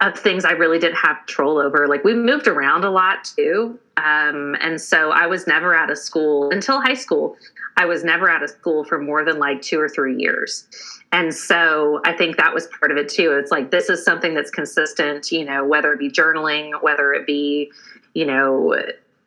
of 0.00 0.18
things 0.18 0.44
I 0.44 0.52
really 0.52 0.78
didn't 0.78 0.96
have 0.96 1.18
control 1.26 1.58
over. 1.58 1.86
Like 1.86 2.04
we 2.04 2.14
moved 2.14 2.46
around 2.46 2.84
a 2.84 2.90
lot 2.90 3.24
too. 3.24 3.78
Um, 3.98 4.56
and 4.60 4.80
so 4.80 5.10
I 5.10 5.26
was 5.26 5.46
never 5.46 5.74
out 5.74 5.90
of 5.90 5.98
school 5.98 6.50
until 6.50 6.80
high 6.80 6.94
school. 6.94 7.36
I 7.76 7.84
was 7.84 8.02
never 8.02 8.28
out 8.28 8.42
of 8.42 8.50
school 8.50 8.84
for 8.84 8.98
more 8.98 9.24
than 9.24 9.38
like 9.38 9.60
two 9.60 9.78
or 9.78 9.88
three 9.88 10.16
years. 10.16 10.66
And 11.12 11.34
so 11.34 12.00
I 12.04 12.12
think 12.12 12.36
that 12.36 12.54
was 12.54 12.66
part 12.68 12.90
of 12.90 12.96
it 12.96 13.08
too. 13.08 13.32
It's 13.32 13.50
like 13.50 13.70
this 13.70 13.90
is 13.90 14.04
something 14.04 14.34
that's 14.34 14.50
consistent, 14.50 15.30
you 15.30 15.44
know, 15.44 15.64
whether 15.66 15.92
it 15.92 15.98
be 15.98 16.10
journaling, 16.10 16.70
whether 16.82 17.12
it 17.12 17.26
be, 17.26 17.70
you 18.14 18.24
know, 18.24 18.74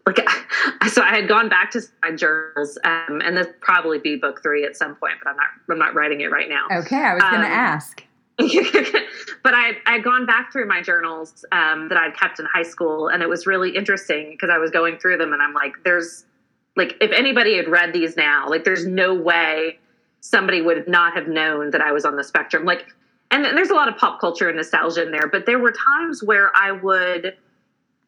like 0.05 0.27
so 0.91 1.01
I 1.01 1.15
had 1.15 1.27
gone 1.27 1.49
back 1.49 1.71
to 1.71 1.81
my 2.01 2.11
journals, 2.11 2.77
um, 2.83 3.21
and 3.23 3.37
this 3.37 3.47
probably 3.61 3.99
be 3.99 4.15
book 4.15 4.41
three 4.41 4.65
at 4.65 4.75
some 4.75 4.95
point, 4.95 5.15
but 5.23 5.29
I'm 5.29 5.35
not 5.35 5.47
I'm 5.69 5.79
not 5.79 5.93
writing 5.93 6.21
it 6.21 6.31
right 6.31 6.49
now 6.49 6.65
Okay, 6.79 6.97
I 6.97 7.13
was 7.13 7.21
going 7.23 7.41
to 7.41 7.47
Um, 7.47 7.53
ask. 7.53 8.03
but 9.43 9.53
I 9.53 9.73
had 9.85 10.03
gone 10.03 10.25
back 10.25 10.51
through 10.51 10.67
my 10.67 10.81
journals 10.81 11.45
um, 11.51 11.87
that 11.89 11.97
I'd 11.97 12.15
kept 12.17 12.39
in 12.39 12.45
high 12.45 12.63
school, 12.63 13.09
and 13.09 13.21
it 13.21 13.29
was 13.29 13.45
really 13.45 13.75
interesting 13.75 14.31
because 14.31 14.49
I 14.49 14.57
was 14.57 14.71
going 14.71 14.97
through 14.97 15.17
them, 15.17 15.33
and 15.33 15.41
I'm 15.41 15.53
like, 15.53 15.73
there's 15.83 16.25
like 16.75 16.95
if 16.99 17.11
anybody 17.11 17.55
had 17.55 17.67
read 17.67 17.93
these 17.93 18.17
now, 18.17 18.49
like 18.49 18.63
there's 18.63 18.87
no 18.87 19.13
way 19.13 19.79
somebody 20.21 20.61
would 20.61 20.87
not 20.87 21.13
have 21.13 21.27
known 21.27 21.69
that 21.71 21.81
I 21.81 21.91
was 21.91 22.05
on 22.05 22.15
the 22.15 22.23
spectrum. 22.23 22.65
Like, 22.65 22.87
and 23.29 23.45
there's 23.45 23.69
a 23.69 23.75
lot 23.75 23.87
of 23.87 23.97
pop 23.97 24.19
culture 24.19 24.47
and 24.47 24.57
nostalgia 24.57 25.03
in 25.03 25.11
there, 25.11 25.27
but 25.27 25.45
there 25.45 25.59
were 25.59 25.73
times 25.73 26.23
where 26.23 26.51
I 26.55 26.71
would. 26.71 27.37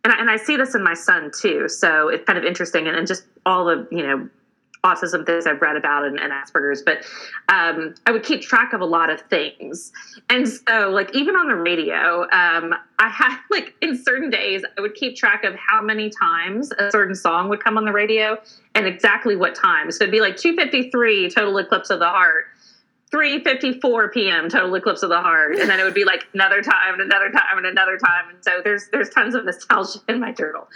And 0.04 0.14
I, 0.14 0.20
and 0.20 0.30
I 0.30 0.38
see 0.38 0.56
this 0.56 0.76
in 0.76 0.84
my 0.84 0.94
son 0.94 1.32
too, 1.40 1.68
so 1.68 2.10
it's 2.10 2.26
kind 2.26 2.38
of 2.38 2.46
interesting, 2.46 2.88
and, 2.88 2.96
and 2.96 3.08
just 3.08 3.26
all 3.46 3.66
the 3.66 3.88
you 3.92 4.06
know 4.06 4.30
autism 4.86 5.26
things 5.26 5.48
I've 5.48 5.62
read 5.62 5.76
about 5.76 6.06
and, 6.06 6.20
and 6.20 6.32
Asperger's, 6.32 6.84
but 6.84 7.00
um, 7.50 7.96
I 8.06 8.12
would 8.12 8.24
keep 8.24 8.42
track 8.42 8.72
of 8.74 8.82
a 8.82 8.86
lot 8.86 9.10
of 9.10 9.20
things. 9.22 9.92
And 10.30 10.48
so, 10.48 10.90
like, 10.92 11.14
even 11.16 11.36
on 11.36 11.48
the 11.48 11.56
radio, 11.56 12.22
um, 12.32 12.76
I 13.00 13.10
had, 13.10 13.38
like, 13.52 13.74
in 13.82 13.98
certain 13.98 14.30
days, 14.30 14.64
I 14.78 14.82
would 14.82 14.94
keep 14.94 15.16
track 15.16 15.44
of 15.44 15.56
how 15.56 15.82
many 15.82 16.10
times 16.10 16.72
a 16.78 16.92
certain 16.92 17.16
song 17.16 17.50
would 17.50 17.64
come 17.64 17.78
on 17.78 17.86
the 17.86 17.92
radio 17.92 18.38
and 18.76 18.86
exactly 18.86 19.36
what 19.36 19.56
time. 19.56 19.92
So 19.92 20.04
it'd 20.04 20.12
be 20.12 20.22
like 20.22 20.38
253, 20.38 21.32
Total 21.32 21.58
Eclipse 21.58 21.90
of 21.90 22.00
the 22.00 22.10
Heart. 22.10 22.46
3:54 23.12 24.12
p.m. 24.12 24.50
Total 24.50 24.74
Eclipse 24.74 25.04
of 25.04 25.10
the 25.10 25.22
Heart, 25.22 25.58
and 25.60 25.70
then 25.70 25.80
it 25.80 25.84
would 25.84 25.94
be 25.94 26.06
like 26.06 26.26
another 26.34 26.62
time 26.62 26.94
and 26.94 27.02
another 27.02 27.30
time 27.30 27.58
and 27.58 27.66
another 27.66 27.98
time, 27.98 28.30
and 28.30 28.44
so 28.44 28.62
there's 28.64 28.88
there's 28.92 29.10
tons 29.10 29.36
of 29.36 29.46
nostalgia 29.46 30.00
in 30.10 30.20
my 30.20 30.32
journal. 30.32 30.68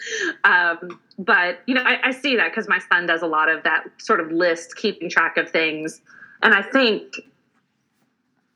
Um, 0.43 0.99
but 1.17 1.59
you 1.65 1.73
know, 1.73 1.81
I, 1.81 2.09
I 2.09 2.11
see 2.11 2.35
that 2.35 2.51
because 2.51 2.67
my 2.67 2.79
son 2.91 3.07
does 3.07 3.23
a 3.23 3.27
lot 3.27 3.49
of 3.49 3.63
that 3.63 3.85
sort 3.97 4.19
of 4.19 4.31
list, 4.31 4.75
keeping 4.75 5.09
track 5.09 5.37
of 5.37 5.49
things, 5.49 6.01
and 6.43 6.53
I 6.53 6.61
think, 6.61 7.15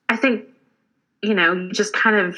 I 0.08 0.18
think, 0.18 0.46
you 1.24 1.34
know, 1.34 1.70
just 1.72 1.94
kind 1.94 2.16
of 2.16 2.38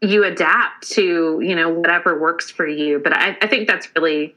you 0.00 0.24
adapt 0.24 0.90
to 0.90 1.40
you 1.40 1.54
know 1.54 1.68
whatever 1.68 2.18
works 2.18 2.50
for 2.50 2.66
you. 2.66 2.98
But 2.98 3.16
I, 3.16 3.36
I 3.40 3.46
think 3.46 3.68
that's 3.68 3.88
really 3.94 4.34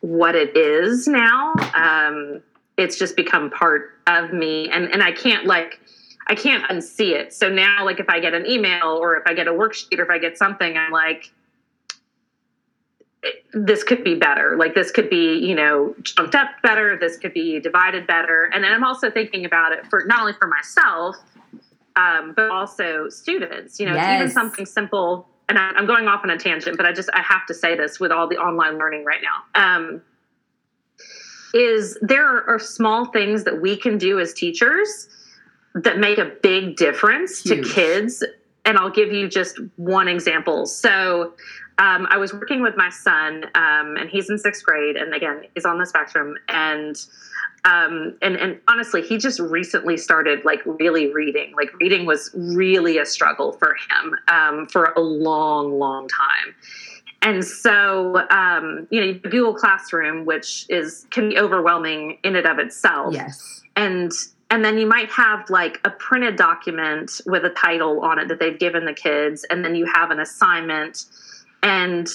what 0.00 0.34
it 0.34 0.56
is 0.56 1.06
now. 1.06 1.54
Um, 1.74 2.42
it's 2.76 2.98
just 2.98 3.16
become 3.16 3.50
part 3.50 3.98
of 4.06 4.32
me, 4.32 4.68
and 4.70 4.90
and 4.92 5.02
I 5.02 5.12
can't 5.12 5.46
like. 5.46 5.80
I 6.28 6.36
can't 6.36 6.62
unsee 6.70 7.10
it. 7.10 7.32
So 7.32 7.48
now, 7.48 7.84
like, 7.84 7.98
if 7.98 8.08
I 8.08 8.20
get 8.20 8.32
an 8.32 8.46
email 8.46 8.96
or 8.96 9.16
if 9.16 9.24
I 9.26 9.34
get 9.34 9.48
a 9.48 9.50
worksheet 9.50 9.98
or 9.98 10.04
if 10.04 10.08
I 10.08 10.18
get 10.18 10.38
something, 10.38 10.78
I'm 10.78 10.92
like, 10.92 11.32
this 13.52 13.84
could 13.84 14.02
be 14.02 14.14
better. 14.14 14.56
Like 14.56 14.74
this 14.74 14.90
could 14.90 15.08
be, 15.08 15.38
you 15.38 15.54
know, 15.54 15.94
chunked 16.02 16.34
up 16.34 16.48
better. 16.62 16.96
This 16.98 17.18
could 17.18 17.32
be 17.32 17.60
divided 17.60 18.06
better. 18.06 18.50
And 18.52 18.64
then 18.64 18.72
I'm 18.72 18.84
also 18.84 19.10
thinking 19.10 19.44
about 19.44 19.72
it 19.72 19.86
for 19.88 20.04
not 20.06 20.20
only 20.20 20.32
for 20.32 20.48
myself, 20.48 21.16
um, 21.94 22.32
but 22.34 22.50
also 22.50 23.08
students. 23.08 23.78
You 23.78 23.86
know, 23.86 23.94
it's 23.94 24.06
even 24.06 24.30
something 24.30 24.66
simple. 24.66 25.28
And 25.48 25.58
I'm 25.58 25.86
going 25.86 26.08
off 26.08 26.22
on 26.24 26.30
a 26.30 26.38
tangent, 26.38 26.76
but 26.76 26.86
I 26.86 26.92
just 26.92 27.10
I 27.12 27.20
have 27.20 27.46
to 27.46 27.54
say 27.54 27.76
this 27.76 28.00
with 28.00 28.10
all 28.10 28.26
the 28.26 28.38
online 28.38 28.78
learning 28.78 29.04
right 29.04 29.20
now. 29.22 29.76
Um, 29.76 30.02
is 31.54 31.98
there 32.00 32.48
are, 32.48 32.58
small 32.58 33.06
things 33.06 33.44
that 33.44 33.60
we 33.60 33.76
can 33.76 33.98
do 33.98 34.18
as 34.18 34.32
teachers 34.32 35.08
that 35.74 35.98
make 35.98 36.18
a 36.18 36.32
big 36.42 36.76
difference 36.76 37.42
Huge. 37.42 37.68
to 37.68 37.74
kids. 37.74 38.24
And 38.64 38.78
I'll 38.78 38.90
give 38.90 39.12
you 39.12 39.28
just 39.28 39.58
one 39.76 40.06
example. 40.06 40.66
So 40.66 41.32
um, 41.78 42.06
I 42.10 42.16
was 42.16 42.32
working 42.32 42.62
with 42.62 42.76
my 42.76 42.90
son, 42.90 43.44
um, 43.54 43.96
and 43.96 44.08
he's 44.08 44.30
in 44.30 44.38
sixth 44.38 44.64
grade, 44.64 44.96
and 44.96 45.14
again, 45.14 45.42
he's 45.54 45.64
on 45.64 45.78
the 45.78 45.86
spectrum, 45.86 46.36
and 46.48 46.96
um, 47.64 48.16
and 48.22 48.36
and 48.36 48.60
honestly, 48.68 49.02
he 49.02 49.18
just 49.18 49.40
recently 49.40 49.96
started 49.96 50.44
like 50.44 50.60
really 50.64 51.12
reading. 51.12 51.54
Like 51.56 51.72
reading 51.80 52.06
was 52.06 52.30
really 52.34 52.98
a 52.98 53.06
struggle 53.06 53.52
for 53.52 53.74
him 53.74 54.14
um, 54.28 54.66
for 54.66 54.92
a 54.96 55.00
long, 55.00 55.78
long 55.78 56.08
time. 56.08 56.54
And 57.22 57.44
so, 57.44 58.28
um, 58.30 58.88
you 58.90 59.00
know, 59.00 59.14
Google 59.14 59.54
Classroom, 59.54 60.24
which 60.24 60.66
is 60.68 61.06
can 61.10 61.28
be 61.30 61.38
overwhelming 61.38 62.18
in 62.24 62.36
and 62.36 62.46
of 62.46 62.58
itself. 62.58 63.14
Yes. 63.14 63.62
and 63.76 64.12
and 64.50 64.62
then 64.62 64.76
you 64.76 64.86
might 64.86 65.10
have 65.10 65.48
like 65.48 65.80
a 65.84 65.90
printed 65.90 66.36
document 66.36 67.22
with 67.24 67.42
a 67.44 67.50
title 67.50 68.00
on 68.00 68.18
it 68.18 68.28
that 68.28 68.38
they've 68.38 68.58
given 68.58 68.84
the 68.84 68.92
kids 68.92 69.46
and 69.48 69.64
then 69.64 69.74
you 69.74 69.86
have 69.86 70.10
an 70.10 70.20
assignment. 70.20 71.06
And 71.62 72.06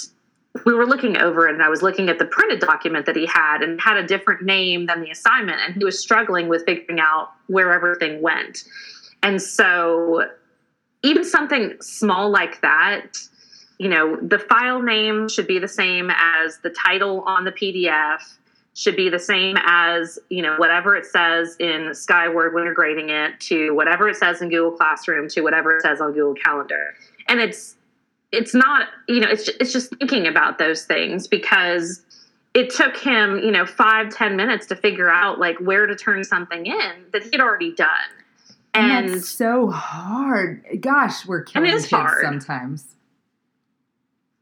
we 0.66 0.74
were 0.74 0.86
looking 0.86 1.18
over 1.18 1.48
it 1.48 1.54
and 1.54 1.62
i 1.62 1.70
was 1.70 1.84
looking 1.84 2.10
at 2.10 2.18
the 2.18 2.26
printed 2.26 2.60
document 2.60 3.06
that 3.06 3.16
he 3.16 3.28
had 3.28 3.62
and 3.62 3.80
had 3.80 3.96
a 3.96 4.06
different 4.06 4.42
name 4.42 4.88
than 4.88 5.02
the 5.02 5.12
assignment 5.12 5.60
and 5.62 5.76
he 5.76 5.84
was 5.84 6.00
struggling 6.00 6.48
with 6.48 6.66
figuring 6.66 7.00
out 7.00 7.30
where 7.48 7.72
everything 7.74 8.22
went. 8.22 8.64
And 9.24 9.42
so 9.42 10.28
even 11.04 11.24
something 11.24 11.76
small 11.82 12.30
like 12.30 12.62
that 12.62 13.18
you 13.78 13.90
know 13.90 14.18
the 14.22 14.40
file 14.40 14.82
name 14.82 15.30
should 15.30 15.48
be 15.48 15.60
the 15.60 15.68
same 15.68 16.10
as 16.10 16.58
the 16.60 16.70
title 16.70 17.22
on 17.22 17.44
the 17.44 17.52
pdf 17.52 18.22
should 18.74 18.96
be 18.96 19.10
the 19.10 19.20
same 19.20 19.58
as 19.66 20.20
you 20.30 20.42
know 20.42 20.56
whatever 20.58 20.96
it 20.96 21.06
says 21.06 21.56
in 21.60 21.94
skyward 21.94 22.54
when 22.54 22.64
you're 22.64 22.74
grading 22.74 23.10
it 23.10 23.40
to 23.40 23.72
whatever 23.72 24.08
it 24.10 24.16
says 24.16 24.42
in 24.42 24.50
google 24.50 24.72
classroom 24.72 25.28
to 25.28 25.42
whatever 25.42 25.78
it 25.78 25.82
says 25.82 26.02
on 26.02 26.12
google 26.14 26.36
calendar 26.36 26.96
and 27.28 27.40
it's 27.40 27.76
it's 28.32 28.54
not 28.54 28.90
you 29.08 29.20
know 29.20 29.30
it's 29.30 29.46
just, 29.46 29.62
it's 29.62 29.74
just 29.74 29.96
thinking 29.98 30.28
about 30.28 30.58
those 30.58 30.84
things 30.86 31.28
because 31.28 32.04
it 32.54 32.70
took 32.70 32.98
him 32.98 33.40
you 33.40 33.52
know 33.52 33.66
five 33.66 34.10
ten 34.14 34.36
minutes 34.36 34.66
to 34.66 34.76
figure 34.76 35.10
out 35.10 35.40
like 35.40 35.58
where 35.60 35.86
to 35.86 35.96
turn 35.96 36.24
something 36.24 36.66
in 36.66 36.92
that 37.14 37.24
he'd 37.24 37.40
already 37.40 37.72
done 37.74 37.90
And, 38.74 39.06
and, 39.06 39.16
that's 39.16 39.30
so 39.30 39.70
hard. 39.72 40.64
Gosh, 40.82 41.26
we're 41.26 41.42
killing 41.44 41.72
kids 41.72 41.90
hard. 41.90 42.24
sometimes. 42.24 42.86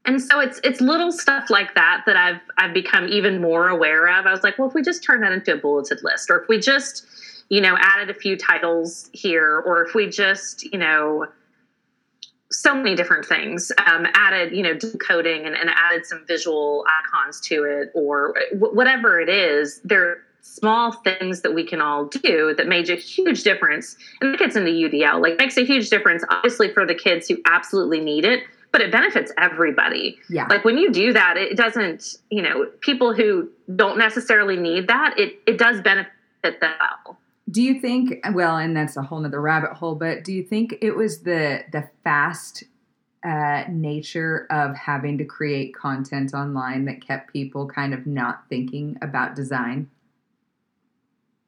And 0.06 0.22
so 0.22 0.40
it's 0.40 0.60
it's 0.64 0.80
little 0.80 1.10
stuff 1.10 1.50
like 1.50 1.74
that 1.74 2.04
that 2.06 2.16
I've 2.16 2.40
I've 2.56 2.72
become 2.72 3.08
even 3.08 3.40
more 3.40 3.68
aware 3.68 4.06
of. 4.06 4.24
I 4.24 4.30
was 4.30 4.42
like, 4.42 4.58
well, 4.58 4.68
if 4.68 4.74
we 4.74 4.82
just 4.82 5.02
turn 5.02 5.20
that 5.20 5.32
into 5.32 5.52
a 5.52 5.56
bulleted 5.56 5.98
list, 6.02 6.30
or 6.30 6.40
if 6.40 6.48
we 6.48 6.58
just, 6.58 7.06
you 7.48 7.60
know, 7.60 7.76
added 7.78 8.08
a 8.08 8.14
few 8.14 8.36
titles 8.36 9.10
here, 9.12 9.62
or 9.66 9.84
if 9.84 9.94
we 9.94 10.08
just, 10.08 10.64
you 10.72 10.78
know, 10.78 11.26
so 12.50 12.74
many 12.74 12.94
different 12.94 13.26
things 13.26 13.72
um, 13.86 14.06
added 14.14 14.52
you 14.56 14.62
know 14.62 14.74
decoding 14.74 15.44
and, 15.46 15.56
and, 15.56 15.68
added 15.70 16.06
some 16.06 16.24
visual 16.26 16.84
icons 17.00 17.40
to 17.40 17.64
it 17.64 17.90
or 17.92 18.34
w- 18.52 18.74
whatever 18.74 19.20
it 19.20 19.28
is 19.28 19.80
there 19.82 20.08
are 20.08 20.18
small 20.42 20.92
things 20.92 21.40
that 21.40 21.54
we 21.54 21.64
can 21.64 21.80
all 21.80 22.04
do 22.04 22.54
that 22.56 22.68
made 22.68 22.88
a 22.88 22.94
huge 22.94 23.42
difference 23.42 23.96
and 24.20 24.32
that 24.32 24.38
gets 24.38 24.54
into 24.54 24.70
udl 24.70 25.20
like 25.20 25.36
makes 25.38 25.56
a 25.56 25.64
huge 25.64 25.90
difference 25.90 26.22
obviously 26.30 26.72
for 26.72 26.86
the 26.86 26.94
kids 26.94 27.26
who 27.26 27.36
absolutely 27.46 28.00
need 28.00 28.24
it 28.24 28.44
but 28.76 28.84
it 28.84 28.92
benefits 28.92 29.32
everybody. 29.38 30.18
Yeah. 30.28 30.46
Like 30.50 30.62
when 30.62 30.76
you 30.76 30.92
do 30.92 31.14
that 31.14 31.38
it 31.38 31.56
doesn't 31.56 32.16
you 32.30 32.42
know 32.42 32.66
people 32.80 33.14
who 33.14 33.48
don't 33.74 33.96
necessarily 33.96 34.56
need 34.56 34.88
that 34.88 35.14
it 35.16 35.40
it 35.46 35.56
does 35.56 35.80
benefit 35.80 36.10
them 36.60 36.74
well 37.06 37.18
do 37.50 37.62
you 37.62 37.80
think 37.80 38.22
well 38.34 38.58
and 38.58 38.76
that's 38.76 38.98
a 38.98 39.02
whole 39.02 39.20
nother 39.20 39.40
rabbit 39.40 39.72
hole 39.72 39.94
but 39.94 40.24
do 40.24 40.32
you 40.32 40.42
think 40.42 40.76
it 40.82 40.94
was 40.94 41.22
the 41.22 41.64
the 41.72 41.88
fast 42.04 42.64
uh, 43.24 43.64
nature 43.70 44.46
of 44.50 44.76
having 44.76 45.16
to 45.18 45.24
create 45.24 45.74
content 45.74 46.34
online 46.34 46.84
that 46.84 47.00
kept 47.00 47.32
people 47.32 47.66
kind 47.66 47.94
of 47.94 48.06
not 48.06 48.46
thinking 48.50 48.98
about 49.00 49.34
design? 49.34 49.88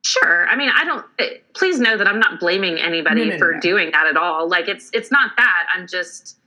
Sure. 0.03 0.49
I 0.49 0.57
mean 0.57 0.71
i 0.75 0.85
don't 0.85 1.05
eh, 1.19 1.29
please 1.53 1.79
know 1.79 1.99
that 1.99 2.07
i'm 2.07 2.21
not 2.21 2.41
blaming 2.41 2.79
anybody 2.79 3.27
no, 3.27 3.33
no, 3.33 3.39
for 3.39 3.53
no, 3.53 3.61
doing 3.61 3.91
that 3.93 4.07
at 4.07 4.17
all. 4.17 4.49
Like 4.49 4.67
it's 4.67 4.89
it's 4.95 5.11
not 5.11 5.33
that. 5.37 5.67
I'm 5.75 5.87
just 5.87 6.39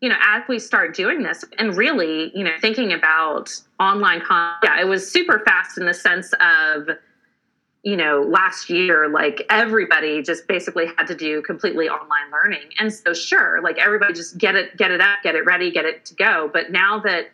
you 0.00 0.08
know 0.08 0.16
as 0.24 0.42
we 0.48 0.58
start 0.58 0.94
doing 0.94 1.22
this 1.22 1.44
and 1.58 1.76
really 1.76 2.30
you 2.36 2.44
know 2.44 2.52
thinking 2.60 2.92
about 2.92 3.50
online 3.80 4.22
yeah 4.62 4.80
it 4.80 4.86
was 4.86 5.10
super 5.10 5.40
fast 5.44 5.78
in 5.78 5.86
the 5.86 5.94
sense 5.94 6.32
of 6.40 6.88
you 7.82 7.96
know, 7.96 8.22
last 8.22 8.68
year, 8.68 9.08
like 9.08 9.46
everybody 9.48 10.20
just 10.22 10.48
basically 10.48 10.86
had 10.96 11.06
to 11.06 11.14
do 11.14 11.40
completely 11.42 11.88
online 11.88 12.30
learning. 12.32 12.68
And 12.78 12.92
so, 12.92 13.14
sure, 13.14 13.62
like 13.62 13.78
everybody 13.78 14.14
just 14.14 14.36
get 14.36 14.56
it, 14.56 14.76
get 14.76 14.90
it 14.90 15.00
up, 15.00 15.18
get 15.22 15.34
it 15.36 15.44
ready, 15.44 15.70
get 15.70 15.84
it 15.84 16.04
to 16.06 16.14
go. 16.14 16.50
But 16.52 16.72
now 16.72 16.98
that, 17.00 17.30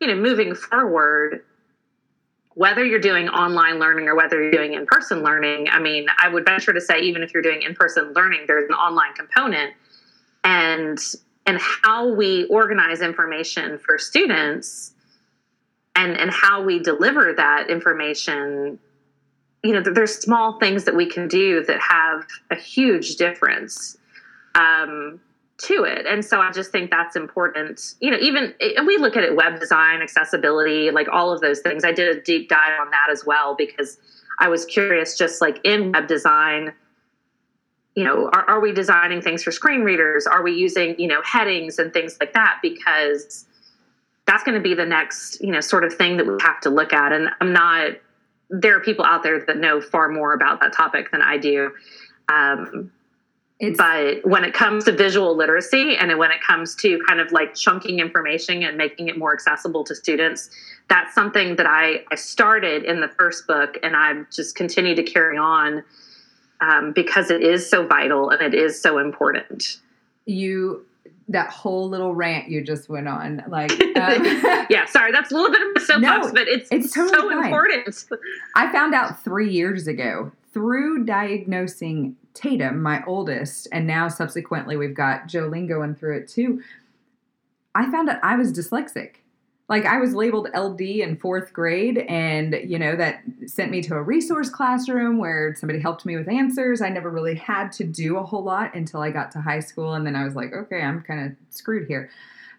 you 0.00 0.08
know, 0.08 0.16
moving 0.16 0.54
forward, 0.54 1.44
whether 2.54 2.84
you're 2.84 2.98
doing 2.98 3.28
online 3.28 3.78
learning 3.78 4.08
or 4.08 4.16
whether 4.16 4.42
you're 4.42 4.50
doing 4.50 4.74
in 4.74 4.84
person 4.84 5.22
learning, 5.22 5.68
I 5.70 5.78
mean, 5.78 6.06
I 6.20 6.28
would 6.28 6.44
venture 6.44 6.72
to 6.72 6.80
say, 6.80 7.00
even 7.00 7.22
if 7.22 7.32
you're 7.32 7.42
doing 7.42 7.62
in 7.62 7.74
person 7.74 8.12
learning, 8.14 8.44
there's 8.48 8.68
an 8.68 8.74
online 8.74 9.14
component. 9.14 9.74
And 10.42 10.98
and 11.48 11.58
how 11.60 12.14
we 12.14 12.44
organize 12.44 13.00
information 13.00 13.78
for 13.78 13.98
students 13.98 14.92
and 15.96 16.16
and 16.16 16.30
how 16.30 16.62
we 16.62 16.78
deliver 16.78 17.34
that 17.36 17.68
information 17.68 18.78
you 19.62 19.72
know, 19.72 19.82
there's 19.82 20.14
small 20.14 20.58
things 20.58 20.84
that 20.84 20.94
we 20.94 21.06
can 21.06 21.28
do 21.28 21.64
that 21.64 21.80
have 21.80 22.26
a 22.50 22.54
huge 22.54 23.16
difference 23.16 23.96
um, 24.54 25.20
to 25.58 25.82
it. 25.82 26.06
And 26.06 26.24
so 26.24 26.40
I 26.40 26.52
just 26.52 26.70
think 26.70 26.90
that's 26.90 27.16
important. 27.16 27.94
You 28.00 28.12
know, 28.12 28.18
even, 28.20 28.54
and 28.60 28.86
we 28.86 28.98
look 28.98 29.16
at 29.16 29.24
it 29.24 29.34
web 29.34 29.58
design, 29.58 30.00
accessibility, 30.00 30.90
like 30.90 31.08
all 31.10 31.32
of 31.32 31.40
those 31.40 31.60
things. 31.60 31.84
I 31.84 31.92
did 31.92 32.16
a 32.16 32.20
deep 32.20 32.48
dive 32.48 32.80
on 32.80 32.90
that 32.90 33.08
as 33.10 33.24
well 33.26 33.56
because 33.56 33.98
I 34.38 34.48
was 34.48 34.64
curious, 34.64 35.18
just 35.18 35.40
like 35.40 35.60
in 35.64 35.90
web 35.90 36.06
design, 36.06 36.72
you 37.98 38.04
know, 38.04 38.30
are, 38.32 38.48
are 38.48 38.60
we 38.60 38.72
designing 38.72 39.20
things 39.20 39.42
for 39.42 39.50
screen 39.50 39.80
readers? 39.80 40.24
Are 40.24 40.40
we 40.40 40.52
using, 40.52 40.94
you 41.00 41.08
know, 41.08 41.20
headings 41.24 41.80
and 41.80 41.92
things 41.92 42.16
like 42.20 42.32
that? 42.34 42.60
Because 42.62 43.44
that's 44.24 44.44
going 44.44 44.54
to 44.54 44.62
be 44.62 44.72
the 44.72 44.86
next, 44.86 45.40
you 45.40 45.50
know, 45.50 45.60
sort 45.60 45.82
of 45.82 45.92
thing 45.94 46.16
that 46.16 46.24
we 46.24 46.36
have 46.40 46.60
to 46.60 46.70
look 46.70 46.92
at. 46.92 47.10
And 47.10 47.28
I'm 47.40 47.52
not, 47.52 47.94
there 48.50 48.76
are 48.76 48.80
people 48.80 49.04
out 49.04 49.24
there 49.24 49.44
that 49.44 49.56
know 49.56 49.80
far 49.80 50.08
more 50.08 50.32
about 50.32 50.60
that 50.60 50.72
topic 50.72 51.10
than 51.10 51.22
I 51.22 51.38
do. 51.38 51.72
Um, 52.28 52.92
but 53.76 54.24
when 54.24 54.44
it 54.44 54.54
comes 54.54 54.84
to 54.84 54.92
visual 54.92 55.36
literacy 55.36 55.96
and 55.96 56.16
when 56.20 56.30
it 56.30 56.40
comes 56.40 56.76
to 56.76 57.00
kind 57.08 57.18
of 57.18 57.32
like 57.32 57.56
chunking 57.56 57.98
information 57.98 58.62
and 58.62 58.76
making 58.76 59.08
it 59.08 59.18
more 59.18 59.32
accessible 59.32 59.82
to 59.82 59.96
students, 59.96 60.50
that's 60.88 61.12
something 61.16 61.56
that 61.56 61.66
I, 61.66 62.04
I 62.12 62.14
started 62.14 62.84
in 62.84 63.00
the 63.00 63.08
first 63.08 63.48
book 63.48 63.76
and 63.82 63.96
I've 63.96 64.30
just 64.30 64.54
continued 64.54 64.98
to 64.98 65.02
carry 65.02 65.36
on 65.36 65.82
um, 66.60 66.92
because 66.92 67.30
it 67.30 67.42
is 67.42 67.68
so 67.68 67.86
vital 67.86 68.30
and 68.30 68.42
it 68.42 68.54
is 68.54 68.80
so 68.80 68.98
important. 68.98 69.78
You 70.26 70.84
that 71.30 71.50
whole 71.50 71.88
little 71.88 72.14
rant 72.14 72.48
you 72.48 72.62
just 72.62 72.88
went 72.88 73.06
on. 73.06 73.44
Like, 73.48 73.70
um, 73.96 74.24
yeah, 74.70 74.86
sorry, 74.86 75.12
that's 75.12 75.30
a 75.30 75.34
little 75.34 75.50
bit 75.50 75.60
of 75.62 75.68
a 75.76 75.80
soapbox, 75.80 76.26
no, 76.28 76.32
but 76.32 76.48
it's, 76.48 76.68
it's 76.70 76.92
totally 76.92 77.14
so 77.14 77.28
fine. 77.28 77.44
important. 77.44 78.04
I 78.56 78.72
found 78.72 78.94
out 78.94 79.22
three 79.22 79.50
years 79.50 79.86
ago 79.86 80.32
through 80.52 81.04
diagnosing 81.04 82.16
Tatum, 82.34 82.80
my 82.80 83.02
oldest, 83.06 83.68
and 83.72 83.86
now 83.86 84.08
subsequently 84.08 84.76
we've 84.76 84.94
got 84.94 85.28
Jolene 85.28 85.68
going 85.68 85.94
through 85.94 86.18
it 86.18 86.28
too. 86.28 86.62
I 87.74 87.90
found 87.90 88.08
out 88.08 88.18
I 88.22 88.36
was 88.36 88.52
dyslexic 88.52 89.16
like 89.68 89.84
I 89.84 89.98
was 89.98 90.14
labeled 90.14 90.48
LD 90.56 90.80
in 90.80 91.16
fourth 91.18 91.52
grade, 91.52 91.98
and 91.98 92.58
you 92.64 92.78
know, 92.78 92.96
that 92.96 93.22
sent 93.46 93.70
me 93.70 93.82
to 93.82 93.96
a 93.96 94.02
resource 94.02 94.48
classroom 94.48 95.18
where 95.18 95.54
somebody 95.54 95.78
helped 95.78 96.06
me 96.06 96.16
with 96.16 96.28
answers. 96.28 96.80
I 96.80 96.88
never 96.88 97.10
really 97.10 97.34
had 97.34 97.72
to 97.72 97.84
do 97.84 98.16
a 98.16 98.22
whole 98.22 98.42
lot 98.42 98.74
until 98.74 99.02
I 99.02 99.10
got 99.10 99.30
to 99.32 99.40
high 99.40 99.60
school, 99.60 99.92
and 99.92 100.06
then 100.06 100.16
I 100.16 100.24
was 100.24 100.34
like, 100.34 100.52
okay, 100.54 100.80
I'm 100.80 101.02
kind 101.02 101.26
of 101.26 101.36
screwed 101.50 101.86
here. 101.86 102.10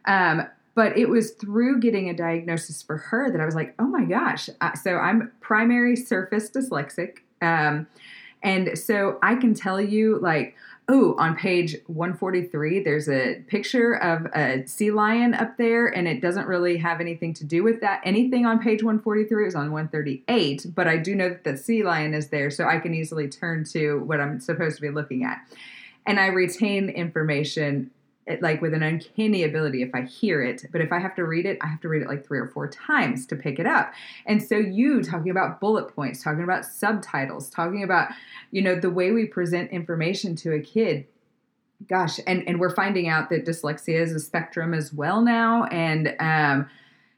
Um, 0.06 0.48
but 0.76 0.98
it 0.98 1.10
was 1.10 1.32
through 1.32 1.80
getting 1.80 2.10
a 2.10 2.14
diagnosis 2.14 2.82
for 2.82 2.98
her 2.98 3.32
that 3.32 3.42
I 3.42 3.46
was 3.46 3.56
like, 3.56 3.76
oh 3.80 3.88
my 3.88 4.06
gosh. 4.06 4.50
Uh, 4.62 4.74
so 4.76 4.96
I'm 4.96 5.32
primary 5.42 5.96
surface 5.96 6.50
dyslexic. 6.50 7.18
Um, 7.42 7.88
and 8.44 8.78
so 8.78 9.20
I 9.22 9.36
can 9.36 9.54
tell 9.54 9.82
you, 9.82 10.20
like, 10.20 10.56
oh, 10.90 11.16
on 11.20 11.36
page 11.36 11.76
143, 11.86 12.84
there's 12.84 13.08
a 13.08 13.42
picture 13.48 13.94
of 13.94 14.26
a 14.34 14.66
sea 14.66 14.90
lion 14.90 15.36
up 15.36 15.56
there, 15.58 15.88
and 15.88 16.08
it 16.08 16.20
doesn't 16.20 16.48
really 16.48 16.78
have 16.78 17.00
anything 17.00 17.34
to 17.36 17.46
do 17.46 17.64
with 17.64 17.80
that. 17.82 18.02
Anything 18.04 18.48
on 18.48 18.58
page 18.60 18.84
143 18.84 19.48
is 19.48 19.56
on 19.56 19.72
138, 19.72 20.66
but 20.74 20.88
I 20.88 20.98
do 20.98 21.14
know 21.14 21.30
that 21.30 21.44
the 21.44 21.56
sea 21.56 21.84
lion 21.84 22.16
is 22.16 22.30
there, 22.30 22.50
so 22.50 22.66
I 22.68 22.80
can 22.80 22.96
easily 22.96 23.30
turn 23.30 23.64
to 23.66 24.00
what 24.00 24.20
I'm 24.20 24.40
supposed 24.40 24.78
to 24.78 24.82
be 24.82 24.90
looking 24.90 25.24
at. 25.24 25.38
And 26.08 26.20
I 26.20 26.28
retain 26.28 26.90
information 26.90 27.92
like 28.42 28.62
with 28.62 28.74
an 28.74 28.84
uncanny 28.84 29.44
ability 29.44 29.82
if 29.82 29.94
I 29.94 30.04
hear 30.04 30.42
it, 30.42 30.66
but 30.72 30.82
if 30.82 30.92
I 30.92 31.00
have 31.00 31.16
to 31.16 31.24
read 31.24 31.46
it, 31.46 31.58
I 31.62 31.68
have 31.68 31.82
to 31.82 31.90
read 31.90 32.02
it 32.02 32.08
like 32.08 32.26
three 32.26 32.40
or 32.40 32.48
four 32.48 32.68
times 32.68 33.26
to 33.28 33.36
pick 33.36 33.60
it 33.60 33.66
up. 33.66 33.94
And 34.26 34.42
so 34.42 34.56
you 34.58 35.04
talking 35.04 35.32
about 35.32 35.60
bullet 35.60 35.94
points, 35.96 36.24
talking 36.24 36.44
about 36.44 36.66
subtitles, 36.66 37.50
talking 37.50 37.84
about, 37.84 38.10
you 38.52 38.62
know, 38.62 38.80
the 38.80 38.90
way 38.90 39.12
we 39.12 39.26
present 39.26 39.72
information 39.72 40.36
to 40.38 40.54
a 40.54 40.60
kid. 40.60 41.08
Gosh, 41.88 42.20
and 42.28 42.46
and 42.48 42.60
we're 42.60 42.76
finding 42.76 43.08
out 43.08 43.30
that 43.30 43.46
dyslexia 43.46 44.02
is 44.02 44.12
a 44.12 44.20
spectrum 44.20 44.74
as 44.74 44.92
well 44.92 45.22
now, 45.22 45.64
and 45.66 46.14
um, 46.20 46.70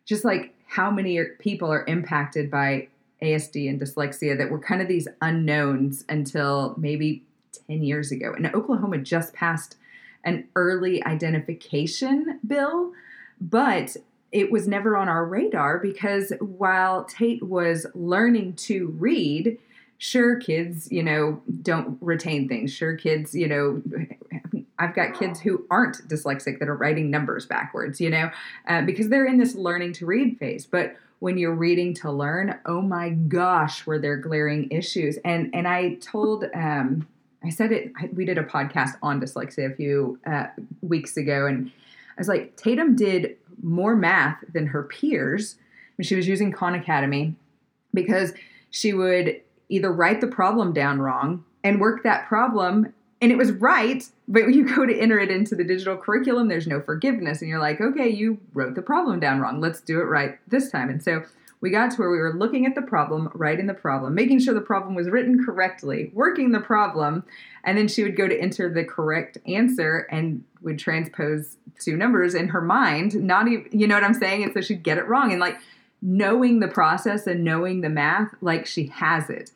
just 0.06 0.24
like 0.24 0.54
how 0.68 0.92
many 0.92 1.20
people 1.40 1.72
are 1.72 1.84
impacted 1.88 2.52
by 2.52 2.88
ASD 3.24 3.70
and 3.70 3.80
dyslexia 3.82 4.38
that 4.38 4.52
were 4.52 4.60
kind 4.60 4.82
of 4.82 4.88
these 4.88 5.08
unknowns 5.22 6.06
until 6.10 6.76
maybe 6.78 7.24
10 7.68 7.84
years 7.84 8.12
ago. 8.12 8.34
And 8.36 8.48
Oklahoma 8.54 8.98
just 9.00 9.34
passed 9.34 9.78
an 10.24 10.48
early 10.56 11.04
identification 11.04 12.40
bill, 12.46 12.92
but 13.40 13.98
it 14.32 14.52
was 14.52 14.68
never 14.68 14.96
on 14.96 15.10
our 15.10 15.26
radar 15.26 15.78
because 15.80 16.32
while 16.40 17.04
Tate 17.04 17.44
was 17.44 17.86
learning 17.94 18.54
to 18.54 18.88
read, 18.98 19.58
sure, 19.98 20.38
kids, 20.38 20.92
you 20.92 21.04
know, 21.04 21.42
don't 21.62 21.98
retain 22.02 22.48
things. 22.48 22.72
Sure, 22.72 22.96
kids, 22.96 23.36
you 23.36 23.48
know, 23.48 23.82
I've 24.80 24.96
got 24.96 25.14
kids 25.20 25.40
who 25.40 25.66
aren't 25.70 26.08
dyslexic 26.08 26.60
that 26.60 26.70
are 26.70 26.76
writing 26.76 27.12
numbers 27.12 27.46
backwards, 27.46 28.02
you 28.02 28.10
know, 28.10 28.32
uh, 28.68 28.82
because 28.82 29.10
they're 29.10 29.28
in 29.28 29.38
this 29.38 29.54
learning 29.54 29.94
to 29.94 30.06
read 30.06 30.40
phase. 30.40 30.66
But 30.66 30.96
when 31.20 31.38
you're 31.38 31.54
reading 31.54 31.94
to 31.94 32.12
learn, 32.12 32.58
oh 32.66 32.82
my 32.82 33.10
gosh, 33.10 33.86
were 33.86 34.00
there 34.00 34.18
glaring 34.18 34.72
issues. 34.72 35.18
And 35.24 35.54
and 35.54 35.68
I 35.68 35.96
told 35.96 36.46
um, 36.56 37.08
I 37.44 37.50
said 37.50 37.72
it, 37.72 37.92
we 38.14 38.26
did 38.26 38.38
a 38.38 38.44
podcast 38.44 38.92
on 39.02 39.20
dyslexia 39.20 39.72
a 39.72 39.76
few 39.76 40.20
uh, 40.26 40.46
weeks 40.82 41.18
ago, 41.18 41.48
and 41.48 41.72
I 42.18 42.20
was 42.20 42.28
like, 42.28 42.56
Tatum 42.56 42.96
did 42.96 43.38
more 43.64 43.96
math 43.96 44.44
than 44.54 44.68
her 44.68 44.84
peers 44.84 45.56
when 45.98 46.06
she 46.06 46.16
was 46.16 46.28
using 46.28 46.52
Khan 46.52 46.76
Academy 46.76 47.36
because 47.94 48.34
she 48.70 48.94
would 48.94 49.42
either 49.70 49.92
write 49.92 50.22
the 50.22 50.28
problem 50.28 50.74
down 50.74 51.00
wrong 51.00 51.44
and 51.64 51.80
work 51.80 52.04
that 52.04 52.28
problem 52.28 52.94
and 53.22 53.32
it 53.32 53.38
was 53.38 53.52
right 53.52 54.04
but 54.28 54.48
you 54.48 54.76
go 54.76 54.86
to 54.86 54.98
enter 54.98 55.20
it 55.20 55.30
into 55.30 55.56
the 55.56 55.64
digital 55.64 55.96
curriculum 55.96 56.48
there's 56.48 56.68
no 56.68 56.82
forgiveness 56.82 57.42
and 57.42 57.50
you're 57.50 57.60
like 57.60 57.80
okay 57.80 58.10
you 58.10 58.40
wrote 58.54 58.74
the 58.76 58.82
problem 58.82 59.20
down 59.20 59.40
wrong 59.40 59.62
let's 59.62 59.80
do 59.82 60.00
it 60.00 60.06
right 60.06 60.40
this 60.48 60.72
time. 60.72 60.90
And 60.90 61.04
so 61.04 61.24
we 61.62 61.70
got 61.70 61.92
to 61.92 61.98
where 61.98 62.10
we 62.10 62.18
were 62.18 62.34
looking 62.34 62.66
at 62.66 62.74
the 62.76 62.82
problem, 62.82 63.32
writing 63.36 63.68
the 63.68 63.74
problem, 63.74 64.16
making 64.16 64.40
sure 64.40 64.54
the 64.54 64.62
problem 64.62 64.96
was 64.96 65.10
written 65.10 65.46
correctly, 65.46 66.12
working 66.14 66.52
the 66.52 66.60
problem, 66.60 67.24
and 67.64 67.78
then 67.78 67.88
she 67.88 68.02
would 68.04 68.18
go 68.18 68.28
to 68.28 68.40
enter 68.40 68.68
the 68.68 68.84
correct 68.84 69.38
answer 69.48 70.08
and 70.12 70.44
would 70.62 70.80
transpose 70.80 71.58
two 71.80 71.96
numbers 71.96 72.34
in 72.34 72.48
her 72.50 72.62
mind, 72.62 73.16
not 73.16 73.48
even, 73.48 73.68
you 73.72 73.88
know 73.88 73.96
what 73.96 74.04
I'm 74.04 74.14
saying? 74.16 74.44
And 74.44 74.54
so 74.54 74.62
she'd 74.62 74.84
get 74.84 74.98
it 74.98 75.08
wrong. 75.08 75.32
And 75.32 75.40
like 75.40 75.58
knowing 76.02 76.60
the 76.60 76.68
process 76.68 77.28
and 77.28 77.44
knowing 77.44 77.82
the 77.82 77.90
math, 77.90 78.34
like 78.42 78.66
she 78.66 78.88
has 78.88 79.30
it. 79.30 79.52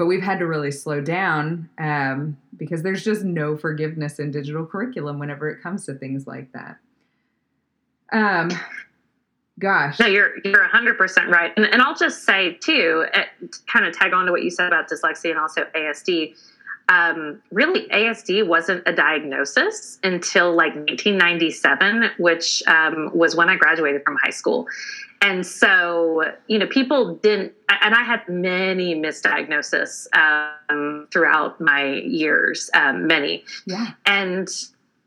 but 0.00 0.06
we've 0.06 0.22
had 0.22 0.38
to 0.38 0.46
really 0.46 0.70
slow 0.70 0.98
down 0.98 1.68
um, 1.76 2.34
because 2.56 2.82
there's 2.82 3.04
just 3.04 3.22
no 3.22 3.54
forgiveness 3.54 4.18
in 4.18 4.30
digital 4.30 4.64
curriculum 4.64 5.18
whenever 5.18 5.46
it 5.50 5.60
comes 5.62 5.84
to 5.84 5.92
things 5.92 6.26
like 6.26 6.50
that. 6.52 6.78
Um, 8.10 8.50
gosh. 9.60 10.00
No, 10.00 10.06
you're 10.06 10.38
you're 10.44 10.62
100 10.62 10.98
percent 10.98 11.28
right, 11.28 11.52
and 11.56 11.66
and 11.66 11.80
I'll 11.80 11.94
just 11.94 12.24
say 12.24 12.54
too, 12.54 13.06
uh, 13.14 13.22
kind 13.66 13.86
of 13.86 13.96
tag 13.96 14.12
on 14.12 14.26
to 14.26 14.32
what 14.32 14.42
you 14.42 14.50
said 14.50 14.66
about 14.66 14.88
dyslexia 14.88 15.30
and 15.30 15.38
also 15.38 15.64
ASD. 15.76 16.34
Um, 16.88 17.40
really, 17.52 17.86
ASD 17.88 18.44
wasn't 18.48 18.82
a 18.84 18.92
diagnosis 18.92 20.00
until 20.02 20.56
like 20.56 20.74
1997, 20.74 22.10
which 22.18 22.64
um, 22.66 23.12
was 23.14 23.36
when 23.36 23.48
I 23.48 23.54
graduated 23.54 24.02
from 24.02 24.16
high 24.20 24.32
school. 24.32 24.66
And 25.22 25.46
so, 25.46 26.24
you 26.48 26.58
know, 26.58 26.66
people 26.66 27.14
didn't, 27.16 27.52
and 27.68 27.94
I 27.94 28.02
had 28.02 28.26
many 28.28 28.94
misdiagnoses 28.94 30.08
um, 30.16 31.06
throughout 31.12 31.60
my 31.60 31.92
years, 31.92 32.70
um, 32.74 33.06
many. 33.06 33.44
Yeah. 33.66 33.88
And 34.06 34.48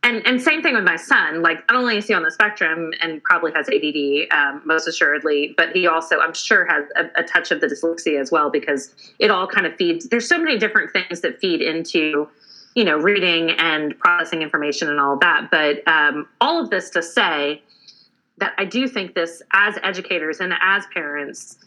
and 0.03 0.25
and 0.27 0.41
same 0.41 0.61
thing 0.61 0.75
with 0.75 0.83
my 0.83 0.97
son. 0.97 1.41
Like, 1.41 1.63
not 1.69 1.77
only 1.77 1.97
is 1.97 2.07
he 2.07 2.13
on 2.13 2.23
the 2.23 2.31
spectrum 2.31 2.91
and 3.01 3.23
probably 3.23 3.51
has 3.53 3.67
ADD, 3.69 4.37
um, 4.37 4.61
most 4.65 4.87
assuredly, 4.87 5.53
but 5.55 5.69
he 5.73 5.87
also, 5.87 6.19
I'm 6.19 6.33
sure, 6.33 6.65
has 6.65 6.85
a, 6.95 7.21
a, 7.21 7.23
touch 7.23 7.51
of 7.51 7.61
the 7.61 7.67
dyslexia 7.67 8.19
as 8.19 8.31
well 8.31 8.49
because 8.49 8.93
it 9.19 9.31
all 9.31 9.47
kind 9.47 9.65
of 9.65 9.75
feeds. 9.75 10.09
There's 10.09 10.27
so 10.27 10.37
many 10.37 10.57
different 10.59 10.91
things 10.91 11.21
that 11.21 11.39
feed 11.39 11.61
into, 11.61 12.27
you 12.75 12.83
know, 12.83 12.97
reading 12.97 13.51
and 13.51 13.97
processing 13.97 14.41
information 14.41 14.89
and 14.89 14.99
all 14.99 15.17
that. 15.19 15.49
But 15.49 15.87
um, 15.87 16.27
all 16.41 16.61
of 16.61 16.69
this 16.69 16.89
to 16.91 17.01
say 17.01 17.63
that 18.37 18.53
I 18.57 18.65
do 18.65 18.87
think 18.87 19.15
this, 19.15 19.41
as 19.53 19.77
educators 19.83 20.39
and 20.41 20.53
as 20.61 20.85
parents, 20.93 21.57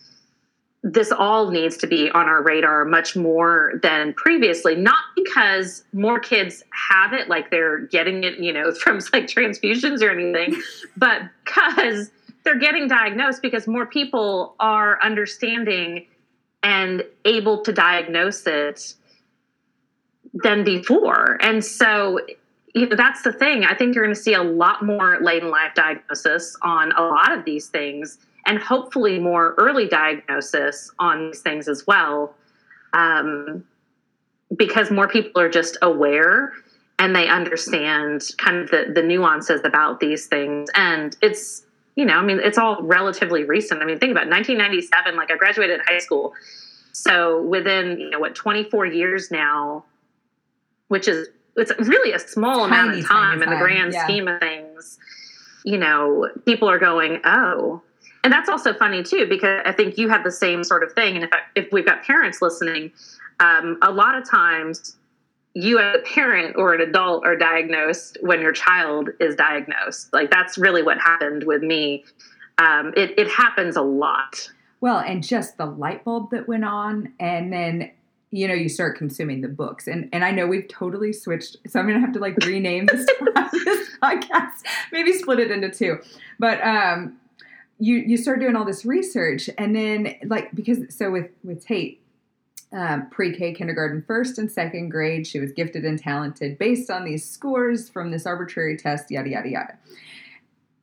this 0.89 1.11
all 1.11 1.51
needs 1.51 1.77
to 1.77 1.87
be 1.87 2.11
on 2.11 2.27
our 2.27 2.43
radar 2.43 2.85
much 2.85 3.17
more 3.17 3.73
than 3.83 4.15
previously 4.15 4.77
not 4.77 5.03
because 5.17 5.83
more 5.93 6.21
kids 6.21 6.63
have 6.89 7.13
it 7.13 7.29
like 7.29 7.51
they're 7.51 7.81
getting 7.87 8.23
it 8.23 8.39
you 8.39 8.53
know 8.53 8.73
from 8.83 8.97
like 9.13 9.27
transfusions 9.27 10.01
or 10.01 10.11
anything 10.11 10.61
but 10.97 11.23
because 11.45 12.11
they're 12.45 12.59
getting 12.59 12.87
diagnosed 12.87 13.43
because 13.43 13.67
more 13.67 13.87
people 13.87 14.55
are 14.61 15.03
understanding 15.03 16.07
and 16.63 17.03
able 17.25 17.63
to 17.63 17.73
diagnose 17.73 18.47
it 18.47 18.95
than 20.33 20.65
before. 20.65 21.39
And 21.41 21.65
so 21.65 22.21
you 22.75 22.89
know 22.89 22.97
that's 22.97 23.23
the 23.23 23.33
thing. 23.33 23.65
I 23.65 23.75
think 23.75 23.95
you're 23.95 24.05
going 24.05 24.15
to 24.15 24.21
see 24.21 24.35
a 24.35 24.43
lot 24.43 24.85
more 24.85 25.19
late 25.21 25.43
in 25.43 25.51
life 25.51 25.75
diagnosis 25.75 26.57
on 26.63 26.93
a 26.93 27.03
lot 27.03 27.33
of 27.37 27.45
these 27.45 27.69
things 27.69 28.19
and 28.47 28.59
hopefully 28.59 29.19
more 29.19 29.55
early 29.59 29.89
diagnosis 29.89 30.91
on 30.99 31.27
these 31.27 31.41
things 31.41 31.69
as 31.69 31.87
well 31.87 32.35
um, 32.93 33.65
because 34.57 34.91
more 34.91 35.09
people 35.09 35.41
are 35.41 35.49
just 35.49 35.77
aware 35.83 36.53
and 36.99 37.15
they 37.15 37.29
understand 37.29 38.23
kind 38.39 38.57
of 38.57 38.71
the, 38.71 38.91
the 38.95 39.03
nuances 39.03 39.61
about 39.65 40.01
these 40.01 40.27
things. 40.27 40.71
And 40.75 41.17
it's 41.21 41.63
you 41.95 42.05
know 42.05 42.19
i 42.19 42.23
mean 42.23 42.41
it's 42.43 42.59
all 42.59 42.83
relatively 42.83 43.45
recent. 43.45 43.83
I 43.83 43.87
mean 43.87 43.99
think 43.99 44.13
about 44.13 44.27
it, 44.27 44.31
1997 44.31 45.17
like 45.17 45.31
i 45.31 45.37
graduated 45.37 45.81
high 45.87 45.99
school. 45.99 46.35
So 46.93 47.43
within 47.43 47.99
you 47.99 48.11
know 48.11 48.19
what 48.19 48.35
24 48.35 48.87
years 48.87 49.31
now 49.31 49.85
which 50.89 51.09
is 51.09 51.29
it's 51.57 51.73
really 51.79 52.13
a 52.13 52.19
small 52.19 52.69
tiny, 52.69 52.83
amount 52.83 52.99
of 52.99 53.07
time 53.07 53.43
in 53.43 53.51
the 53.51 53.57
grand 53.57 53.93
yeah. 53.93 54.05
scheme 54.05 54.29
of 54.29 54.39
things 54.41 54.99
you 55.65 55.79
know 55.79 56.29
people 56.45 56.69
are 56.69 56.79
going 56.79 57.21
oh 57.25 57.83
and 58.27 58.33
that's 58.33 58.49
also 58.49 58.75
funny 58.75 59.05
too 59.05 59.25
because 59.29 59.61
I 59.65 59.71
think 59.71 59.97
you 59.97 60.09
have 60.09 60.25
the 60.25 60.33
same 60.33 60.65
sort 60.65 60.83
of 60.83 60.93
thing. 60.95 61.15
And 61.15 61.23
if 61.27 61.31
I, 61.33 61.39
if 61.55 61.69
we've 61.71 61.87
got 61.87 62.03
parents 62.03 62.43
listening, 62.43 62.91
um, 63.39 63.79
a 63.83 63.93
lot 63.93 64.17
of 64.17 64.29
times 64.29 64.97
you 65.55 65.79
as 65.79 65.95
a 65.95 66.01
parent 66.01 66.57
or 66.57 66.75
an 66.75 66.81
adult 66.81 67.25
are 67.25 67.37
diagnosed 67.37 68.19
when 68.23 68.41
your 68.41 68.51
child 68.51 69.11
is 69.21 69.37
diagnosed. 69.37 70.13
Like 70.13 70.33
that's 70.33 70.59
really 70.59 70.83
what 70.83 70.99
happened 70.99 71.45
with 71.45 71.63
me. 71.63 72.05
Um, 72.59 72.93
it, 72.97 73.17
it 73.17 73.29
happens 73.29 73.77
a 73.77 73.83
lot. 73.83 74.51
Well, 74.81 74.99
and 74.99 75.23
just 75.23 75.57
the 75.57 75.67
light 75.67 76.03
bulb 76.05 76.33
that 76.33 76.49
went 76.49 76.65
on, 76.65 77.13
and 77.21 77.53
then 77.53 77.93
you 78.33 78.49
know 78.49 78.55
you 78.55 78.69
start 78.69 78.99
consuming 78.99 79.41
the 79.41 79.49
books 79.49 79.87
and 79.87 80.09
and 80.13 80.25
i 80.25 80.33
know 80.33 80.49
we've 80.49 80.67
totally 80.67 81.13
switched 81.13 81.57
so 81.65 81.79
i'm 81.79 81.87
gonna 81.87 82.01
have 82.01 82.13
to 82.13 82.19
like 82.19 82.37
rename 82.39 82.85
this, 82.87 83.07
podcast 84.03 84.63
maybe 84.91 85.13
split 85.13 85.39
it 85.39 85.53
into 85.53 85.71
two 85.71 85.97
but 86.41 86.61
um 86.67 87.17
you 87.79 87.97
you 87.97 88.17
start 88.17 88.41
doing 88.41 88.57
all 88.57 88.65
this 88.65 88.85
research 88.85 89.51
and 89.59 89.77
then 89.77 90.17
like 90.25 90.55
because 90.55 90.95
so 90.95 91.11
with 91.11 91.31
with 91.45 91.65
Tate 91.65 92.01
um, 92.73 93.09
pre-K 93.11 93.55
kindergarten 93.55 94.03
first 94.07 94.39
and 94.39 94.51
second 94.51 94.89
grade 94.89 95.27
she 95.27 95.39
was 95.39 95.53
gifted 95.53 95.85
and 95.85 95.99
talented 95.99 96.59
based 96.59 96.91
on 96.91 97.05
these 97.05 97.29
scores 97.29 97.89
from 97.89 98.11
this 98.11 98.27
arbitrary 98.27 98.77
test 98.77 99.11
yada 99.11 99.29
yada 99.29 99.49
yada. 99.49 99.79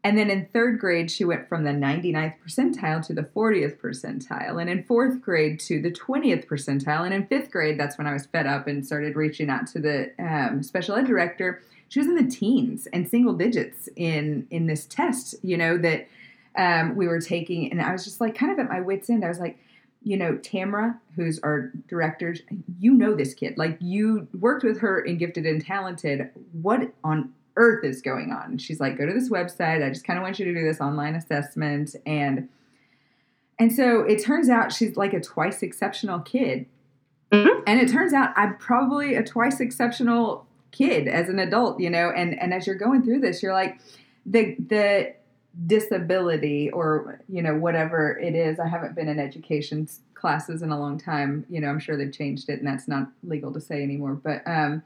And 0.05 0.17
then 0.17 0.29
in 0.29 0.47
third 0.53 0.79
grade 0.79 1.09
she 1.09 1.25
went 1.25 1.49
from 1.49 1.63
the 1.63 1.71
99th 1.71 2.35
percentile 2.45 3.05
to 3.07 3.13
the 3.13 3.23
40th 3.23 3.77
percentile. 3.79 4.59
And 4.61 4.69
in 4.69 4.83
fourth 4.83 5.21
grade 5.21 5.59
to 5.61 5.81
the 5.81 5.91
20th 5.91 6.45
percentile. 6.45 7.05
And 7.05 7.13
in 7.13 7.25
fifth 7.25 7.51
grade 7.51 7.79
that's 7.79 7.97
when 7.97 8.07
i 8.07 8.13
was 8.13 8.27
fed 8.27 8.45
up 8.45 8.67
and 8.67 8.85
started 8.85 9.15
reaching 9.15 9.49
out 9.49 9.65
to 9.67 9.79
the 9.79 10.11
um, 10.19 10.61
special 10.61 10.95
ed 10.95 11.07
director. 11.07 11.61
She 11.89 11.99
was 11.99 12.07
in 12.07 12.15
the 12.15 12.29
teens 12.29 12.87
and 12.93 13.07
single 13.07 13.33
digits 13.33 13.89
in 13.95 14.47
in 14.51 14.67
this 14.67 14.85
test 14.85 15.35
you 15.43 15.57
know 15.57 15.77
that 15.79 16.07
um, 16.57 16.95
we 16.95 17.07
were 17.07 17.19
taking, 17.19 17.71
and 17.71 17.81
I 17.81 17.91
was 17.91 18.03
just 18.03 18.21
like 18.21 18.35
kind 18.35 18.51
of 18.51 18.59
at 18.59 18.69
my 18.69 18.81
wits' 18.81 19.09
end. 19.09 19.25
I 19.25 19.27
was 19.27 19.39
like, 19.39 19.57
you 20.03 20.17
know, 20.17 20.37
Tamara, 20.37 20.99
who's 21.15 21.39
our 21.39 21.71
director, 21.87 22.35
you 22.79 22.93
know 22.93 23.15
this 23.15 23.33
kid. 23.33 23.57
Like 23.57 23.77
you 23.79 24.27
worked 24.39 24.63
with 24.63 24.79
her 24.81 24.99
in 24.99 25.17
Gifted 25.17 25.45
and 25.45 25.63
Talented. 25.65 26.29
What 26.51 26.93
on 27.03 27.33
earth 27.55 27.85
is 27.85 28.01
going 28.01 28.31
on? 28.31 28.51
And 28.51 28.61
she's 28.61 28.79
like, 28.79 28.97
go 28.97 29.05
to 29.05 29.13
this 29.13 29.29
website. 29.29 29.83
I 29.83 29.89
just 29.89 30.05
kind 30.05 30.19
of 30.19 30.23
want 30.23 30.39
you 30.39 30.45
to 30.45 30.53
do 30.53 30.63
this 30.63 30.81
online 30.81 31.15
assessment. 31.15 31.95
And 32.05 32.49
and 33.59 33.71
so 33.71 34.01
it 34.01 34.23
turns 34.23 34.49
out 34.49 34.73
she's 34.73 34.97
like 34.97 35.13
a 35.13 35.21
twice 35.21 35.61
exceptional 35.61 36.19
kid. 36.19 36.65
Mm-hmm. 37.31 37.63
And 37.65 37.79
it 37.79 37.89
turns 37.89 38.13
out 38.13 38.33
I'm 38.35 38.57
probably 38.57 39.15
a 39.15 39.23
twice 39.23 39.59
exceptional 39.59 40.45
kid 40.71 41.07
as 41.07 41.29
an 41.29 41.39
adult, 41.39 41.79
you 41.79 41.89
know, 41.89 42.11
and 42.15 42.37
and 42.39 42.53
as 42.53 42.67
you're 42.67 42.75
going 42.75 43.03
through 43.03 43.21
this, 43.21 43.41
you're 43.41 43.53
like 43.53 43.79
the 44.25 44.55
the 44.67 45.13
disability 45.67 46.69
or 46.71 47.19
you 47.29 47.41
know 47.41 47.55
whatever 47.55 48.17
it 48.17 48.35
is. 48.35 48.59
I 48.59 48.67
haven't 48.67 48.95
been 48.95 49.07
in 49.07 49.19
education 49.19 49.87
classes 50.13 50.61
in 50.61 50.71
a 50.71 50.79
long 50.79 50.97
time. 50.97 51.45
You 51.49 51.61
know 51.61 51.67
i'm 51.69 51.79
sure 51.79 51.97
they've 51.97 52.11
changed 52.11 52.49
it 52.49 52.59
and 52.59 52.67
that's 52.67 52.87
not 52.87 53.07
legal 53.23 53.53
to 53.53 53.61
say 53.61 53.83
anymore 53.83 54.13
but 54.13 54.41
um 54.45 54.83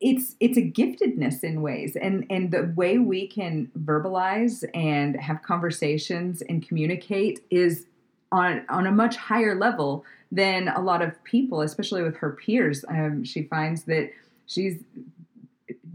it's 0.00 0.36
it's 0.40 0.56
a 0.56 0.62
giftedness 0.62 1.42
in 1.42 1.62
ways. 1.62 1.96
And 1.96 2.26
and 2.30 2.50
the 2.50 2.72
way 2.76 2.98
we 2.98 3.26
can 3.26 3.70
verbalize 3.78 4.64
and 4.74 5.16
have 5.16 5.42
conversations 5.42 6.42
and 6.42 6.66
communicate 6.66 7.40
is 7.50 7.86
on 8.30 8.64
on 8.68 8.86
a 8.86 8.92
much 8.92 9.16
higher 9.16 9.54
level 9.54 10.04
than 10.30 10.68
a 10.68 10.80
lot 10.80 11.02
of 11.02 11.22
people 11.24 11.62
especially 11.62 12.02
with 12.02 12.16
her 12.16 12.30
peers. 12.30 12.84
Um, 12.88 13.24
she 13.24 13.44
finds 13.44 13.84
that 13.84 14.10
she's 14.46 14.78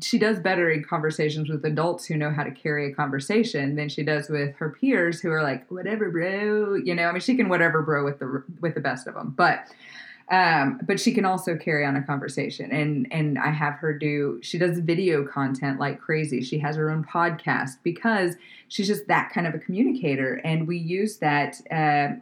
she 0.01 0.17
does 0.17 0.39
better 0.39 0.69
in 0.71 0.83
conversations 0.83 1.49
with 1.49 1.63
adults 1.65 2.05
who 2.05 2.15
know 2.15 2.31
how 2.31 2.43
to 2.43 2.51
carry 2.51 2.91
a 2.91 2.95
conversation 2.95 3.75
than 3.75 3.89
she 3.89 4.03
does 4.03 4.29
with 4.29 4.55
her 4.55 4.69
peers 4.69 5.19
who 5.21 5.31
are 5.31 5.43
like 5.43 5.69
whatever 5.69 6.09
bro 6.09 6.75
you 6.75 6.95
know? 6.95 7.07
I 7.07 7.11
mean 7.11 7.21
she 7.21 7.35
can 7.35 7.49
whatever 7.49 7.81
bro 7.81 8.03
with 8.03 8.19
the 8.19 8.43
with 8.59 8.75
the 8.75 8.81
best 8.81 9.07
of 9.07 9.13
them 9.13 9.33
but 9.35 9.67
um, 10.31 10.79
but 10.83 10.99
she 10.99 11.13
can 11.13 11.25
also 11.25 11.57
carry 11.57 11.85
on 11.85 11.95
a 11.95 12.01
conversation. 12.01 12.71
And 12.71 13.07
and 13.11 13.37
i 13.37 13.51
have 13.51 13.75
her 13.75 13.93
do 13.93 14.39
she 14.41 14.57
does 14.57 14.79
video 14.79 15.25
content 15.25 15.79
like 15.79 15.99
crazy. 15.99 16.41
She 16.41 16.59
has 16.59 16.75
her 16.75 16.89
own 16.89 17.03
podcast 17.03 17.71
because 17.83 18.35
she's 18.67 18.87
just 18.87 19.07
that 19.07 19.31
kind 19.33 19.47
of 19.47 19.53
a 19.53 19.59
communicator. 19.59 20.41
And 20.43 20.67
we 20.67 20.77
use 20.77 21.17
that 21.17 21.61
uh, 21.69 22.15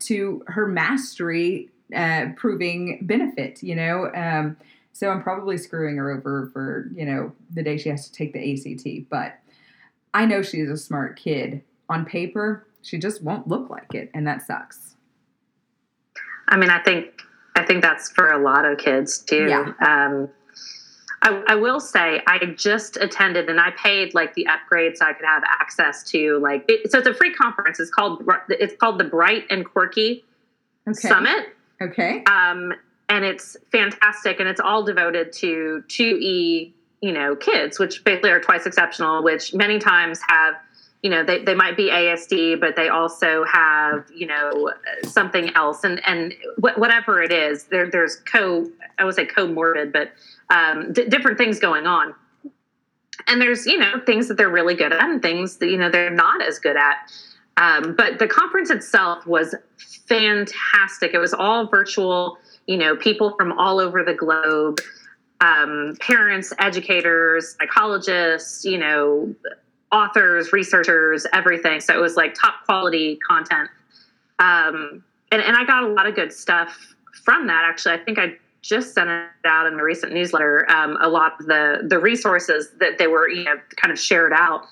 to 0.00 0.44
her 0.46 0.66
mastery 0.66 1.68
uh, 1.94 2.26
proving 2.36 3.00
benefit 3.02 3.62
you 3.62 3.74
know? 3.74 4.10
Um, 4.14 4.56
so 4.96 5.10
I'm 5.10 5.22
probably 5.22 5.58
screwing 5.58 5.98
her 5.98 6.10
over 6.10 6.48
for, 6.54 6.90
you 6.94 7.04
know, 7.04 7.30
the 7.52 7.62
day 7.62 7.76
she 7.76 7.90
has 7.90 8.08
to 8.08 8.12
take 8.12 8.32
the 8.32 8.52
ACT. 8.54 9.10
But 9.10 9.38
I 10.14 10.24
know 10.24 10.40
she's 10.40 10.70
a 10.70 10.76
smart 10.76 11.18
kid. 11.18 11.62
On 11.90 12.06
paper, 12.06 12.66
she 12.80 12.98
just 12.98 13.22
won't 13.22 13.46
look 13.46 13.68
like 13.68 13.94
it, 13.94 14.10
and 14.14 14.26
that 14.26 14.42
sucks. 14.46 14.96
I 16.48 16.56
mean, 16.56 16.70
I 16.70 16.82
think 16.82 17.20
I 17.54 17.64
think 17.64 17.82
that's 17.82 18.10
for 18.10 18.30
a 18.30 18.38
lot 18.38 18.64
of 18.64 18.78
kids 18.78 19.18
too. 19.18 19.46
Yeah. 19.48 19.72
Um, 19.86 20.30
I, 21.22 21.42
I, 21.48 21.54
will 21.54 21.80
say 21.80 22.22
I 22.26 22.38
just 22.56 22.96
attended 22.98 23.48
and 23.48 23.60
I 23.60 23.70
paid 23.72 24.14
like 24.14 24.34
the 24.34 24.46
upgrade 24.46 24.96
so 24.98 25.06
I 25.06 25.12
could 25.12 25.24
have 25.24 25.42
access 25.44 26.04
to 26.10 26.38
like 26.38 26.64
it, 26.68 26.90
so 26.90 26.98
it's 26.98 27.06
a 27.06 27.14
free 27.14 27.34
conference. 27.34 27.78
It's 27.78 27.90
called 27.90 28.28
it's 28.48 28.74
called 28.76 28.98
the 28.98 29.04
Bright 29.04 29.44
and 29.50 29.64
Quirky 29.64 30.24
okay. 30.88 31.08
Summit. 31.08 31.54
Okay. 31.82 32.24
Um, 32.24 32.72
and 33.08 33.24
it's 33.24 33.56
fantastic 33.70 34.40
and 34.40 34.48
it's 34.48 34.60
all 34.60 34.82
devoted 34.82 35.32
to 35.32 35.82
2e 35.88 36.72
you 37.02 37.12
know 37.12 37.36
kids 37.36 37.78
which 37.78 38.04
basically 38.04 38.30
are 38.30 38.40
twice 38.40 38.66
exceptional 38.66 39.22
which 39.22 39.54
many 39.54 39.78
times 39.78 40.20
have 40.28 40.54
you 41.02 41.10
know 41.10 41.22
they, 41.22 41.44
they 41.44 41.54
might 41.54 41.76
be 41.76 41.90
asd 41.90 42.58
but 42.58 42.74
they 42.74 42.88
also 42.88 43.44
have 43.44 44.04
you 44.14 44.26
know 44.26 44.72
something 45.04 45.54
else. 45.54 45.84
And 45.84 46.00
and 46.06 46.34
wh- 46.56 46.78
whatever 46.78 47.22
it 47.22 47.30
is 47.30 47.64
there 47.64 47.90
there's 47.90 48.16
co 48.16 48.68
i 48.98 49.04
would 49.04 49.14
say 49.14 49.26
comorbid 49.26 49.92
but 49.92 50.12
um, 50.50 50.92
d- 50.92 51.08
different 51.08 51.38
things 51.38 51.58
going 51.58 51.86
on. 51.86 52.14
And 53.26 53.40
there's 53.40 53.66
you 53.66 53.78
know 53.78 54.00
things 54.04 54.28
that 54.28 54.36
they're 54.36 54.50
really 54.50 54.74
good 54.74 54.92
at 54.92 55.02
and 55.02 55.20
things 55.20 55.56
that 55.56 55.68
you 55.68 55.76
know 55.76 55.90
they're 55.90 56.10
not 56.10 56.42
as 56.42 56.58
good 56.58 56.76
at. 56.76 57.10
Um, 57.56 57.94
but 57.96 58.18
the 58.18 58.28
conference 58.28 58.70
itself 58.70 59.26
was 59.26 59.54
fantastic. 60.06 61.14
It 61.14 61.18
was 61.18 61.32
all 61.32 61.66
virtual 61.66 62.38
you 62.66 62.76
know 62.76 62.96
people 62.96 63.34
from 63.36 63.52
all 63.58 63.78
over 63.78 64.02
the 64.02 64.14
globe 64.14 64.80
um, 65.40 65.96
parents 66.00 66.52
educators 66.58 67.56
psychologists 67.58 68.64
you 68.64 68.78
know 68.78 69.34
authors, 69.92 70.52
researchers, 70.52 71.26
everything. 71.32 71.80
So 71.80 71.94
it 71.94 72.00
was 72.00 72.16
like 72.16 72.34
top 72.34 72.64
quality 72.64 73.18
content. 73.26 73.68
Um, 74.38 75.04
and, 75.32 75.42
and 75.42 75.56
I 75.56 75.64
got 75.64 75.84
a 75.84 75.88
lot 75.88 76.06
of 76.06 76.14
good 76.14 76.32
stuff 76.32 76.94
from 77.24 77.46
that. 77.46 77.64
Actually, 77.64 77.94
I 77.94 77.98
think 77.98 78.18
I 78.18 78.36
just 78.62 78.94
sent 78.94 79.08
it 79.08 79.28
out 79.44 79.66
in 79.66 79.74
a 79.78 79.82
recent 79.82 80.12
newsletter. 80.12 80.68
Um, 80.70 80.98
a 81.00 81.08
lot 81.08 81.40
of 81.40 81.46
the 81.46 81.86
the 81.88 81.98
resources 81.98 82.70
that 82.80 82.98
they 82.98 83.06
were, 83.06 83.28
you 83.28 83.44
know, 83.44 83.54
kind 83.76 83.92
of 83.92 83.98
shared 83.98 84.32
out. 84.32 84.66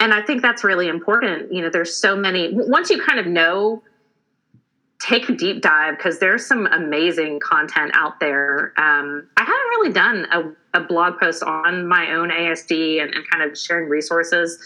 And 0.00 0.12
I 0.12 0.20
think 0.22 0.42
that's 0.42 0.64
really 0.64 0.88
important. 0.88 1.52
You 1.52 1.62
know, 1.62 1.70
there's 1.70 1.96
so 1.96 2.16
many. 2.16 2.50
Once 2.52 2.90
you 2.90 3.02
kind 3.02 3.18
of 3.18 3.26
know 3.26 3.82
take 5.02 5.28
a 5.28 5.32
deep 5.32 5.60
dive 5.60 5.96
because 5.96 6.20
there's 6.20 6.46
some 6.46 6.66
amazing 6.66 7.40
content 7.40 7.90
out 7.94 8.20
there. 8.20 8.72
Um, 8.76 9.26
I 9.36 9.40
haven't 9.40 9.68
really 9.70 9.92
done 9.92 10.26
a, 10.30 10.78
a, 10.78 10.84
blog 10.84 11.18
post 11.18 11.42
on 11.42 11.88
my 11.88 12.12
own 12.12 12.30
ASD 12.30 13.02
and, 13.02 13.12
and 13.12 13.28
kind 13.28 13.42
of 13.42 13.58
sharing 13.58 13.88
resources. 13.88 14.58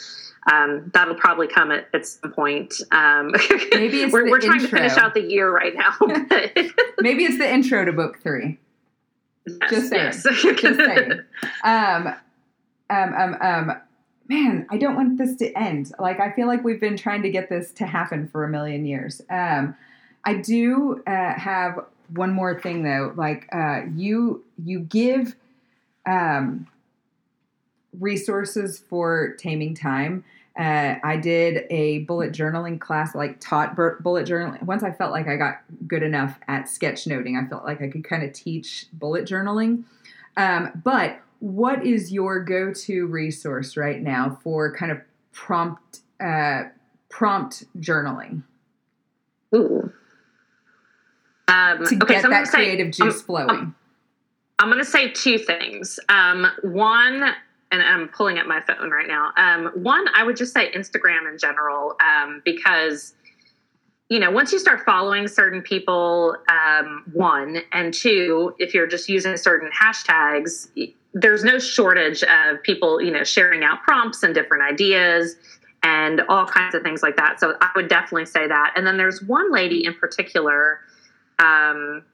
Um, 0.52 0.90
that'll 0.92 1.14
probably 1.14 1.48
come 1.48 1.72
at, 1.72 1.88
at 1.94 2.06
some 2.06 2.32
point. 2.32 2.74
Um, 2.92 3.32
Maybe 3.72 4.02
it's 4.02 4.12
we're, 4.12 4.30
we're 4.30 4.38
trying 4.38 4.60
intro. 4.60 4.78
to 4.78 4.84
finish 4.88 4.98
out 4.98 5.14
the 5.14 5.22
year 5.22 5.50
right 5.50 5.72
now. 5.74 5.94
Maybe 7.00 7.24
it's 7.24 7.38
the 7.38 7.50
intro 7.50 7.86
to 7.86 7.92
book 7.92 8.20
three. 8.22 8.58
Yes, 9.46 9.70
Just 9.70 9.88
saying. 9.88 10.04
yes. 10.04 10.22
Just 10.60 10.78
saying. 10.78 11.12
Um, 11.64 12.14
um, 12.90 13.14
um, 13.14 13.36
um, 13.40 13.80
man, 14.28 14.66
I 14.68 14.76
don't 14.76 14.96
want 14.96 15.16
this 15.16 15.34
to 15.36 15.50
end. 15.58 15.92
Like, 15.98 16.20
I 16.20 16.30
feel 16.32 16.46
like 16.46 16.62
we've 16.62 16.80
been 16.80 16.98
trying 16.98 17.22
to 17.22 17.30
get 17.30 17.48
this 17.48 17.70
to 17.72 17.86
happen 17.86 18.28
for 18.28 18.44
a 18.44 18.48
million 18.48 18.84
years. 18.84 19.22
Um, 19.30 19.74
I 20.26 20.34
do 20.34 21.02
uh, 21.06 21.34
have 21.34 21.84
one 22.14 22.32
more 22.32 22.60
thing 22.60 22.82
though. 22.82 23.12
Like 23.16 23.48
uh, 23.52 23.82
you, 23.94 24.44
you 24.62 24.80
give 24.80 25.36
um, 26.04 26.66
resources 27.98 28.78
for 28.78 29.34
taming 29.38 29.74
time. 29.74 30.24
Uh, 30.58 30.96
I 31.04 31.18
did 31.18 31.66
a 31.70 32.00
bullet 32.00 32.32
journaling 32.32 32.80
class, 32.80 33.14
like 33.14 33.40
taught 33.40 33.76
bullet 33.76 34.26
journaling. 34.26 34.62
Once 34.62 34.82
I 34.82 34.90
felt 34.90 35.12
like 35.12 35.28
I 35.28 35.36
got 35.36 35.60
good 35.86 36.02
enough 36.02 36.38
at 36.48 36.64
sketchnoting, 36.64 37.40
I 37.40 37.46
felt 37.48 37.64
like 37.64 37.82
I 37.82 37.88
could 37.88 38.04
kind 38.04 38.22
of 38.22 38.32
teach 38.32 38.86
bullet 38.92 39.26
journaling. 39.26 39.84
Um, 40.36 40.80
but 40.82 41.20
what 41.40 41.86
is 41.86 42.10
your 42.10 42.42
go-to 42.42 43.06
resource 43.06 43.76
right 43.76 44.00
now 44.02 44.38
for 44.42 44.74
kind 44.74 44.90
of 44.90 44.98
prompt 45.32 46.00
uh, 46.20 46.64
prompt 47.10 47.64
journaling? 47.78 48.42
Ooh. 49.54 49.92
Um, 51.48 51.86
to 51.86 51.94
okay, 52.02 52.14
get 52.14 52.22
so 52.22 52.30
that 52.30 52.46
say, 52.48 52.52
creative 52.58 52.90
juice 52.92 53.18
um, 53.18 53.22
flowing. 53.22 53.50
Um, 53.50 53.74
I'm 54.58 54.68
going 54.68 54.82
to 54.82 54.90
say 54.90 55.10
two 55.10 55.38
things. 55.38 56.00
Um, 56.08 56.46
one, 56.62 57.22
and 57.70 57.82
I'm 57.82 58.08
pulling 58.08 58.38
up 58.38 58.46
my 58.46 58.60
phone 58.62 58.90
right 58.90 59.06
now. 59.06 59.32
Um, 59.36 59.70
one, 59.74 60.06
I 60.14 60.24
would 60.24 60.36
just 60.36 60.52
say 60.52 60.72
Instagram 60.72 61.30
in 61.30 61.38
general, 61.38 61.96
um, 62.00 62.42
because 62.44 63.14
you 64.08 64.18
know 64.18 64.30
once 64.30 64.52
you 64.52 64.58
start 64.58 64.80
following 64.84 65.28
certain 65.28 65.62
people, 65.62 66.36
um, 66.48 67.04
one 67.12 67.58
and 67.72 67.92
two, 67.94 68.54
if 68.58 68.74
you're 68.74 68.86
just 68.86 69.08
using 69.08 69.36
certain 69.36 69.70
hashtags, 69.70 70.68
there's 71.12 71.44
no 71.44 71.58
shortage 71.58 72.22
of 72.24 72.62
people 72.62 73.00
you 73.00 73.10
know 73.10 73.24
sharing 73.24 73.62
out 73.62 73.82
prompts 73.82 74.22
and 74.22 74.34
different 74.34 74.62
ideas 74.64 75.36
and 75.82 76.22
all 76.28 76.46
kinds 76.46 76.74
of 76.74 76.82
things 76.82 77.02
like 77.02 77.16
that. 77.16 77.38
So 77.38 77.54
I 77.60 77.70
would 77.76 77.88
definitely 77.88 78.26
say 78.26 78.48
that. 78.48 78.72
And 78.74 78.86
then 78.86 78.96
there's 78.96 79.22
one 79.22 79.52
lady 79.52 79.84
in 79.84 79.94
particular 79.94 80.80
um, 81.38 82.04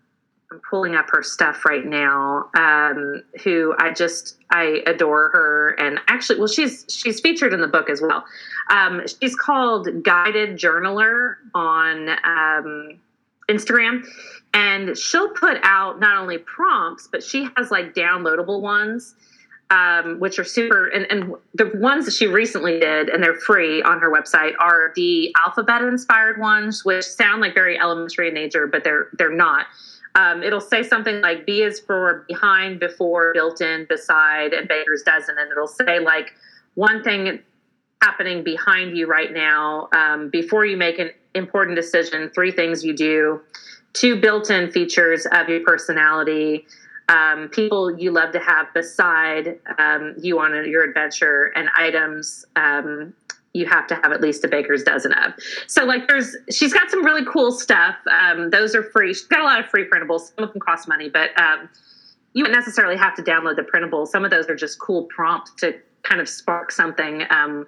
I'm 0.52 0.60
pulling 0.68 0.94
up 0.94 1.08
her 1.10 1.22
stuff 1.22 1.64
right 1.64 1.84
now. 1.84 2.50
Um, 2.54 3.22
who 3.42 3.74
I 3.78 3.92
just 3.92 4.36
I 4.50 4.82
adore 4.86 5.30
her, 5.30 5.70
and 5.78 5.98
actually, 6.08 6.38
well, 6.38 6.48
she's 6.48 6.84
she's 6.90 7.20
featured 7.20 7.54
in 7.54 7.60
the 7.60 7.68
book 7.68 7.88
as 7.88 8.02
well. 8.02 8.24
Um, 8.70 9.02
she's 9.06 9.34
called 9.34 10.02
Guided 10.02 10.58
Journaler 10.58 11.36
on 11.54 12.10
um, 12.10 13.00
Instagram, 13.48 14.04
and 14.52 14.96
she'll 14.96 15.30
put 15.30 15.58
out 15.62 16.00
not 16.00 16.18
only 16.18 16.38
prompts, 16.38 17.08
but 17.10 17.22
she 17.22 17.48
has 17.56 17.70
like 17.70 17.94
downloadable 17.94 18.60
ones. 18.60 19.14
Um, 19.72 20.20
which 20.20 20.38
are 20.38 20.44
super 20.44 20.88
and, 20.88 21.10
and 21.10 21.34
the 21.54 21.70
ones 21.76 22.04
that 22.04 22.12
she 22.12 22.26
recently 22.26 22.78
did 22.78 23.08
and 23.08 23.24
they're 23.24 23.40
free 23.40 23.80
on 23.80 24.00
her 24.00 24.12
website 24.12 24.52
are 24.60 24.92
the 24.96 25.34
alphabet 25.42 25.80
inspired 25.80 26.38
ones 26.38 26.84
which 26.84 27.06
sound 27.06 27.40
like 27.40 27.54
very 27.54 27.80
elementary 27.80 28.28
in 28.28 28.34
nature 28.34 28.66
but 28.66 28.84
they're 28.84 29.08
they're 29.14 29.32
not. 29.32 29.64
Um, 30.14 30.42
it'll 30.42 30.60
say 30.60 30.82
something 30.82 31.22
like 31.22 31.46
b 31.46 31.62
is 31.62 31.80
for 31.80 32.26
behind 32.28 32.80
before 32.80 33.32
built 33.32 33.62
in 33.62 33.86
beside 33.88 34.52
and 34.52 34.68
baker's 34.68 35.04
dozen 35.04 35.36
and 35.38 35.50
it'll 35.50 35.66
say 35.66 36.00
like 36.00 36.34
one 36.74 37.02
thing 37.02 37.38
happening 38.02 38.44
behind 38.44 38.94
you 38.94 39.06
right 39.06 39.32
now 39.32 39.88
um, 39.96 40.28
before 40.28 40.66
you 40.66 40.76
make 40.76 40.98
an 40.98 41.12
important 41.34 41.76
decision 41.76 42.30
three 42.34 42.50
things 42.50 42.84
you 42.84 42.94
do 42.94 43.40
two 43.94 44.20
built-in 44.20 44.70
features 44.70 45.26
of 45.32 45.48
your 45.48 45.60
personality 45.60 46.66
um, 47.08 47.48
people 47.48 47.98
you 47.98 48.10
love 48.10 48.32
to 48.32 48.40
have 48.40 48.72
beside 48.74 49.58
um, 49.78 50.14
you 50.18 50.38
on 50.38 50.52
your 50.68 50.84
adventure 50.84 51.52
and 51.56 51.68
items 51.76 52.44
um, 52.56 53.12
you 53.54 53.66
have 53.66 53.86
to 53.86 53.94
have 53.96 54.12
at 54.12 54.20
least 54.20 54.44
a 54.44 54.48
baker's 54.48 54.82
dozen 54.82 55.12
of. 55.12 55.32
So 55.66 55.84
like 55.84 56.08
there's 56.08 56.36
she's 56.50 56.72
got 56.72 56.90
some 56.90 57.04
really 57.04 57.24
cool 57.24 57.52
stuff. 57.52 57.96
Um, 58.10 58.50
those 58.50 58.74
are 58.74 58.82
free. 58.82 59.12
She's 59.12 59.26
got 59.26 59.40
a 59.40 59.44
lot 59.44 59.60
of 59.60 59.66
free 59.66 59.88
printables. 59.88 60.34
Some 60.34 60.44
of 60.44 60.52
them 60.52 60.60
cost 60.60 60.88
money, 60.88 61.08
but 61.08 61.38
um, 61.38 61.68
you 62.32 62.44
don't 62.44 62.52
necessarily 62.52 62.96
have 62.96 63.14
to 63.16 63.22
download 63.22 63.56
the 63.56 63.62
printables. 63.62 64.08
Some 64.08 64.24
of 64.24 64.30
those 64.30 64.48
are 64.48 64.56
just 64.56 64.78
cool 64.78 65.04
prompts 65.04 65.52
to 65.58 65.74
kind 66.02 66.20
of 66.20 66.28
spark 66.28 66.70
something. 66.72 67.24
Um, 67.30 67.66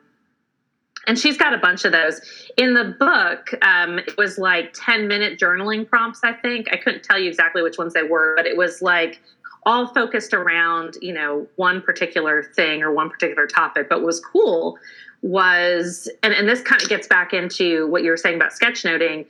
and 1.06 1.18
she's 1.18 1.36
got 1.36 1.54
a 1.54 1.58
bunch 1.58 1.84
of 1.84 1.92
those. 1.92 2.20
In 2.56 2.74
the 2.74 2.96
book 2.98 3.50
um, 3.62 3.98
it 3.98 4.16
was 4.16 4.38
like 4.38 4.72
10 4.74 5.08
minute 5.08 5.38
journaling 5.38 5.88
prompts 5.88 6.20
i 6.24 6.32
think. 6.32 6.68
I 6.72 6.76
couldn't 6.76 7.02
tell 7.02 7.18
you 7.18 7.28
exactly 7.28 7.62
which 7.62 7.78
ones 7.78 7.94
they 7.94 8.02
were 8.02 8.34
but 8.36 8.46
it 8.46 8.56
was 8.56 8.82
like 8.82 9.20
all 9.66 9.86
focused 9.94 10.34
around 10.34 10.96
you 11.00 11.12
know 11.12 11.46
one 11.56 11.80
particular 11.80 12.42
thing 12.42 12.82
or 12.82 12.92
one 12.92 13.10
particular 13.10 13.46
topic. 13.46 13.88
But 13.88 13.98
what 13.98 14.06
was 14.06 14.20
cool 14.20 14.78
was 15.22 16.08
and, 16.22 16.34
and 16.34 16.48
this 16.48 16.60
kind 16.60 16.82
of 16.82 16.88
gets 16.88 17.06
back 17.06 17.32
into 17.32 17.86
what 17.88 18.02
you 18.02 18.10
were 18.10 18.16
saying 18.16 18.36
about 18.36 18.52
sketchnoting 18.52 19.26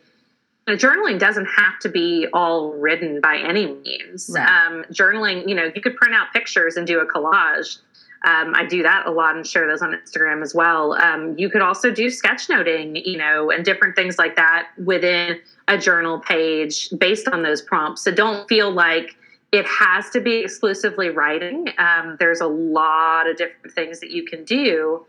journaling 0.69 1.19
doesn't 1.19 1.47
have 1.47 1.79
to 1.79 1.89
be 1.89 2.27
all 2.33 2.73
written 2.73 3.21
by 3.21 3.37
any 3.37 3.67
means. 3.67 4.31
Right. 4.35 4.49
um, 4.49 4.85
journaling 4.93 5.49
you 5.49 5.55
know 5.55 5.71
you 5.75 5.81
could 5.81 5.97
print 5.97 6.15
out 6.15 6.33
pictures 6.33 6.77
and 6.77 6.87
do 6.87 7.01
a 7.01 7.07
collage 7.07 7.79
um, 8.25 8.55
I 8.55 8.65
do 8.65 8.83
that 8.83 9.07
a 9.07 9.11
lot 9.11 9.37
and 9.37 9.47
share 9.47 9.67
those 9.67 9.83
on 9.83 9.93
Instagram 9.93 10.43
as 10.43 10.55
well. 10.55 10.95
Um, 10.95 11.37
you 11.39 11.51
could 11.51 11.61
also 11.61 11.91
do 11.91 12.07
sketchnoting, 12.07 13.05
you 13.05 13.19
know, 13.19 13.51
and 13.51 13.65
different 13.65 13.97
things 13.97 14.19
like 14.19 14.37
that 14.37 14.69
within 14.83 15.41
a 15.69 15.77
journal 15.77 16.21
page 16.21 16.89
based 16.99 17.29
on 17.29 17.43
those 17.43 17.61
prompts. 17.61 18.03
So 18.03 18.11
don't 18.11 18.49
feel 18.49 18.71
like 18.71 19.15
it 19.53 19.67
has 19.67 20.09
to 20.11 20.21
be 20.21 20.39
exclusively 20.39 21.11
writing. 21.11 21.69
Um, 21.77 22.17
there's 22.19 22.41
a 22.41 22.47
lot 22.47 23.29
of 23.29 23.37
different 23.37 23.75
things 23.75 24.01
that 24.01 24.11
you 24.11 24.25
can 24.25 24.43
do. 24.45 25.05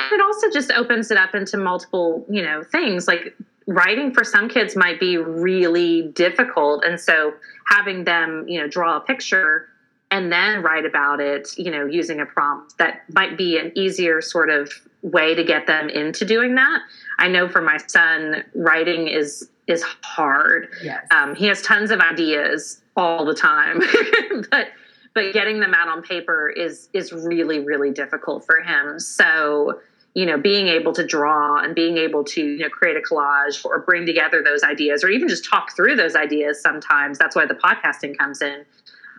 And 0.00 0.12
it 0.12 0.20
also 0.20 0.50
just 0.50 0.72
opens 0.72 1.10
it 1.12 1.16
up 1.16 1.34
into 1.34 1.56
multiple, 1.56 2.26
you 2.28 2.42
know, 2.42 2.62
things 2.62 3.06
like 3.06 3.36
writing 3.66 4.12
for 4.12 4.24
some 4.24 4.48
kids 4.48 4.74
might 4.74 4.98
be 4.98 5.16
really 5.16 6.02
difficult. 6.08 6.84
And 6.84 6.98
so 6.98 7.34
having 7.68 8.04
them, 8.04 8.46
you 8.48 8.60
know, 8.60 8.66
draw 8.66 8.96
a 8.96 9.00
picture 9.00 9.68
and 10.10 10.32
then 10.32 10.62
write 10.62 10.86
about 10.86 11.20
it, 11.20 11.50
you 11.58 11.70
know, 11.70 11.84
using 11.84 12.20
a 12.20 12.26
prompt 12.26 12.78
that 12.78 13.02
might 13.12 13.36
be 13.36 13.58
an 13.58 13.72
easier 13.74 14.20
sort 14.20 14.50
of 14.50 14.72
way 15.02 15.34
to 15.34 15.44
get 15.44 15.66
them 15.66 15.88
into 15.88 16.24
doing 16.24 16.54
that. 16.54 16.80
I 17.18 17.28
know 17.28 17.48
for 17.48 17.60
my 17.60 17.76
son, 17.86 18.44
writing 18.54 19.08
is 19.08 19.48
is 19.66 19.82
hard. 20.02 20.68
Yes. 20.82 21.06
Um, 21.10 21.34
he 21.34 21.46
has 21.46 21.60
tons 21.60 21.90
of 21.90 22.00
ideas 22.00 22.80
all 22.96 23.24
the 23.24 23.34
time, 23.34 23.80
but 24.50 24.68
but 25.14 25.32
getting 25.34 25.60
them 25.60 25.74
out 25.74 25.88
on 25.88 26.02
paper 26.02 26.48
is 26.48 26.88
is 26.94 27.12
really 27.12 27.60
really 27.60 27.90
difficult 27.90 28.46
for 28.46 28.60
him. 28.60 28.98
So 28.98 29.80
you 30.14 30.24
know, 30.26 30.38
being 30.38 30.68
able 30.68 30.92
to 30.94 31.06
draw 31.06 31.62
and 31.62 31.74
being 31.74 31.98
able 31.98 32.24
to 32.24 32.42
you 32.42 32.60
know 32.60 32.70
create 32.70 32.96
a 32.96 33.00
collage 33.00 33.64
or 33.64 33.80
bring 33.80 34.06
together 34.06 34.42
those 34.42 34.62
ideas, 34.62 35.04
or 35.04 35.10
even 35.10 35.28
just 35.28 35.44
talk 35.44 35.76
through 35.76 35.96
those 35.96 36.16
ideas. 36.16 36.60
Sometimes 36.62 37.18
that's 37.18 37.36
why 37.36 37.44
the 37.44 37.54
podcasting 37.54 38.16
comes 38.16 38.40
in 38.40 38.64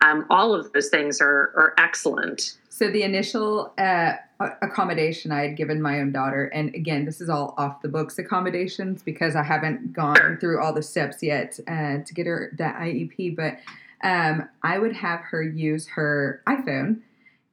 Um, 0.02 0.26
all 0.30 0.54
of 0.54 0.72
those 0.72 0.88
things 0.88 1.20
are, 1.20 1.52
are 1.56 1.74
excellent. 1.78 2.56
So 2.68 2.90
the 2.90 3.02
initial 3.02 3.72
uh, 3.76 4.14
accommodation 4.62 5.32
I 5.32 5.42
had 5.42 5.56
given 5.56 5.82
my 5.82 6.00
own 6.00 6.12
daughter, 6.12 6.46
and 6.46 6.74
again, 6.74 7.04
this 7.04 7.20
is 7.20 7.28
all 7.28 7.54
off 7.58 7.82
the 7.82 7.88
books 7.88 8.18
accommodations 8.18 9.02
because 9.02 9.36
I 9.36 9.42
haven't 9.42 9.92
gone 9.92 10.38
through 10.40 10.62
all 10.62 10.72
the 10.72 10.82
steps 10.82 11.22
yet 11.22 11.60
uh, 11.68 11.98
to 11.98 12.14
get 12.14 12.26
her 12.26 12.52
that 12.56 12.76
IEP. 12.76 13.36
But 13.36 13.58
um, 14.02 14.48
I 14.62 14.78
would 14.78 14.94
have 14.94 15.20
her 15.20 15.42
use 15.42 15.88
her 15.88 16.42
iPhone 16.46 17.00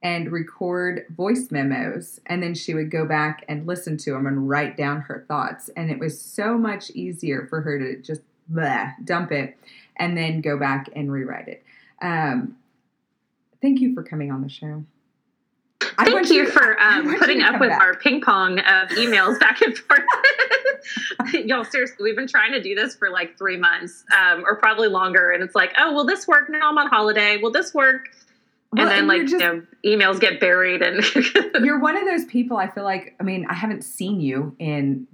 and 0.02 0.32
record 0.32 1.04
voice 1.14 1.50
memos, 1.50 2.20
and 2.26 2.42
then 2.42 2.54
she 2.54 2.72
would 2.72 2.90
go 2.90 3.04
back 3.04 3.44
and 3.48 3.66
listen 3.66 3.96
to 3.98 4.12
them 4.12 4.26
and 4.26 4.48
write 4.48 4.76
down 4.76 5.02
her 5.02 5.24
thoughts. 5.28 5.68
And 5.76 5.90
it 5.90 5.98
was 5.98 6.18
so 6.20 6.56
much 6.56 6.90
easier 6.90 7.46
for 7.48 7.60
her 7.60 7.78
to 7.78 8.00
just 8.00 8.22
dump 9.04 9.32
it 9.32 9.56
and 9.96 10.16
then 10.16 10.40
go 10.40 10.58
back 10.58 10.88
and 10.94 11.12
rewrite 11.12 11.48
it. 11.48 11.62
Um, 12.02 12.56
thank 13.62 13.80
you 13.80 13.94
for 13.94 14.02
coming 14.02 14.30
on 14.30 14.42
the 14.42 14.48
show. 14.48 14.84
I 15.96 16.04
Thank 16.04 16.30
you 16.30 16.46
for 16.50 16.80
um, 16.80 17.16
putting 17.18 17.42
up 17.42 17.60
with 17.60 17.70
back. 17.70 17.80
our 17.80 17.94
ping 17.94 18.20
pong 18.20 18.58
of 18.60 18.88
emails 18.90 19.38
back 19.40 19.60
and 19.62 19.76
forth. 19.76 20.00
Y'all, 21.34 21.64
seriously, 21.64 21.96
we've 22.02 22.16
been 22.16 22.28
trying 22.28 22.52
to 22.52 22.62
do 22.62 22.74
this 22.74 22.94
for 22.94 23.10
like 23.10 23.36
three 23.36 23.56
months 23.56 24.04
um, 24.16 24.44
or 24.46 24.56
probably 24.56 24.88
longer. 24.88 25.30
And 25.32 25.42
it's 25.42 25.54
like, 25.54 25.72
oh, 25.78 25.92
will 25.92 26.04
this 26.04 26.26
work? 26.28 26.50
Now 26.50 26.70
I'm 26.70 26.78
on 26.78 26.88
holiday. 26.88 27.36
Will 27.38 27.50
this 27.50 27.74
work? 27.74 28.10
Well, 28.72 28.82
and 28.82 28.90
then, 28.90 28.98
and 29.00 29.08
like, 29.08 29.22
just- 29.22 29.32
you 29.32 29.38
know, 29.38 29.62
emails 29.84 30.20
get 30.20 30.40
buried. 30.40 30.82
And 30.82 31.04
You're 31.64 31.80
one 31.80 31.96
of 31.96 32.04
those 32.04 32.24
people. 32.26 32.56
I 32.56 32.68
feel 32.68 32.84
like. 32.84 33.14
I 33.18 33.22
mean, 33.24 33.46
I 33.48 33.54
haven't 33.54 33.82
seen 33.82 34.20
you 34.20 34.54
in 34.58 35.06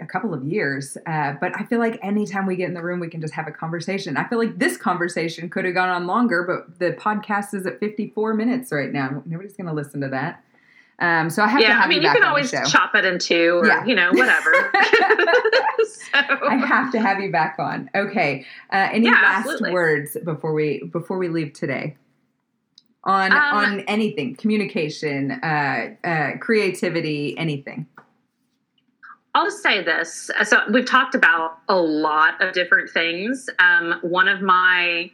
a 0.00 0.06
couple 0.06 0.32
of 0.32 0.42
years, 0.44 0.96
uh, 1.06 1.34
but 1.40 1.52
I 1.58 1.64
feel 1.64 1.78
like 1.78 1.98
anytime 2.02 2.46
we 2.46 2.56
get 2.56 2.68
in 2.68 2.74
the 2.74 2.82
room, 2.82 2.98
we 3.00 3.08
can 3.08 3.20
just 3.20 3.34
have 3.34 3.46
a 3.46 3.52
conversation. 3.52 4.16
I 4.16 4.24
feel 4.28 4.38
like 4.38 4.58
this 4.58 4.76
conversation 4.76 5.50
could 5.50 5.64
have 5.64 5.74
gone 5.74 5.88
on 5.88 6.06
longer, 6.06 6.42
but 6.44 6.78
the 6.78 6.92
podcast 6.96 7.54
is 7.54 7.66
at 7.66 7.78
54 7.80 8.34
minutes 8.34 8.72
right 8.72 8.92
now. 8.92 9.22
Nobody's 9.26 9.54
going 9.56 9.66
to 9.66 9.72
listen 9.72 10.00
to 10.00 10.08
that. 10.08 10.42
Um, 10.98 11.30
so 11.30 11.42
I 11.42 11.48
have 11.48 11.60
to 11.60 11.66
have 11.66 11.72
you 11.72 11.72
back 11.72 11.76
on. 11.76 11.82
yeah, 11.82 11.84
I 11.84 11.88
mean, 11.88 12.02
you 12.02 12.08
you 12.08 12.14
can 12.14 12.24
always 12.24 12.72
chop 12.72 12.94
it 12.94 13.04
in 13.04 13.18
two 13.18 13.58
or, 13.60 13.66
Yeah. 13.66 13.84
you 13.84 13.94
know, 13.94 14.10
whatever. 14.12 14.52
so, 15.84 16.18
I 16.48 16.62
have 16.64 16.92
to 16.92 17.00
have 17.00 17.20
you 17.20 17.32
back 17.32 17.56
on. 17.58 17.90
Okay. 17.94 18.46
Uh, 18.72 18.88
any 18.92 19.06
Yeah, 19.06 19.12
last 19.12 19.40
absolutely. 19.46 19.72
words 19.72 20.16
before 20.24 20.52
we 20.52 20.84
before 20.92 21.18
we 21.18 21.28
leave 21.28 21.54
today? 21.54 21.96
On 23.04 23.32
Um, 23.32 23.38
on 23.38 23.80
anything, 23.88 24.36
communication, 24.36 25.32
uh, 25.32 25.94
uh, 26.04 26.30
creativity, 26.38 27.36
anything. 27.36 27.86
I'll 29.34 29.46
just 29.46 29.62
say 29.62 29.82
this. 29.82 30.30
So 30.44 30.60
we've 30.70 30.86
talked 30.86 31.14
about 31.14 31.58
a 31.68 31.76
lot 31.76 32.40
of 32.42 32.52
different 32.52 32.90
things. 32.90 33.48
Um, 33.58 33.98
one 34.02 34.28
of 34.28 34.42
my 34.42 35.10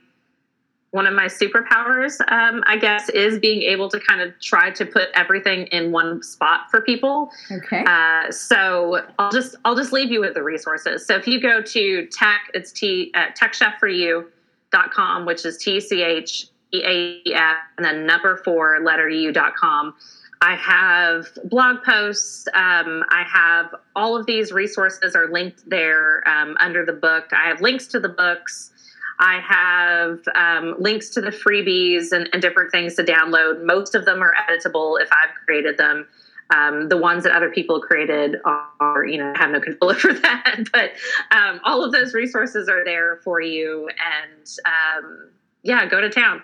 one 0.90 1.06
of 1.06 1.12
my 1.12 1.26
superpowers, 1.26 2.18
um, 2.32 2.64
I 2.66 2.78
guess, 2.78 3.10
is 3.10 3.38
being 3.38 3.60
able 3.60 3.90
to 3.90 4.00
kind 4.00 4.22
of 4.22 4.32
try 4.40 4.70
to 4.70 4.86
put 4.86 5.08
everything 5.14 5.66
in 5.66 5.92
one 5.92 6.22
spot 6.22 6.70
for 6.70 6.80
people. 6.80 7.30
Okay. 7.50 7.84
Uh, 7.86 8.30
so 8.30 9.06
I'll 9.18 9.30
just 9.30 9.56
I'll 9.64 9.76
just 9.76 9.92
leave 9.92 10.10
you 10.10 10.20
with 10.20 10.34
the 10.34 10.42
resources. 10.42 11.06
So 11.06 11.14
if 11.14 11.28
you 11.28 11.40
go 11.40 11.60
to 11.60 12.06
tech, 12.06 12.50
it's 12.54 12.72
t 12.72 13.12
uh, 13.14 13.26
techchef4u.com, 13.38 15.26
which 15.26 15.44
is 15.44 15.58
t 15.58 15.78
c 15.78 16.02
h 16.02 16.48
e 16.72 16.82
a 16.82 17.22
e 17.28 17.34
f 17.34 17.56
and 17.76 17.84
then 17.84 18.06
number 18.06 18.38
four 18.38 18.80
letter 18.82 19.08
u 19.08 19.30
dot 19.30 19.54
com. 19.56 19.94
I 20.40 20.54
have 20.56 21.26
blog 21.44 21.82
posts. 21.82 22.46
Um, 22.54 23.04
I 23.10 23.24
have 23.32 23.74
all 23.96 24.16
of 24.16 24.26
these 24.26 24.52
resources 24.52 25.16
are 25.16 25.28
linked 25.30 25.68
there 25.68 26.26
um, 26.28 26.56
under 26.60 26.84
the 26.84 26.92
book. 26.92 27.26
I 27.32 27.48
have 27.48 27.60
links 27.60 27.86
to 27.88 28.00
the 28.00 28.08
books. 28.08 28.70
I 29.18 29.40
have 29.40 30.20
um, 30.36 30.76
links 30.78 31.10
to 31.10 31.20
the 31.20 31.30
freebies 31.30 32.12
and, 32.12 32.28
and 32.32 32.40
different 32.40 32.70
things 32.70 32.94
to 32.94 33.02
download. 33.02 33.64
Most 33.64 33.96
of 33.96 34.04
them 34.04 34.22
are 34.22 34.32
editable 34.48 35.00
if 35.00 35.08
I've 35.10 35.34
created 35.44 35.76
them. 35.76 36.06
Um, 36.50 36.88
the 36.88 36.96
ones 36.96 37.24
that 37.24 37.32
other 37.32 37.50
people 37.50 37.80
created 37.80 38.36
are, 38.44 39.04
you 39.04 39.18
know, 39.18 39.32
I 39.34 39.38
have 39.38 39.50
no 39.50 39.60
control 39.60 39.90
over 39.96 40.12
that. 40.12 40.68
But 40.72 40.92
um, 41.30 41.60
all 41.64 41.84
of 41.84 41.92
those 41.92 42.14
resources 42.14 42.68
are 42.68 42.84
there 42.84 43.16
for 43.24 43.40
you. 43.40 43.88
And 43.88 44.48
um, 44.64 45.30
yeah, 45.62 45.84
go 45.86 46.00
to 46.00 46.08
town. 46.08 46.42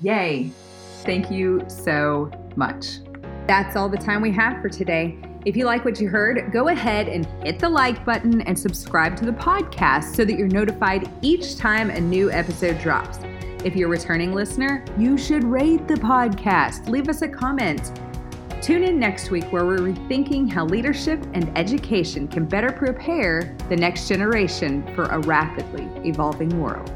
Yay. 0.00 0.50
Thank 1.04 1.30
you 1.30 1.64
so 1.68 2.30
much. 2.56 2.98
That's 3.46 3.76
all 3.76 3.88
the 3.88 3.96
time 3.96 4.22
we 4.22 4.30
have 4.32 4.62
for 4.62 4.68
today. 4.68 5.18
If 5.44 5.56
you 5.56 5.64
like 5.64 5.84
what 5.84 6.00
you 6.00 6.08
heard, 6.08 6.52
go 6.52 6.68
ahead 6.68 7.08
and 7.08 7.26
hit 7.42 7.58
the 7.58 7.68
like 7.68 8.04
button 8.04 8.42
and 8.42 8.56
subscribe 8.56 9.16
to 9.16 9.24
the 9.24 9.32
podcast 9.32 10.14
so 10.14 10.24
that 10.24 10.38
you're 10.38 10.46
notified 10.46 11.10
each 11.20 11.56
time 11.56 11.90
a 11.90 12.00
new 12.00 12.30
episode 12.30 12.78
drops. 12.78 13.18
If 13.64 13.74
you're 13.74 13.88
a 13.88 13.90
returning 13.90 14.32
listener, 14.32 14.84
you 14.96 15.18
should 15.18 15.42
rate 15.42 15.88
the 15.88 15.94
podcast. 15.94 16.88
Leave 16.88 17.08
us 17.08 17.22
a 17.22 17.28
comment. 17.28 17.90
Tune 18.62 18.84
in 18.84 19.00
next 19.00 19.32
week 19.32 19.44
where 19.52 19.66
we're 19.66 19.78
rethinking 19.78 20.48
how 20.48 20.64
leadership 20.64 21.20
and 21.34 21.50
education 21.58 22.28
can 22.28 22.44
better 22.44 22.70
prepare 22.70 23.56
the 23.68 23.74
next 23.74 24.06
generation 24.06 24.84
for 24.94 25.06
a 25.06 25.18
rapidly 25.20 25.88
evolving 26.08 26.60
world. 26.60 26.92